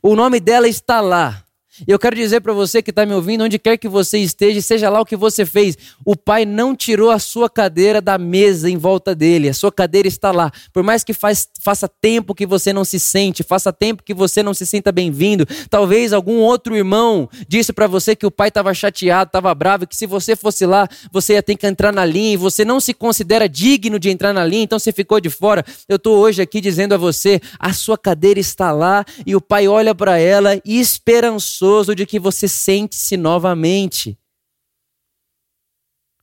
O 0.01 0.15
nome 0.15 0.39
dela 0.39 0.67
está 0.67 1.01
lá. 1.01 1.45
E 1.86 1.92
eu 1.92 2.00
quero 2.00 2.16
dizer 2.16 2.42
para 2.42 2.54
você 2.54 2.82
que 2.82 2.90
está 2.90 3.06
me 3.06 3.13
ouvindo, 3.13 3.44
onde 3.44 3.60
quer 3.60 3.78
que 3.78 3.88
você 3.88 4.18
esteja, 4.18 4.62
seja 4.62 4.90
lá 4.90 5.02
o 5.02 5.06
que 5.06 5.16
você 5.16 5.46
fez, 5.46 5.78
o 6.04 6.16
Pai 6.16 6.46
não 6.46 6.76
tirou 6.76 7.12
a 7.12 7.20
sua 7.20 7.50
cadeira 7.50 8.02
da 8.02 8.18
mesa 8.18 8.70
em 8.70 8.78
volta 8.78 9.13
dele, 9.13 9.50
a 9.50 9.54
sua 9.54 9.72
cadeira 9.72 10.08
está 10.08 10.32
lá. 10.32 10.52
Por 10.74 10.82
mais 10.82 11.04
que 11.04 11.13
faz, 11.13 11.48
faça 11.62 11.88
tempo 11.88 12.34
que 12.34 12.46
você 12.46 12.74
não 12.74 12.84
se 12.84 13.00
sente, 13.00 13.44
faça 13.44 13.72
tempo 13.72 14.02
que 14.02 14.13
você 14.13 14.42
não 14.42 14.54
se 14.54 14.66
sinta 14.66 14.92
bem-vindo, 14.92 15.46
talvez 15.70 16.13
algum 16.13 16.38
outro 16.38 16.76
irmão 16.76 17.30
disse 17.48 17.72
para 17.72 17.86
você 17.86 18.16
que 18.16 18.26
o 18.26 18.32
Pai 18.32 18.48
estava 18.48 18.74
chateado, 18.74 19.30
estava 19.30 19.54
bravo, 19.54 19.86
que 19.86 19.96
se 19.96 20.08
você 20.08 20.36
fosse 20.36 20.66
lá, 20.66 20.88
você 21.12 21.34
ia 21.34 21.44
ter 21.44 21.56
que 21.56 21.68
entrar 21.68 21.92
na 21.92 22.06
linha, 22.06 22.34
e 22.34 22.38
você 22.38 22.66
não 22.66 22.80
se 22.80 22.94
considera 22.94 23.48
digno 23.48 24.00
de 24.00 24.10
entrar 24.10 24.34
na 24.34 24.46
linha, 24.46 24.63
então 24.63 24.80
você 24.80 24.92
ficou 24.92 25.20
de 25.20 25.30
fora. 25.30 25.63
Eu 25.88 25.98
estou 25.98 26.18
hoje 26.18 26.42
aqui 26.42 26.60
dizendo 26.60 26.94
a 26.94 26.98
você, 26.98 27.40
a 27.60 27.74
sua 27.74 27.98
cadeira 27.98 28.40
está 28.40 28.72
lá, 28.72 29.06
e 29.26 29.36
o 29.36 29.42
Pai 29.42 29.68
olha 29.68 29.94
para 29.94 30.18
ela 30.18 30.60
e 30.66 30.80
esperançou 30.80 31.66
gostoso 31.67 31.93
de 31.93 32.06
que 32.06 32.17
você 32.17 32.47
sente-se 32.47 33.17
novamente. 33.17 34.17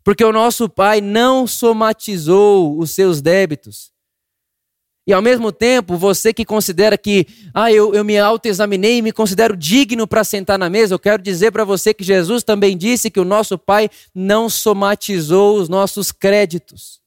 Porque 0.02 0.24
o 0.24 0.32
nosso 0.32 0.68
Pai 0.68 1.00
não 1.00 1.46
somatizou 1.46 2.78
os 2.78 2.90
seus 2.90 3.20
débitos. 3.20 3.92
E 5.06 5.12
ao 5.12 5.20
mesmo 5.20 5.52
tempo, 5.52 5.98
você 5.98 6.32
que 6.32 6.46
considera 6.46 6.96
que, 6.96 7.26
ah, 7.52 7.70
eu, 7.70 7.94
eu 7.94 8.02
me 8.02 8.18
autoexaminei 8.18 8.98
e 8.98 9.02
me 9.02 9.12
considero 9.12 9.54
digno 9.54 10.06
para 10.06 10.24
sentar 10.24 10.58
na 10.58 10.70
mesa, 10.70 10.94
eu 10.94 10.98
quero 10.98 11.22
dizer 11.22 11.52
para 11.52 11.64
você 11.64 11.92
que 11.92 12.02
Jesus 12.02 12.42
também 12.42 12.76
disse 12.76 13.10
que 13.10 13.20
o 13.20 13.24
nosso 13.24 13.58
Pai 13.58 13.90
não 14.14 14.48
somatizou 14.48 15.58
os 15.58 15.68
nossos 15.68 16.10
créditos. 16.10 17.02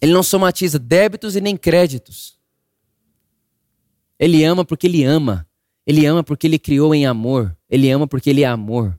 Ele 0.00 0.12
não 0.12 0.22
somatiza 0.22 0.78
débitos 0.78 1.36
e 1.36 1.40
nem 1.42 1.54
créditos. 1.54 2.38
Ele 4.18 4.42
ama 4.42 4.64
porque 4.64 4.86
ele 4.86 5.04
ama. 5.04 5.49
Ele 5.86 6.06
ama 6.06 6.22
porque 6.22 6.46
ele 6.46 6.58
criou 6.58 6.94
em 6.94 7.06
amor. 7.06 7.56
Ele 7.68 7.90
ama 7.90 8.06
porque 8.06 8.30
ele 8.30 8.42
é 8.42 8.46
amor. 8.46 8.98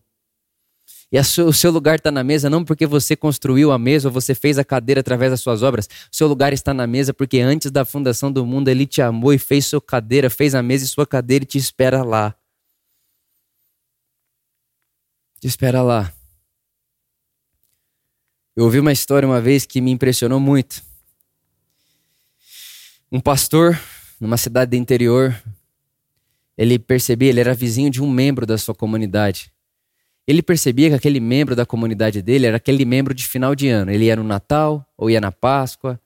E 1.12 1.20
o 1.20 1.52
seu 1.52 1.72
lugar 1.72 1.98
está 1.98 2.10
na 2.10 2.24
mesa 2.24 2.50
não 2.50 2.64
porque 2.64 2.88
você 2.88 3.18
construiu 3.18 3.74
a 3.74 3.78
mesa 3.78 4.08
ou 4.08 4.14
você 4.14 4.34
fez 4.34 4.58
a 4.58 4.64
cadeira 4.64 5.02
através 5.02 5.32
das 5.32 5.42
suas 5.42 5.62
obras. 5.62 5.90
O 6.10 6.16
seu 6.16 6.26
lugar 6.26 6.54
está 6.54 6.74
na 6.74 6.88
mesa 6.88 7.14
porque 7.14 7.40
antes 7.42 7.70
da 7.70 7.84
fundação 7.84 8.32
do 8.32 8.46
mundo 8.46 8.70
ele 8.70 8.88
te 8.88 9.02
amou 9.02 9.34
e 9.34 9.38
fez 9.38 9.66
sua 9.66 9.82
cadeira, 9.82 10.30
fez 10.30 10.56
a 10.56 10.64
mesa 10.64 10.86
e 10.86 10.88
sua 10.88 11.06
cadeira 11.06 11.44
e 11.44 11.46
te 11.46 11.58
espera 11.58 12.02
lá. 12.02 12.34
Te 15.42 15.48
espera 15.48 15.82
lá. 15.82 16.14
Eu 18.56 18.64
ouvi 18.64 18.80
uma 18.80 18.94
história 18.94 19.28
uma 19.28 19.42
vez 19.42 19.66
que 19.66 19.82
me 19.82 19.92
impressionou 19.92 20.40
muito. 20.40 20.82
Um 23.12 23.20
pastor 23.20 23.78
numa 24.18 24.38
cidade 24.38 24.72
do 24.72 24.76
interior 24.78 25.36
ele 26.58 26.78
percebia, 26.78 27.30
ele 27.30 27.40
era 27.40 27.54
vizinho 27.54 27.90
de 27.90 28.02
um 28.02 28.10
membro 28.10 28.46
da 28.46 28.58
sua 28.58 28.76
comunidade. 28.76 29.52
Ele 30.28 30.42
percebia 30.42 30.90
que 30.90 30.96
aquele 30.96 31.20
membro 31.20 31.56
da 31.56 31.66
comunidade 31.66 32.22
dele 32.22 32.46
era 32.46 32.58
aquele 32.58 32.86
membro 32.86 33.14
de 33.14 33.26
final 33.26 33.56
de 33.56 33.68
ano. 33.70 33.92
Ele 33.92 34.06
ia 34.06 34.16
no 34.16 34.24
Natal 34.24 34.86
ou 34.98 35.10
ia 35.10 35.20
na 35.20 35.32
Páscoa. 35.32 36.00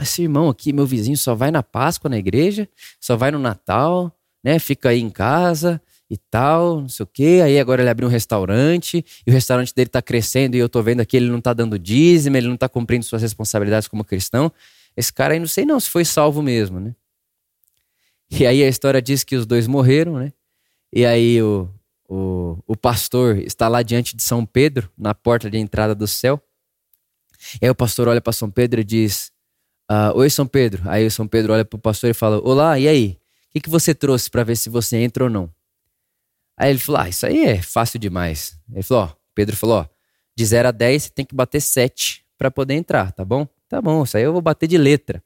Esse 0.00 0.22
irmão 0.22 0.48
aqui, 0.48 0.72
meu 0.72 0.86
vizinho, 0.86 1.16
só 1.16 1.34
vai 1.34 1.50
na 1.50 1.62
Páscoa 1.62 2.08
na 2.08 2.16
igreja, 2.18 2.68
só 3.00 3.16
vai 3.16 3.30
no 3.30 3.38
Natal, 3.38 4.12
né? 4.42 4.58
Fica 4.58 4.90
aí 4.90 5.00
em 5.00 5.10
casa 5.10 5.80
e 6.10 6.16
tal, 6.16 6.80
não 6.80 6.88
sei 6.88 7.04
o 7.04 7.06
quê. 7.06 7.40
Aí 7.44 7.58
agora 7.58 7.82
ele 7.82 7.90
abriu 7.90 8.08
um 8.08 8.10
restaurante 8.10 9.04
e 9.26 9.30
o 9.30 9.34
restaurante 9.34 9.74
dele 9.74 9.88
está 9.88 10.00
crescendo 10.00 10.56
e 10.56 10.58
eu 10.58 10.68
tô 10.68 10.82
vendo 10.82 11.00
aqui 11.00 11.16
ele 11.16 11.28
não 11.28 11.38
está 11.38 11.52
dando 11.52 11.78
dízimo, 11.78 12.36
ele 12.36 12.46
não 12.46 12.54
está 12.54 12.68
cumprindo 12.68 13.04
suas 13.04 13.22
responsabilidades 13.22 13.88
como 13.88 14.04
cristão. 14.04 14.50
Esse 14.96 15.12
cara 15.12 15.34
aí 15.34 15.40
não 15.40 15.46
sei 15.46 15.64
não 15.64 15.78
se 15.78 15.90
foi 15.90 16.04
salvo 16.04 16.42
mesmo, 16.42 16.80
né? 16.80 16.94
E 18.30 18.46
aí 18.46 18.62
a 18.62 18.68
história 18.68 19.00
diz 19.00 19.24
que 19.24 19.36
os 19.36 19.46
dois 19.46 19.66
morreram, 19.66 20.18
né? 20.18 20.32
E 20.92 21.04
aí 21.04 21.42
o, 21.42 21.68
o, 22.08 22.58
o 22.66 22.76
pastor 22.76 23.38
está 23.38 23.68
lá 23.68 23.82
diante 23.82 24.16
de 24.16 24.22
São 24.22 24.44
Pedro, 24.44 24.90
na 24.96 25.14
porta 25.14 25.50
de 25.50 25.58
entrada 25.58 25.94
do 25.94 26.06
céu. 26.06 26.40
E 27.60 27.66
aí 27.66 27.70
o 27.70 27.74
pastor 27.74 28.08
olha 28.08 28.20
para 28.20 28.32
São 28.32 28.50
Pedro 28.50 28.80
e 28.80 28.84
diz: 28.84 29.32
ah, 29.88 30.12
Oi, 30.14 30.28
São 30.28 30.46
Pedro. 30.46 30.82
Aí 30.88 31.06
o 31.06 31.10
São 31.10 31.26
Pedro 31.26 31.52
olha 31.52 31.64
para 31.64 31.76
o 31.76 31.80
pastor 31.80 32.10
e 32.10 32.14
fala: 32.14 32.38
Olá, 32.40 32.78
e 32.78 32.86
aí? 32.86 33.18
O 33.48 33.52
que, 33.52 33.60
que 33.60 33.70
você 33.70 33.94
trouxe 33.94 34.30
para 34.30 34.44
ver 34.44 34.56
se 34.56 34.68
você 34.68 34.98
entra 34.98 35.24
ou 35.24 35.30
não? 35.30 35.50
Aí 36.56 36.70
ele 36.70 36.78
falou: 36.78 37.00
Ah, 37.00 37.08
isso 37.08 37.24
aí 37.24 37.44
é 37.44 37.62
fácil 37.62 37.98
demais. 37.98 38.58
Ele 38.72 38.82
falou: 38.82 39.04
Ó, 39.04 39.16
Pedro 39.34 39.56
falou: 39.56 39.80
Ó, 39.80 39.86
de 40.36 40.44
0 40.44 40.68
a 40.68 40.70
10 40.70 41.02
você 41.02 41.10
tem 41.10 41.24
que 41.24 41.34
bater 41.34 41.60
7 41.60 42.24
para 42.36 42.50
poder 42.50 42.74
entrar, 42.74 43.12
tá 43.12 43.24
bom? 43.24 43.48
Tá 43.68 43.80
bom, 43.82 44.02
isso 44.02 44.16
aí 44.16 44.22
eu 44.22 44.32
vou 44.32 44.42
bater 44.42 44.66
de 44.66 44.78
letra. 44.78 45.22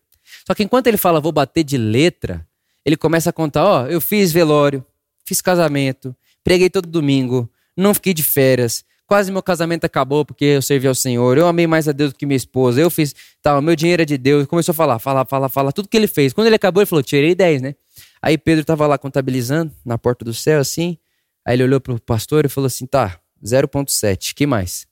Só 0.46 0.55
que 0.55 0.62
enquanto 0.62 0.86
ele 0.86 0.96
fala 0.96 1.20
vou 1.20 1.32
bater 1.32 1.62
de 1.62 1.76
letra, 1.76 2.46
ele 2.85 2.97
começa 2.97 3.30
a 3.30 3.33
contar: 3.33 3.64
Ó, 3.64 3.87
eu 3.87 4.01
fiz 4.01 4.33
velório, 4.33 4.85
fiz 5.24 5.41
casamento, 5.41 6.14
preguei 6.43 6.70
todo 6.70 6.89
domingo, 6.89 7.51
não 7.76 7.95
fiquei 7.95 8.14
de 8.14 8.22
férias, 8.22 8.85
quase 9.07 9.30
meu 9.30 9.43
casamento 9.43 9.85
acabou 9.85 10.24
porque 10.24 10.45
eu 10.45 10.62
servi 10.62 10.87
ao 10.87 10.95
Senhor, 10.95 11.37
eu 11.37 11.47
amei 11.47 11.66
mais 11.66 11.89
a 11.89 11.93
Deus 11.93 12.12
do 12.12 12.18
que 12.18 12.26
minha 12.26 12.37
esposa, 12.37 12.80
eu 12.80 12.91
fiz, 12.91 13.14
tal, 13.43 13.61
meu 13.61 13.76
dinheiro 13.76 14.03
é 14.03 14.05
de 14.05 14.16
Deus. 14.16 14.47
Começou 14.47 14.72
a 14.72 14.74
falar, 14.74 14.99
falar, 14.99 15.24
falar, 15.26 15.49
falar, 15.49 15.72
tudo 15.72 15.89
que 15.89 15.97
ele 15.97 16.07
fez. 16.07 16.33
Quando 16.33 16.47
ele 16.47 16.57
acabou, 16.57 16.80
ele 16.80 16.89
falou, 16.89 17.03
tirei 17.03 17.35
10, 17.35 17.62
né? 17.62 17.74
Aí 18.22 18.39
Pedro 18.39 18.61
estava 18.61 18.87
lá 18.87 18.97
contabilizando 18.97 19.74
na 19.85 19.99
porta 19.99 20.24
do 20.24 20.33
céu, 20.33 20.61
assim. 20.61 20.97
Aí 21.45 21.57
ele 21.57 21.64
olhou 21.64 21.80
pro 21.80 22.01
pastor 22.01 22.47
e 22.47 22.49
falou 22.49 22.66
assim: 22.66 22.87
tá, 22.87 23.20
0,7, 23.45 24.33
que 24.33 24.47
mais? 24.47 24.87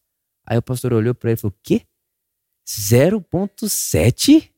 Aí 0.45 0.59
o 0.59 0.63
pastor 0.63 0.93
olhou 0.93 1.15
para 1.15 1.31
ele 1.31 1.39
e 1.39 1.41
falou: 1.41 1.55
quê? 1.63 1.83
0,7? 2.69 4.50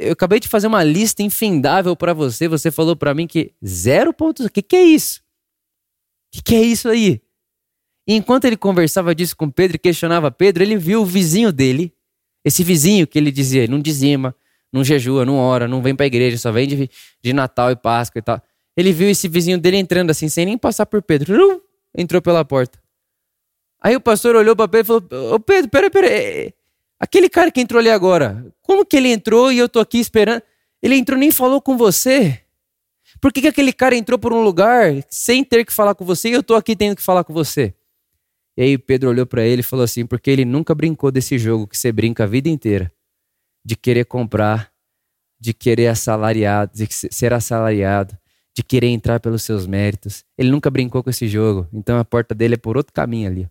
Eu 0.00 0.12
acabei 0.12 0.40
de 0.40 0.48
fazer 0.48 0.66
uma 0.66 0.82
lista 0.82 1.22
infindável 1.22 1.94
para 1.94 2.12
você. 2.12 2.48
Você 2.48 2.70
falou 2.70 2.96
para 2.96 3.14
mim 3.14 3.26
que 3.26 3.52
0,7. 3.64 4.46
O 4.46 4.50
que, 4.50 4.62
que 4.62 4.76
é 4.76 4.82
isso? 4.82 5.20
O 5.20 6.36
que, 6.36 6.42
que 6.42 6.54
é 6.54 6.62
isso 6.62 6.88
aí? 6.88 7.20
E 8.06 8.14
enquanto 8.14 8.44
ele 8.44 8.56
conversava 8.56 9.14
disso 9.14 9.36
com 9.36 9.48
Pedro 9.50 9.76
e 9.76 9.78
questionava 9.78 10.30
Pedro, 10.30 10.62
ele 10.62 10.76
viu 10.76 11.02
o 11.02 11.06
vizinho 11.06 11.52
dele, 11.52 11.92
esse 12.44 12.62
vizinho 12.62 13.06
que 13.06 13.18
ele 13.18 13.30
dizia, 13.30 13.66
não 13.66 13.80
dizima, 13.80 14.34
não 14.72 14.84
jejua, 14.84 15.24
não 15.24 15.36
ora, 15.36 15.66
não 15.66 15.80
vem 15.80 15.94
para 15.94 16.04
a 16.04 16.06
igreja, 16.08 16.36
só 16.36 16.52
vem 16.52 16.66
de, 16.66 16.90
de 17.22 17.32
Natal 17.32 17.70
e 17.70 17.76
Páscoa 17.76 18.18
e 18.18 18.22
tal. 18.22 18.42
Ele 18.76 18.92
viu 18.92 19.08
esse 19.08 19.28
vizinho 19.28 19.58
dele 19.58 19.76
entrando 19.76 20.10
assim, 20.10 20.28
sem 20.28 20.44
nem 20.44 20.58
passar 20.58 20.84
por 20.84 21.00
Pedro. 21.00 21.62
Entrou 21.96 22.20
pela 22.20 22.44
porta. 22.44 22.82
Aí 23.80 23.94
o 23.94 24.00
pastor 24.00 24.34
olhou 24.34 24.56
para 24.56 24.66
Pedro 24.66 24.98
e 24.98 25.08
falou: 25.08 25.34
Ô 25.34 25.40
Pedro, 25.40 25.70
peraí, 25.70 25.90
peraí. 25.90 26.54
Aquele 27.04 27.28
cara 27.28 27.50
que 27.50 27.60
entrou 27.60 27.78
ali 27.78 27.90
agora, 27.90 28.50
como 28.62 28.82
que 28.82 28.96
ele 28.96 29.10
entrou 29.10 29.52
e 29.52 29.58
eu 29.58 29.68
tô 29.68 29.78
aqui 29.78 29.98
esperando? 29.98 30.42
Ele 30.82 30.96
entrou 30.96 31.18
nem 31.18 31.30
falou 31.30 31.60
com 31.60 31.76
você. 31.76 32.40
Por 33.20 33.30
que, 33.30 33.42
que 33.42 33.48
aquele 33.48 33.74
cara 33.74 33.94
entrou 33.94 34.18
por 34.18 34.32
um 34.32 34.42
lugar 34.42 35.04
sem 35.10 35.44
ter 35.44 35.66
que 35.66 35.72
falar 35.72 35.94
com 35.94 36.02
você 36.02 36.30
e 36.30 36.32
eu 36.32 36.42
tô 36.42 36.54
aqui 36.54 36.74
tendo 36.74 36.96
que 36.96 37.02
falar 37.02 37.22
com 37.22 37.34
você? 37.34 37.74
E 38.56 38.62
aí 38.62 38.78
Pedro 38.78 39.10
olhou 39.10 39.26
para 39.26 39.44
ele 39.44 39.60
e 39.60 39.62
falou 39.62 39.84
assim: 39.84 40.06
porque 40.06 40.30
ele 40.30 40.46
nunca 40.46 40.74
brincou 40.74 41.10
desse 41.12 41.36
jogo 41.36 41.66
que 41.66 41.76
você 41.76 41.92
brinca 41.92 42.24
a 42.24 42.26
vida 42.26 42.48
inteira, 42.48 42.90
de 43.62 43.76
querer 43.76 44.06
comprar, 44.06 44.72
de 45.38 45.52
querer 45.52 45.88
assalariado, 45.88 46.72
de 46.72 46.88
ser 46.90 47.34
assalariado, 47.34 48.16
de 48.56 48.62
querer 48.62 48.86
entrar 48.86 49.20
pelos 49.20 49.42
seus 49.42 49.66
méritos. 49.66 50.24
Ele 50.38 50.50
nunca 50.50 50.70
brincou 50.70 51.02
com 51.02 51.10
esse 51.10 51.28
jogo, 51.28 51.68
então 51.70 51.98
a 51.98 52.04
porta 52.04 52.34
dele 52.34 52.54
é 52.54 52.56
por 52.56 52.78
outro 52.78 52.94
caminho 52.94 53.28
ali. 53.28 53.46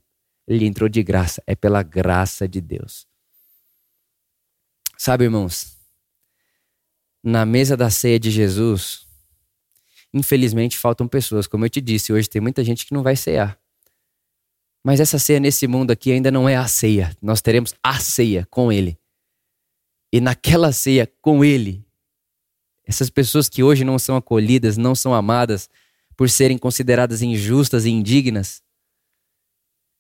Ele 0.47 0.66
entrou 0.66 0.89
de 0.89 1.04
graça, 1.04 1.43
é 1.45 1.56
pela 1.56 1.84
graça 1.84 2.47
de 2.47 2.60
Deus. 2.60 3.12
Sabe, 4.97 5.25
irmãos, 5.25 5.77
na 7.23 7.45
mesa 7.45 7.75
da 7.75 7.89
ceia 7.89 8.19
de 8.19 8.29
Jesus, 8.29 9.07
infelizmente 10.13 10.77
faltam 10.77 11.07
pessoas, 11.07 11.47
como 11.47 11.65
eu 11.65 11.69
te 11.69 11.81
disse, 11.81 12.13
hoje 12.13 12.29
tem 12.29 12.41
muita 12.41 12.63
gente 12.63 12.85
que 12.85 12.93
não 12.93 13.03
vai 13.03 13.15
cear. 13.15 13.59
Mas 14.83 14.99
essa 14.99 15.17
ceia 15.17 15.39
nesse 15.39 15.65
mundo 15.65 15.91
aqui 15.91 16.11
ainda 16.11 16.29
não 16.29 16.47
é 16.47 16.57
a 16.57 16.67
ceia. 16.67 17.15
Nós 17.21 17.41
teremos 17.41 17.73
a 17.81 17.99
ceia 17.99 18.45
com 18.49 18.71
Ele. 18.71 18.99
E 20.11 20.19
naquela 20.19 20.73
ceia 20.73 21.11
com 21.21 21.43
Ele, 21.43 21.85
essas 22.85 23.09
pessoas 23.09 23.47
que 23.47 23.63
hoje 23.63 23.85
não 23.85 23.97
são 23.97 24.17
acolhidas, 24.17 24.75
não 24.75 24.93
são 24.93 25.13
amadas, 25.13 25.69
por 26.17 26.29
serem 26.29 26.57
consideradas 26.57 27.21
injustas 27.21 27.85
e 27.85 27.89
indignas, 27.89 28.61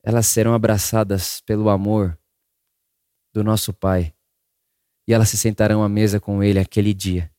elas 0.03 0.27
serão 0.27 0.53
abraçadas 0.53 1.39
pelo 1.41 1.69
amor 1.69 2.19
do 3.33 3.41
nosso 3.41 3.73
Pai. 3.73 4.13
E 5.07 5.13
elas 5.13 5.29
se 5.29 5.37
sentarão 5.37 5.83
à 5.83 5.89
mesa 5.89 6.19
com 6.19 6.43
Ele 6.43 6.59
aquele 6.59 6.93
dia. 6.93 7.29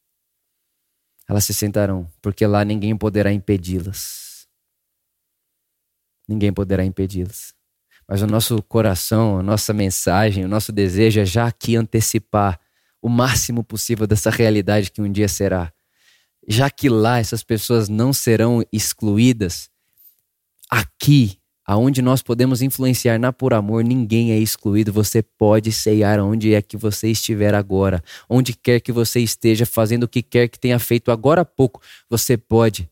Elas 1.29 1.45
se 1.45 1.55
sentarão, 1.55 2.07
porque 2.21 2.47
lá 2.47 2.65
ninguém 2.65 2.97
poderá 2.97 3.33
impedi-las 3.33 4.25
ninguém 6.29 6.53
poderá 6.53 6.85
impedi-las. 6.85 7.55
Mas 8.09 8.23
o 8.23 8.27
nosso 8.27 8.62
coração, 8.62 9.39
a 9.39 9.43
nossa 9.43 9.73
mensagem, 9.73 10.45
o 10.45 10.49
nosso 10.49 10.73
desejo 10.73 11.21
é 11.21 11.25
já 11.25 11.47
aqui 11.47 11.77
antecipar 11.77 12.61
o 13.01 13.09
máximo 13.09 13.62
possível 13.62 14.07
dessa 14.07 14.31
realidade 14.31 14.91
que 14.91 15.01
um 15.01 15.11
dia 15.11 15.29
será. 15.29 15.73
Já 16.47 16.69
que 16.69 16.89
lá 16.89 17.19
essas 17.19 17.43
pessoas 17.43 17.89
não 17.89 18.12
serão 18.12 18.62
excluídas, 18.71 19.71
aqui, 20.71 21.39
aonde 21.67 22.03
nós 22.03 22.23
podemos 22.23 22.62
influenciar 22.62 23.19
na 23.19 23.33
por 23.33 23.55
amor, 23.55 23.83
ninguém 23.85 24.33
é 24.33 24.39
excluído. 24.39 24.93
Você 24.93 25.23
pode 25.23 25.73
ceiar 25.73 26.21
onde 26.21 26.55
é 26.55 26.61
que 26.61 26.77
você 26.77 27.09
estiver 27.09 27.55
agora, 27.55 28.03
onde 28.29 28.53
quer 28.53 28.81
que 28.81 28.93
você 28.93 29.21
esteja 29.21 29.65
fazendo 29.65 30.05
o 30.05 30.09
que 30.09 30.23
quer 30.23 30.49
que 30.49 30.59
tenha 30.59 30.79
feito 30.79 31.11
agora 31.11 31.43
há 31.43 31.45
pouco, 31.45 31.81
você 32.09 32.37
pode. 32.37 32.89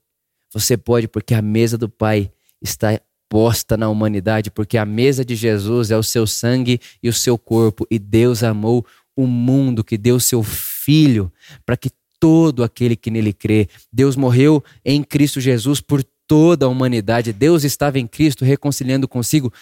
Você 0.53 0.77
pode 0.77 1.09
porque 1.09 1.35
a 1.35 1.43
mesa 1.43 1.79
do 1.79 1.89
Pai 1.89 2.31
está 2.61 3.01
posta 3.29 3.79
na 3.79 3.89
humanidade, 3.89 4.51
porque 4.51 4.77
a 4.77 4.85
mesa 4.85 5.25
de 5.25 5.35
Jesus 5.35 5.91
é 5.91 5.97
o 5.97 6.03
seu 6.03 6.27
sangue 6.27 6.79
e 7.03 7.09
o 7.09 7.13
seu 7.15 7.39
corpo, 7.39 7.87
e 7.91 7.99
Deus 7.99 8.43
amou 8.43 8.85
o 9.17 9.27
mundo, 9.27 9.83
que 9.83 9.97
deu 9.97 10.21
seu 10.21 10.43
Filho, 10.43 11.33
para 11.65 11.77
que 11.77 11.91
todo 12.21 12.63
aquele 12.63 12.95
que 12.95 13.11
nele 13.11 13.33
crê. 13.33 13.69
Deus 13.93 14.17
morreu 14.17 14.63
em 14.85 15.03
Cristo 15.03 15.41
Jesus 15.41 15.81
por 15.81 16.05
toda 16.27 16.67
a 16.67 16.69
humanidade. 16.69 17.33
Deus 17.33 17.65
estava 17.65 17.99
em 17.99 18.07
Cristo 18.07 18.45
reconciliando 18.45 19.09
consigo 19.09 19.53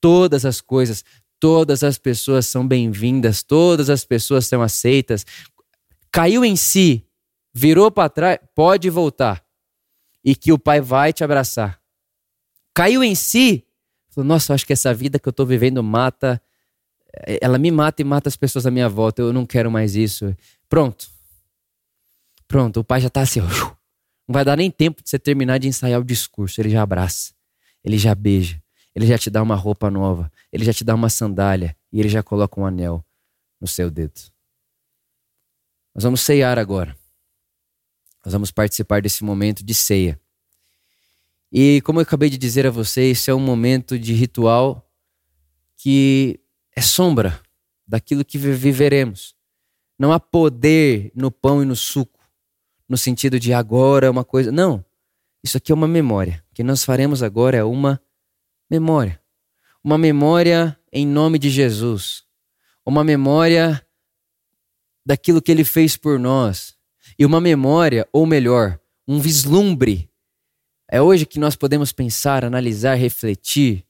todas 0.00 0.44
as 0.44 0.60
coisas. 0.60 1.04
Todas 1.38 1.82
as 1.82 1.96
pessoas 1.96 2.46
são 2.46 2.66
bem-vindas, 2.66 3.42
todas 3.42 3.88
as 3.88 4.04
pessoas 4.04 4.46
são 4.46 4.60
aceitas. 4.60 5.24
Caiu 6.12 6.44
em 6.44 6.54
si, 6.54 7.06
virou 7.54 7.90
para 7.90 8.08
trás, 8.10 8.38
pode 8.54 8.90
voltar. 8.90 9.42
E 10.22 10.36
que 10.36 10.52
o 10.52 10.58
Pai 10.58 10.80
vai 10.80 11.12
te 11.12 11.24
abraçar 11.24 11.80
caiu 12.80 13.04
em 13.04 13.14
si, 13.14 13.64
falou: 14.08 14.26
Nossa, 14.26 14.54
acho 14.54 14.66
que 14.66 14.72
essa 14.72 14.94
vida 14.94 15.18
que 15.18 15.28
eu 15.28 15.32
estou 15.32 15.44
vivendo 15.44 15.82
mata, 15.82 16.40
eh, 17.26 17.38
ela 17.42 17.58
me 17.58 17.70
mata 17.70 18.00
e 18.00 18.04
mata 18.04 18.28
as 18.28 18.36
pessoas 18.36 18.66
à 18.66 18.70
minha 18.70 18.88
volta. 18.88 19.20
Eu 19.20 19.32
não 19.32 19.44
quero 19.44 19.70
mais 19.70 19.94
isso. 19.94 20.34
Pronto. 20.68 21.10
Pronto, 22.48 22.80
o 22.80 22.84
pai 22.84 23.00
já 23.00 23.08
está 23.08 23.20
assim, 23.20 23.40
ó, 23.40 23.46
não 24.30 24.34
vai 24.34 24.44
dar 24.44 24.56
nem 24.56 24.70
tempo 24.70 25.02
de 25.02 25.10
você 25.10 25.18
terminar 25.18 25.58
de 25.58 25.66
ensaiar 25.66 26.00
o 26.00 26.04
discurso. 26.04 26.60
Ele 26.60 26.70
já 26.70 26.82
abraça, 26.82 27.34
ele 27.82 27.98
já 27.98 28.14
beija, 28.14 28.62
ele 28.94 29.04
já 29.04 29.18
te 29.18 29.28
dá 29.28 29.42
uma 29.42 29.56
roupa 29.56 29.90
nova, 29.90 30.30
ele 30.52 30.64
já 30.64 30.72
te 30.72 30.84
dá 30.84 30.94
uma 30.94 31.10
sandália 31.10 31.76
e 31.92 31.98
ele 31.98 32.08
já 32.08 32.22
coloca 32.22 32.60
um 32.60 32.64
anel 32.64 33.04
no 33.60 33.66
seu 33.66 33.90
dedo. 33.90 34.20
Nós 35.92 36.04
vamos 36.04 36.20
ceiar 36.20 36.60
agora. 36.60 36.96
Nós 38.24 38.32
vamos 38.32 38.52
participar 38.52 39.02
desse 39.02 39.24
momento 39.24 39.64
de 39.64 39.74
ceia. 39.74 40.20
E 41.50 41.80
como 41.80 41.98
eu 41.98 42.04
acabei 42.04 42.30
de 42.30 42.38
dizer 42.38 42.64
a 42.68 42.70
vocês, 42.70 43.18
esse 43.18 43.32
é 43.32 43.34
um 43.34 43.40
momento 43.40 43.98
de 43.98 44.12
ritual 44.12 44.88
que 45.76 46.38
é 46.76 46.80
sombra 46.80 47.42
daquilo 47.84 48.24
que 48.24 48.38
viveremos. 48.38 49.34
Não 49.98 50.12
há 50.12 50.20
poder 50.20 51.10
no 51.16 51.32
pão 51.32 51.64
e 51.64 51.66
no 51.66 51.74
suco, 51.74 52.19
no 52.90 52.98
sentido 52.98 53.38
de 53.38 53.52
agora 53.52 54.08
é 54.08 54.10
uma 54.10 54.24
coisa. 54.24 54.50
Não. 54.50 54.84
Isso 55.44 55.56
aqui 55.56 55.70
é 55.70 55.74
uma 55.74 55.86
memória. 55.86 56.44
O 56.50 56.54
que 56.56 56.64
nós 56.64 56.82
faremos 56.82 57.22
agora 57.22 57.56
é 57.56 57.62
uma 57.62 58.02
memória. 58.68 59.22
Uma 59.82 59.96
memória 59.96 60.76
em 60.92 61.06
nome 61.06 61.38
de 61.38 61.50
Jesus. 61.50 62.24
Uma 62.84 63.04
memória 63.04 63.80
daquilo 65.06 65.40
que 65.40 65.52
ele 65.52 65.62
fez 65.62 65.96
por 65.96 66.18
nós. 66.18 66.76
E 67.16 67.24
uma 67.24 67.40
memória, 67.40 68.08
ou 68.12 68.26
melhor, 68.26 68.80
um 69.06 69.20
vislumbre 69.20 70.10
é 70.90 71.00
hoje 71.00 71.24
que 71.24 71.38
nós 71.38 71.54
podemos 71.54 71.92
pensar, 71.92 72.44
analisar, 72.44 72.96
refletir 72.96 73.86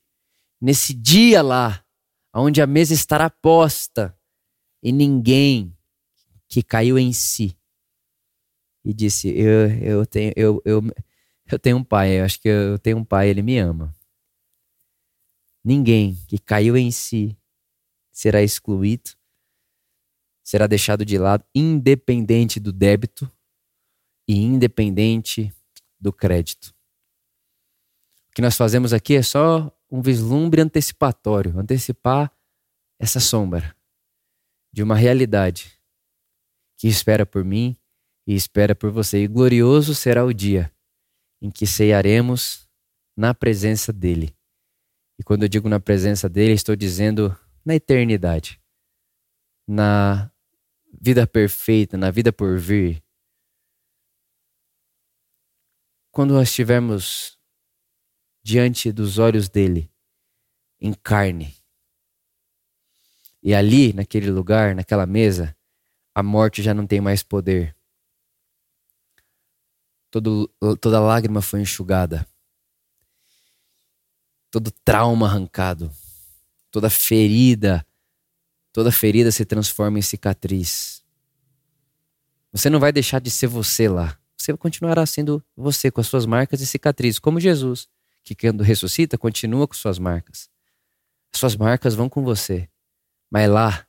nesse 0.60 0.92
dia 0.92 1.40
lá, 1.40 1.82
onde 2.34 2.60
a 2.60 2.66
mesa 2.66 2.92
estará 2.92 3.30
posta 3.30 4.14
e 4.82 4.92
ninguém 4.92 5.74
que 6.46 6.62
caiu 6.62 6.98
em 6.98 7.14
si 7.14 7.56
e 8.84 8.92
disse: 8.92 9.28
Eu, 9.28 9.68
eu, 9.82 10.06
tenho, 10.06 10.32
eu, 10.36 10.62
eu, 10.64 10.82
eu 11.50 11.58
tenho 11.58 11.76
um 11.76 11.84
pai, 11.84 12.20
eu 12.20 12.24
acho 12.24 12.40
que 12.40 12.48
eu 12.48 12.78
tenho 12.78 12.98
um 12.98 13.04
pai, 13.04 13.28
ele 13.28 13.42
me 13.42 13.58
ama. 13.58 13.94
Ninguém 15.64 16.16
que 16.26 16.38
caiu 16.38 16.76
em 16.76 16.90
si 16.90 17.36
será 18.10 18.42
excluído, 18.42 19.10
será 20.42 20.66
deixado 20.66 21.04
de 21.04 21.18
lado, 21.18 21.44
independente 21.54 22.58
do 22.58 22.72
débito 22.72 23.30
e 24.26 24.36
independente 24.36 25.52
do 25.98 26.12
crédito. 26.12 26.74
O 28.30 28.32
que 28.32 28.42
nós 28.42 28.56
fazemos 28.56 28.92
aqui 28.92 29.16
é 29.16 29.22
só 29.22 29.70
um 29.90 30.00
vislumbre 30.00 30.60
antecipatório 30.60 31.58
antecipar 31.58 32.32
essa 32.98 33.18
sombra 33.18 33.74
de 34.72 34.82
uma 34.82 34.94
realidade 34.94 35.78
que 36.76 36.86
espera 36.86 37.26
por 37.26 37.44
mim 37.44 37.76
e 38.26 38.34
espera 38.34 38.74
por 38.74 38.90
você. 38.90 39.22
E 39.22 39.28
glorioso 39.28 39.94
será 39.94 40.24
o 40.24 40.32
dia 40.32 40.72
em 41.40 41.50
que 41.50 41.66
ceiaremos 41.66 42.68
na 43.16 43.34
presença 43.34 43.92
dele. 43.92 44.36
E 45.18 45.22
quando 45.22 45.42
eu 45.42 45.48
digo 45.48 45.68
na 45.68 45.80
presença 45.80 46.28
dele, 46.28 46.52
estou 46.52 46.76
dizendo 46.76 47.36
na 47.64 47.74
eternidade, 47.74 48.60
na 49.66 50.30
vida 51.00 51.26
perfeita, 51.26 51.96
na 51.96 52.10
vida 52.10 52.32
por 52.32 52.58
vir. 52.58 53.02
Quando 56.10 56.34
nós 56.34 56.48
estivermos 56.48 57.38
diante 58.42 58.90
dos 58.90 59.18
olhos 59.18 59.48
dele, 59.48 59.90
em 60.80 60.92
carne, 60.94 61.54
e 63.42 63.54
ali, 63.54 63.92
naquele 63.92 64.30
lugar, 64.30 64.74
naquela 64.74 65.06
mesa, 65.06 65.56
a 66.14 66.22
morte 66.22 66.62
já 66.62 66.74
não 66.74 66.86
tem 66.86 67.00
mais 67.00 67.22
poder. 67.22 67.74
Todo, 70.10 70.50
toda 70.80 71.00
lágrima 71.00 71.40
foi 71.40 71.60
enxugada. 71.60 72.26
Todo 74.50 74.70
trauma 74.84 75.26
arrancado. 75.26 75.90
Toda 76.70 76.90
ferida. 76.90 77.86
Toda 78.72 78.90
ferida 78.90 79.30
se 79.30 79.44
transforma 79.44 79.98
em 79.98 80.02
cicatriz. 80.02 81.04
Você 82.52 82.68
não 82.68 82.80
vai 82.80 82.92
deixar 82.92 83.20
de 83.20 83.30
ser 83.30 83.46
você 83.46 83.88
lá. 83.88 84.18
Você 84.36 84.56
continuará 84.56 85.04
sendo 85.06 85.44
você, 85.56 85.90
com 85.90 86.00
as 86.00 86.06
suas 86.06 86.26
marcas 86.26 86.60
e 86.60 86.66
cicatrizes, 86.66 87.18
como 87.18 87.38
Jesus, 87.38 87.88
que 88.24 88.34
quando 88.34 88.62
ressuscita, 88.62 89.18
continua 89.18 89.68
com 89.68 89.74
suas 89.74 89.98
marcas. 89.98 90.48
As 91.32 91.38
suas 91.38 91.54
marcas 91.54 91.94
vão 91.94 92.08
com 92.08 92.24
você. 92.24 92.68
Mas 93.30 93.48
lá, 93.48 93.86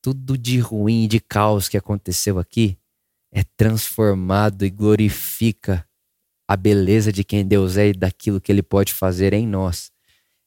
tudo 0.00 0.38
de 0.38 0.60
ruim, 0.60 1.08
de 1.08 1.18
caos 1.18 1.68
que 1.68 1.76
aconteceu 1.76 2.38
aqui, 2.38 2.78
é 3.34 3.42
transformado 3.56 4.64
e 4.64 4.70
glorifica 4.70 5.86
a 6.46 6.56
beleza 6.56 7.12
de 7.12 7.24
quem 7.24 7.44
Deus 7.44 7.76
é 7.76 7.88
e 7.88 7.92
daquilo 7.92 8.40
que 8.40 8.52
Ele 8.52 8.62
pode 8.62 8.94
fazer 8.94 9.32
em 9.32 9.44
nós 9.44 9.90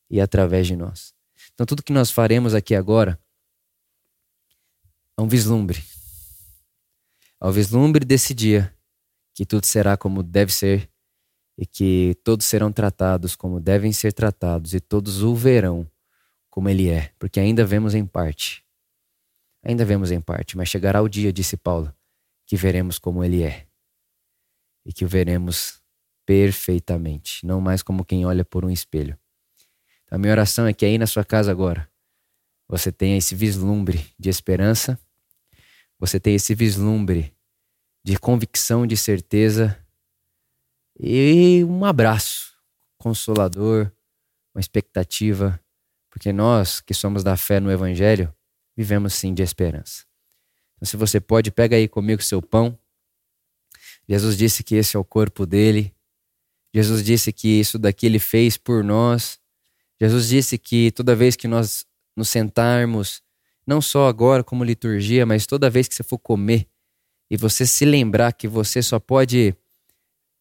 e 0.10 0.22
através 0.22 0.68
de 0.68 0.76
nós. 0.76 1.14
Então, 1.54 1.66
tudo 1.66 1.84
que 1.84 1.92
nós 1.92 2.10
faremos 2.10 2.56
aqui 2.56 2.74
agora 2.74 3.20
é 5.18 5.22
um 5.22 5.28
vislumbre. 5.28 5.84
É 7.42 7.46
um 7.46 7.52
vislumbre 7.52 8.06
desse 8.06 8.34
dia 8.34 8.74
que 9.34 9.46
tudo 9.46 9.66
será 9.66 9.98
como 9.98 10.24
deve 10.24 10.54
ser 10.54 10.90
e 11.58 11.66
que 11.66 12.16
todos 12.24 12.46
serão 12.46 12.72
tratados 12.72 13.36
como 13.36 13.60
devem 13.60 13.92
ser 13.92 14.14
tratados 14.14 14.74
e 14.74 14.80
todos 14.80 15.24
o 15.24 15.36
verão 15.36 15.90
como 16.50 16.70
ele 16.70 16.90
é, 16.90 17.12
porque 17.20 17.40
ainda 17.40 17.66
vemos 17.66 17.94
em 17.94 18.06
parte. 18.06 18.64
Ainda 19.62 19.84
vemos 19.84 20.10
em 20.10 20.22
parte, 20.22 20.56
mas 20.56 20.70
chegará 20.70 21.02
o 21.02 21.10
dia, 21.10 21.34
disse 21.34 21.58
Paulo, 21.58 21.94
que 22.48 22.56
veremos 22.56 22.98
como 22.98 23.24
ele 23.24 23.44
é. 23.44 23.68
E 24.84 24.92
que 24.92 25.06
o 25.06 25.08
veremos 25.08 25.80
perfeitamente, 26.26 27.46
não 27.46 27.62
mais 27.62 27.84
como 27.84 28.04
quem 28.04 28.26
olha 28.26 28.44
por 28.44 28.66
um 28.66 28.72
espelho. 28.72 29.16
Então, 30.04 30.16
a 30.16 30.20
minha 30.20 30.32
oração 30.32 30.66
é 30.66 30.74
que 30.74 30.86
aí 30.86 30.98
na 30.98 31.06
sua 31.06 31.24
casa 31.24 31.52
agora, 31.52 31.88
você 32.68 32.92
tenha 32.92 33.18
esse 33.18 33.36
vislumbre 33.36 34.12
de 34.18 34.30
esperança, 34.30 35.00
você 36.00 36.20
tenha 36.20 36.36
esse 36.36 36.56
vislumbre 36.56 37.32
de 38.04 38.18
convicção, 38.18 38.88
de 38.88 38.98
certeza 38.98 39.78
e 41.00 41.64
um 41.66 41.86
abraço 41.86 42.58
consolador, 42.98 43.92
uma 44.56 44.60
expectativa 44.60 45.60
porque 46.18 46.34
nós 46.34 46.82
que 46.82 46.96
somos 46.96 47.24
da 47.24 47.38
fé 47.38 47.60
no 47.60 47.72
Evangelho, 47.72 48.34
vivemos 48.76 49.14
sim 49.14 49.36
de 49.36 49.44
esperança. 49.44 50.04
Então, 50.78 50.88
se 50.88 50.96
você 50.96 51.20
pode, 51.20 51.52
pega 51.52 51.76
aí 51.76 51.88
comigo 51.88 52.22
seu 52.22 52.42
pão. 52.42 52.78
Jesus 54.08 54.38
disse 54.38 54.64
que 54.64 54.76
esse 54.76 54.96
é 54.96 55.00
o 55.00 55.04
corpo 55.04 55.46
dele. 55.46 55.94
Jesus 56.74 57.04
disse 57.04 57.34
que 57.34 57.48
isso 57.48 57.78
daqui 57.78 58.06
ele 58.06 58.20
fez 58.20 58.58
por 58.58 58.84
nós. 58.84 59.40
Jesus 60.00 60.30
disse 60.30 60.58
que 60.58 60.92
toda 60.92 61.16
vez 61.16 61.36
que 61.36 61.48
nós 61.48 61.86
nos 62.16 62.30
sentarmos, 62.30 63.22
não 63.66 63.82
só 63.82 64.08
agora 64.08 64.44
como 64.44 64.64
liturgia, 64.64 65.26
mas 65.26 65.46
toda 65.46 65.70
vez 65.70 65.88
que 65.88 65.96
você 65.96 66.04
for 66.04 66.20
comer 66.20 66.68
e 67.30 67.36
você 67.36 67.66
se 67.66 67.84
lembrar 67.84 68.32
que 68.34 68.48
você 68.48 68.82
só 68.82 69.00
pode 69.00 69.56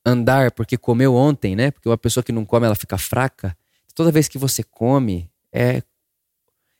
andar 0.04 0.52
porque 0.52 0.76
comeu 0.76 1.14
ontem, 1.14 1.56
né? 1.56 1.70
Porque 1.70 1.88
uma 1.88 1.98
pessoa 1.98 2.22
que 2.22 2.32
não 2.32 2.44
come 2.44 2.66
ela 2.66 2.76
fica 2.76 2.96
fraca. 2.96 3.56
Toda 3.94 4.12
vez 4.12 4.28
que 4.28 4.38
você 4.38 4.62
come, 4.62 5.28
é, 5.50 5.82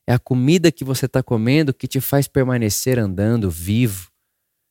é 0.07 0.13
a 0.13 0.19
comida 0.19 0.71
que 0.71 0.85
você 0.85 1.07
está 1.07 1.23
comendo 1.23 1.75
que 1.75 1.89
te 1.89 2.01
faz 2.01 2.29
permanecer 2.29 2.99
andando, 2.99 3.51
vivo. 3.51 4.11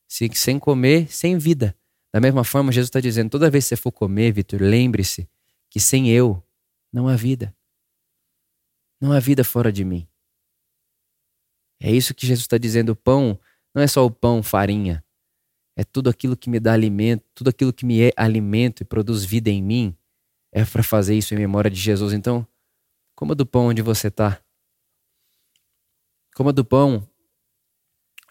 Se, 0.08 0.30
sem 0.34 0.60
comer, 0.60 1.12
sem 1.12 1.38
vida. 1.38 1.76
Da 2.14 2.22
mesma 2.22 2.44
forma, 2.44 2.72
Jesus 2.72 2.88
está 2.88 3.00
dizendo: 3.00 3.30
toda 3.30 3.50
vez 3.50 3.66
que 3.66 3.70
você 3.70 3.76
for 3.76 3.92
comer, 3.92 4.32
Vitor, 4.32 4.62
lembre-se 4.62 5.28
que 5.70 5.80
sem 5.80 6.10
eu 6.10 6.42
não 6.94 7.08
há 7.08 7.16
vida. 7.16 7.56
Não 9.02 9.12
há 9.12 9.20
vida 9.20 9.44
fora 9.44 9.72
de 9.72 9.84
mim. 9.84 10.08
É 11.82 11.92
isso 11.92 12.14
que 12.14 12.26
Jesus 12.26 12.44
está 12.44 12.58
dizendo. 12.58 12.90
O 12.90 12.96
pão 12.96 13.38
não 13.74 13.82
é 13.82 13.88
só 13.88 14.06
o 14.06 14.12
pão, 14.12 14.42
farinha. 14.42 15.04
É 15.76 15.84
tudo 15.84 16.10
aquilo 16.10 16.38
que 16.38 16.50
me 16.50 16.60
dá 16.60 16.72
alimento, 16.72 17.26
tudo 17.34 17.50
aquilo 17.50 17.74
que 17.74 17.86
me 17.86 18.02
é 18.02 18.12
alimento 18.16 18.82
e 18.82 18.86
produz 18.86 19.26
vida 19.26 19.50
em 19.50 19.62
mim. 19.62 19.94
É 20.54 20.64
para 20.64 20.82
fazer 20.82 21.18
isso 21.18 21.34
em 21.34 21.38
memória 21.38 21.70
de 21.70 21.78
Jesus. 21.78 22.14
Então, 22.14 22.48
Coma 23.16 23.34
do 23.34 23.46
pão 23.46 23.68
onde 23.68 23.82
você 23.82 24.10
está. 24.10 24.42
Coma 26.36 26.54
do 26.54 26.64
pão 26.64 27.10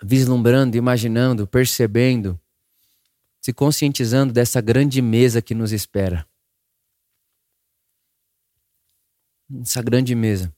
vislumbrando, 0.01 0.77
imaginando, 0.77 1.45
percebendo, 1.45 2.41
se 3.41 3.53
conscientizando 3.53 4.33
dessa 4.33 4.61
grande 4.61 5.03
mesa 5.03 5.43
que 5.43 5.55
nos 5.55 5.73
espera. 5.73 6.25
Essa 9.61 9.83
grande 9.83 10.15
mesa. 10.15 10.55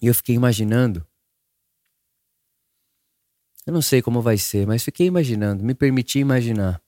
E 0.00 0.08
eu 0.08 0.14
fiquei 0.14 0.34
imaginando. 0.34 1.06
Eu 3.64 3.72
não 3.72 3.80
sei 3.80 4.02
como 4.02 4.20
vai 4.20 4.36
ser, 4.36 4.66
mas 4.66 4.82
fiquei 4.82 5.06
imaginando, 5.06 5.64
me 5.64 5.74
permiti 5.74 6.18
imaginar. 6.18 6.82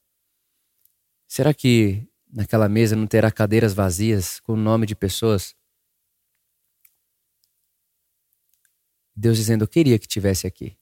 Será 1.26 1.54
que 1.54 2.06
Naquela 2.34 2.68
mesa 2.68 2.96
não 2.96 3.06
terá 3.06 3.30
cadeiras 3.30 3.72
vazias 3.72 4.40
com 4.40 4.54
o 4.54 4.56
nome 4.56 4.86
de 4.86 4.96
pessoas. 4.96 5.54
Deus 9.14 9.36
dizendo: 9.36 9.64
Eu 9.64 9.68
queria 9.68 9.98
que 9.98 10.06
tivesse 10.06 10.46
aqui. 10.46 10.76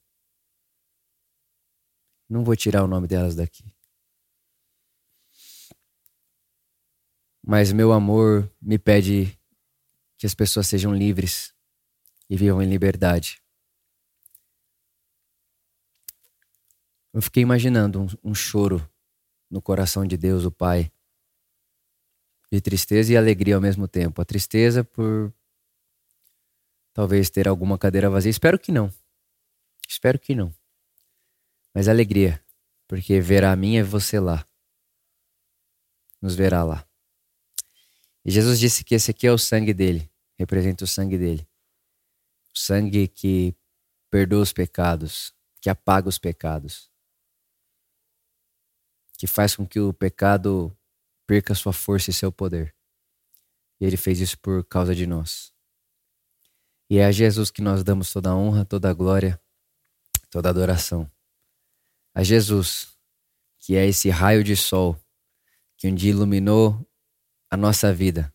Não 2.28 2.44
vou 2.44 2.56
tirar 2.56 2.82
o 2.82 2.86
nome 2.86 3.06
delas 3.06 3.34
daqui. 3.34 3.74
Mas 7.44 7.72
meu 7.72 7.92
amor 7.92 8.50
me 8.60 8.78
pede 8.78 9.38
que 10.16 10.26
as 10.26 10.34
pessoas 10.34 10.68
sejam 10.68 10.94
livres 10.94 11.52
e 12.30 12.36
vivam 12.36 12.62
em 12.62 12.68
liberdade. 12.68 13.42
Eu 17.12 17.20
fiquei 17.20 17.42
imaginando 17.42 18.00
um, 18.00 18.30
um 18.30 18.34
choro 18.34 18.88
no 19.50 19.60
coração 19.60 20.06
de 20.06 20.16
Deus, 20.16 20.44
o 20.44 20.50
Pai 20.50 20.90
de 22.50 22.60
tristeza 22.60 23.12
e 23.12 23.16
alegria 23.16 23.54
ao 23.54 23.60
mesmo 23.60 23.88
tempo. 23.88 24.20
A 24.20 24.24
tristeza 24.24 24.84
por 24.84 25.32
talvez 26.92 27.30
ter 27.30 27.48
alguma 27.48 27.78
cadeira 27.78 28.10
vazia. 28.10 28.30
Espero 28.30 28.58
que 28.58 28.72
não. 28.72 28.92
Espero 29.88 30.18
que 30.18 30.34
não. 30.34 30.54
Mas 31.74 31.88
alegria, 31.88 32.44
porque 32.86 33.20
verá 33.20 33.52
a 33.52 33.56
mim 33.56 33.76
e 33.76 33.82
você 33.82 34.20
lá. 34.20 34.46
Nos 36.20 36.34
verá 36.34 36.62
lá. 36.62 36.86
E 38.24 38.30
Jesus 38.30 38.60
disse 38.60 38.84
que 38.84 38.94
esse 38.94 39.10
aqui 39.10 39.26
é 39.26 39.32
o 39.32 39.38
sangue 39.38 39.74
dele, 39.74 40.10
representa 40.38 40.84
o 40.84 40.86
sangue 40.86 41.18
dele. 41.18 41.48
O 42.54 42.58
sangue 42.58 43.08
que 43.08 43.56
perdoa 44.10 44.42
os 44.42 44.52
pecados, 44.52 45.34
que 45.60 45.70
apaga 45.70 46.08
os 46.08 46.18
pecados, 46.18 46.90
que 49.18 49.26
faz 49.26 49.56
com 49.56 49.66
que 49.66 49.80
o 49.80 49.92
pecado 49.92 50.76
perca 51.26 51.54
sua 51.54 51.72
força 51.72 52.10
e 52.10 52.12
seu 52.12 52.30
poder. 52.30 52.74
E 53.80 53.84
ele 53.84 53.96
fez 53.96 54.20
isso 54.20 54.38
por 54.38 54.64
causa 54.64 54.94
de 54.94 55.06
nós. 55.06 55.52
E 56.92 56.98
é 56.98 57.06
a 57.06 57.10
Jesus 57.10 57.50
que 57.50 57.62
nós 57.62 57.82
damos 57.82 58.12
toda 58.12 58.28
a 58.28 58.36
honra, 58.36 58.66
toda 58.66 58.90
a 58.90 58.92
glória, 58.92 59.40
toda 60.28 60.50
a 60.50 60.50
adoração. 60.50 61.10
A 62.14 62.22
Jesus, 62.22 62.88
que 63.60 63.74
é 63.76 63.86
esse 63.86 64.10
raio 64.10 64.44
de 64.44 64.54
sol 64.54 65.02
que 65.78 65.88
um 65.88 65.94
dia 65.94 66.10
iluminou 66.10 66.86
a 67.48 67.56
nossa 67.56 67.94
vida, 67.94 68.30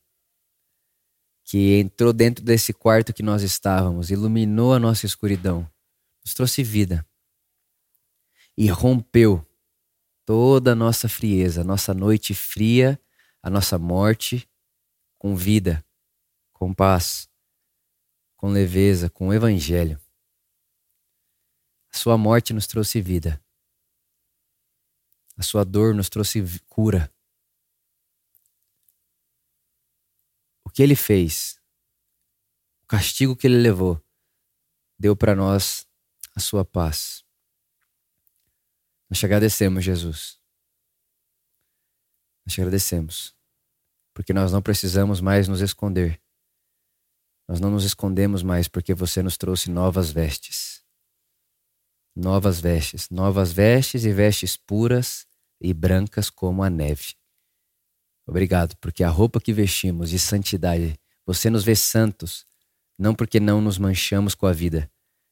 que 1.44 1.78
entrou 1.78 2.12
dentro 2.12 2.44
desse 2.44 2.74
quarto 2.74 3.14
que 3.14 3.22
nós 3.22 3.44
estávamos, 3.44 4.10
iluminou 4.10 4.74
a 4.74 4.80
nossa 4.80 5.06
escuridão, 5.06 5.72
nos 6.26 6.34
trouxe 6.34 6.64
vida 6.64 7.06
e 8.58 8.70
rompeu 8.70 9.46
toda 10.26 10.72
a 10.72 10.76
nossa 10.76 11.08
frieza, 11.08 11.62
a 11.62 11.64
nossa 11.64 11.94
noite 11.94 12.34
fria, 12.34 13.00
a 13.40 13.52
nossa 13.52 13.78
morte 13.78 14.50
com 15.20 15.36
vida, 15.36 15.86
com 16.52 16.74
paz, 16.74 17.30
com 18.38 18.50
leveza, 18.50 19.10
com 19.10 19.28
o 19.30 19.34
evangelho. 19.34 20.00
A 21.92 21.98
sua 21.98 22.18
morte 22.18 22.54
nos 22.54 22.68
trouxe 22.68 23.02
vida. 23.02 23.44
A 25.36 25.42
sua 25.42 25.66
dor 25.66 25.94
nos 25.94 26.08
trouxe 26.08 26.42
cura. 26.68 27.12
O 30.64 30.70
que 30.70 30.84
ele 30.84 30.96
fez, 30.96 31.60
o 32.84 32.88
castigo 32.88 33.36
que 33.36 33.48
ele 33.48 33.58
levou, 33.58 34.02
deu 34.98 35.16
para 35.16 35.36
nós 35.36 35.88
a 36.36 36.40
sua 36.40 36.64
paz. 36.64 37.26
Nós 39.10 39.18
te 39.18 39.26
agradecemos, 39.26 39.84
Jesus. 39.84 40.40
Nós 42.46 42.54
te 42.54 42.62
agradecemos, 42.62 43.36
porque 44.14 44.34
nós 44.34 44.52
não 44.52 44.62
precisamos 44.62 45.22
mais 45.22 45.48
nos 45.48 45.62
esconder. 45.62 46.22
Nós 47.48 47.60
não 47.60 47.72
nos 47.72 47.86
escondemos 47.86 48.44
mais 48.44 48.68
porque 48.68 48.94
você 48.94 49.24
nos 49.24 49.38
trouxe 49.38 49.70
novas 49.70 50.12
vestes. 50.12 50.82
Novas 52.16 52.60
vestes, 52.60 53.10
novas 53.10 53.54
vestes 53.54 54.04
e 54.04 54.12
vestes 54.12 54.58
puras 54.58 55.26
e 55.62 55.74
brancas 55.74 56.30
como 56.30 56.62
a 56.64 56.70
neve. 56.70 57.16
Obrigado, 58.26 58.76
porque 58.82 59.04
a 59.04 59.10
roupa 59.10 59.40
que 59.40 59.54
vestimos 59.54 60.10
de 60.10 60.20
santidade, 60.20 61.00
você 61.26 61.50
nos 61.50 61.64
vê 61.64 61.76
santos, 61.76 62.46
não 63.00 63.16
porque 63.16 63.40
não 63.40 63.62
nos 63.62 63.78
manchamos 63.78 64.36
com 64.36 64.46
a 64.46 64.52
vida, 64.52 64.92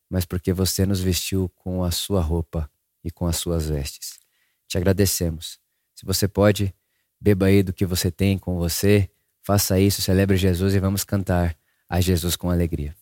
mas 0.09 0.23
porque 0.23 0.53
você 0.53 0.85
nos 0.85 1.01
vestiu 1.01 1.49
com 1.49 1.83
a 1.83 1.91
sua 1.91 2.21
roupa 2.21 2.69
e 3.03 3.11
com 3.11 3.25
as 3.25 3.35
suas 3.35 3.67
vestes. 3.67 4.19
Te 4.67 4.77
agradecemos. 4.77 5.59
Se 5.93 6.05
você 6.05 6.27
pode, 6.27 6.73
beba 7.19 7.47
aí 7.47 7.61
do 7.63 7.73
que 7.73 7.85
você 7.85 8.09
tem 8.09 8.37
com 8.37 8.57
você, 8.57 9.09
faça 9.41 9.79
isso, 9.79 10.01
celebre 10.01 10.37
Jesus 10.37 10.73
e 10.73 10.79
vamos 10.79 11.03
cantar 11.03 11.57
a 11.89 12.01
Jesus 12.01 12.35
com 12.35 12.49
alegria. 12.49 12.95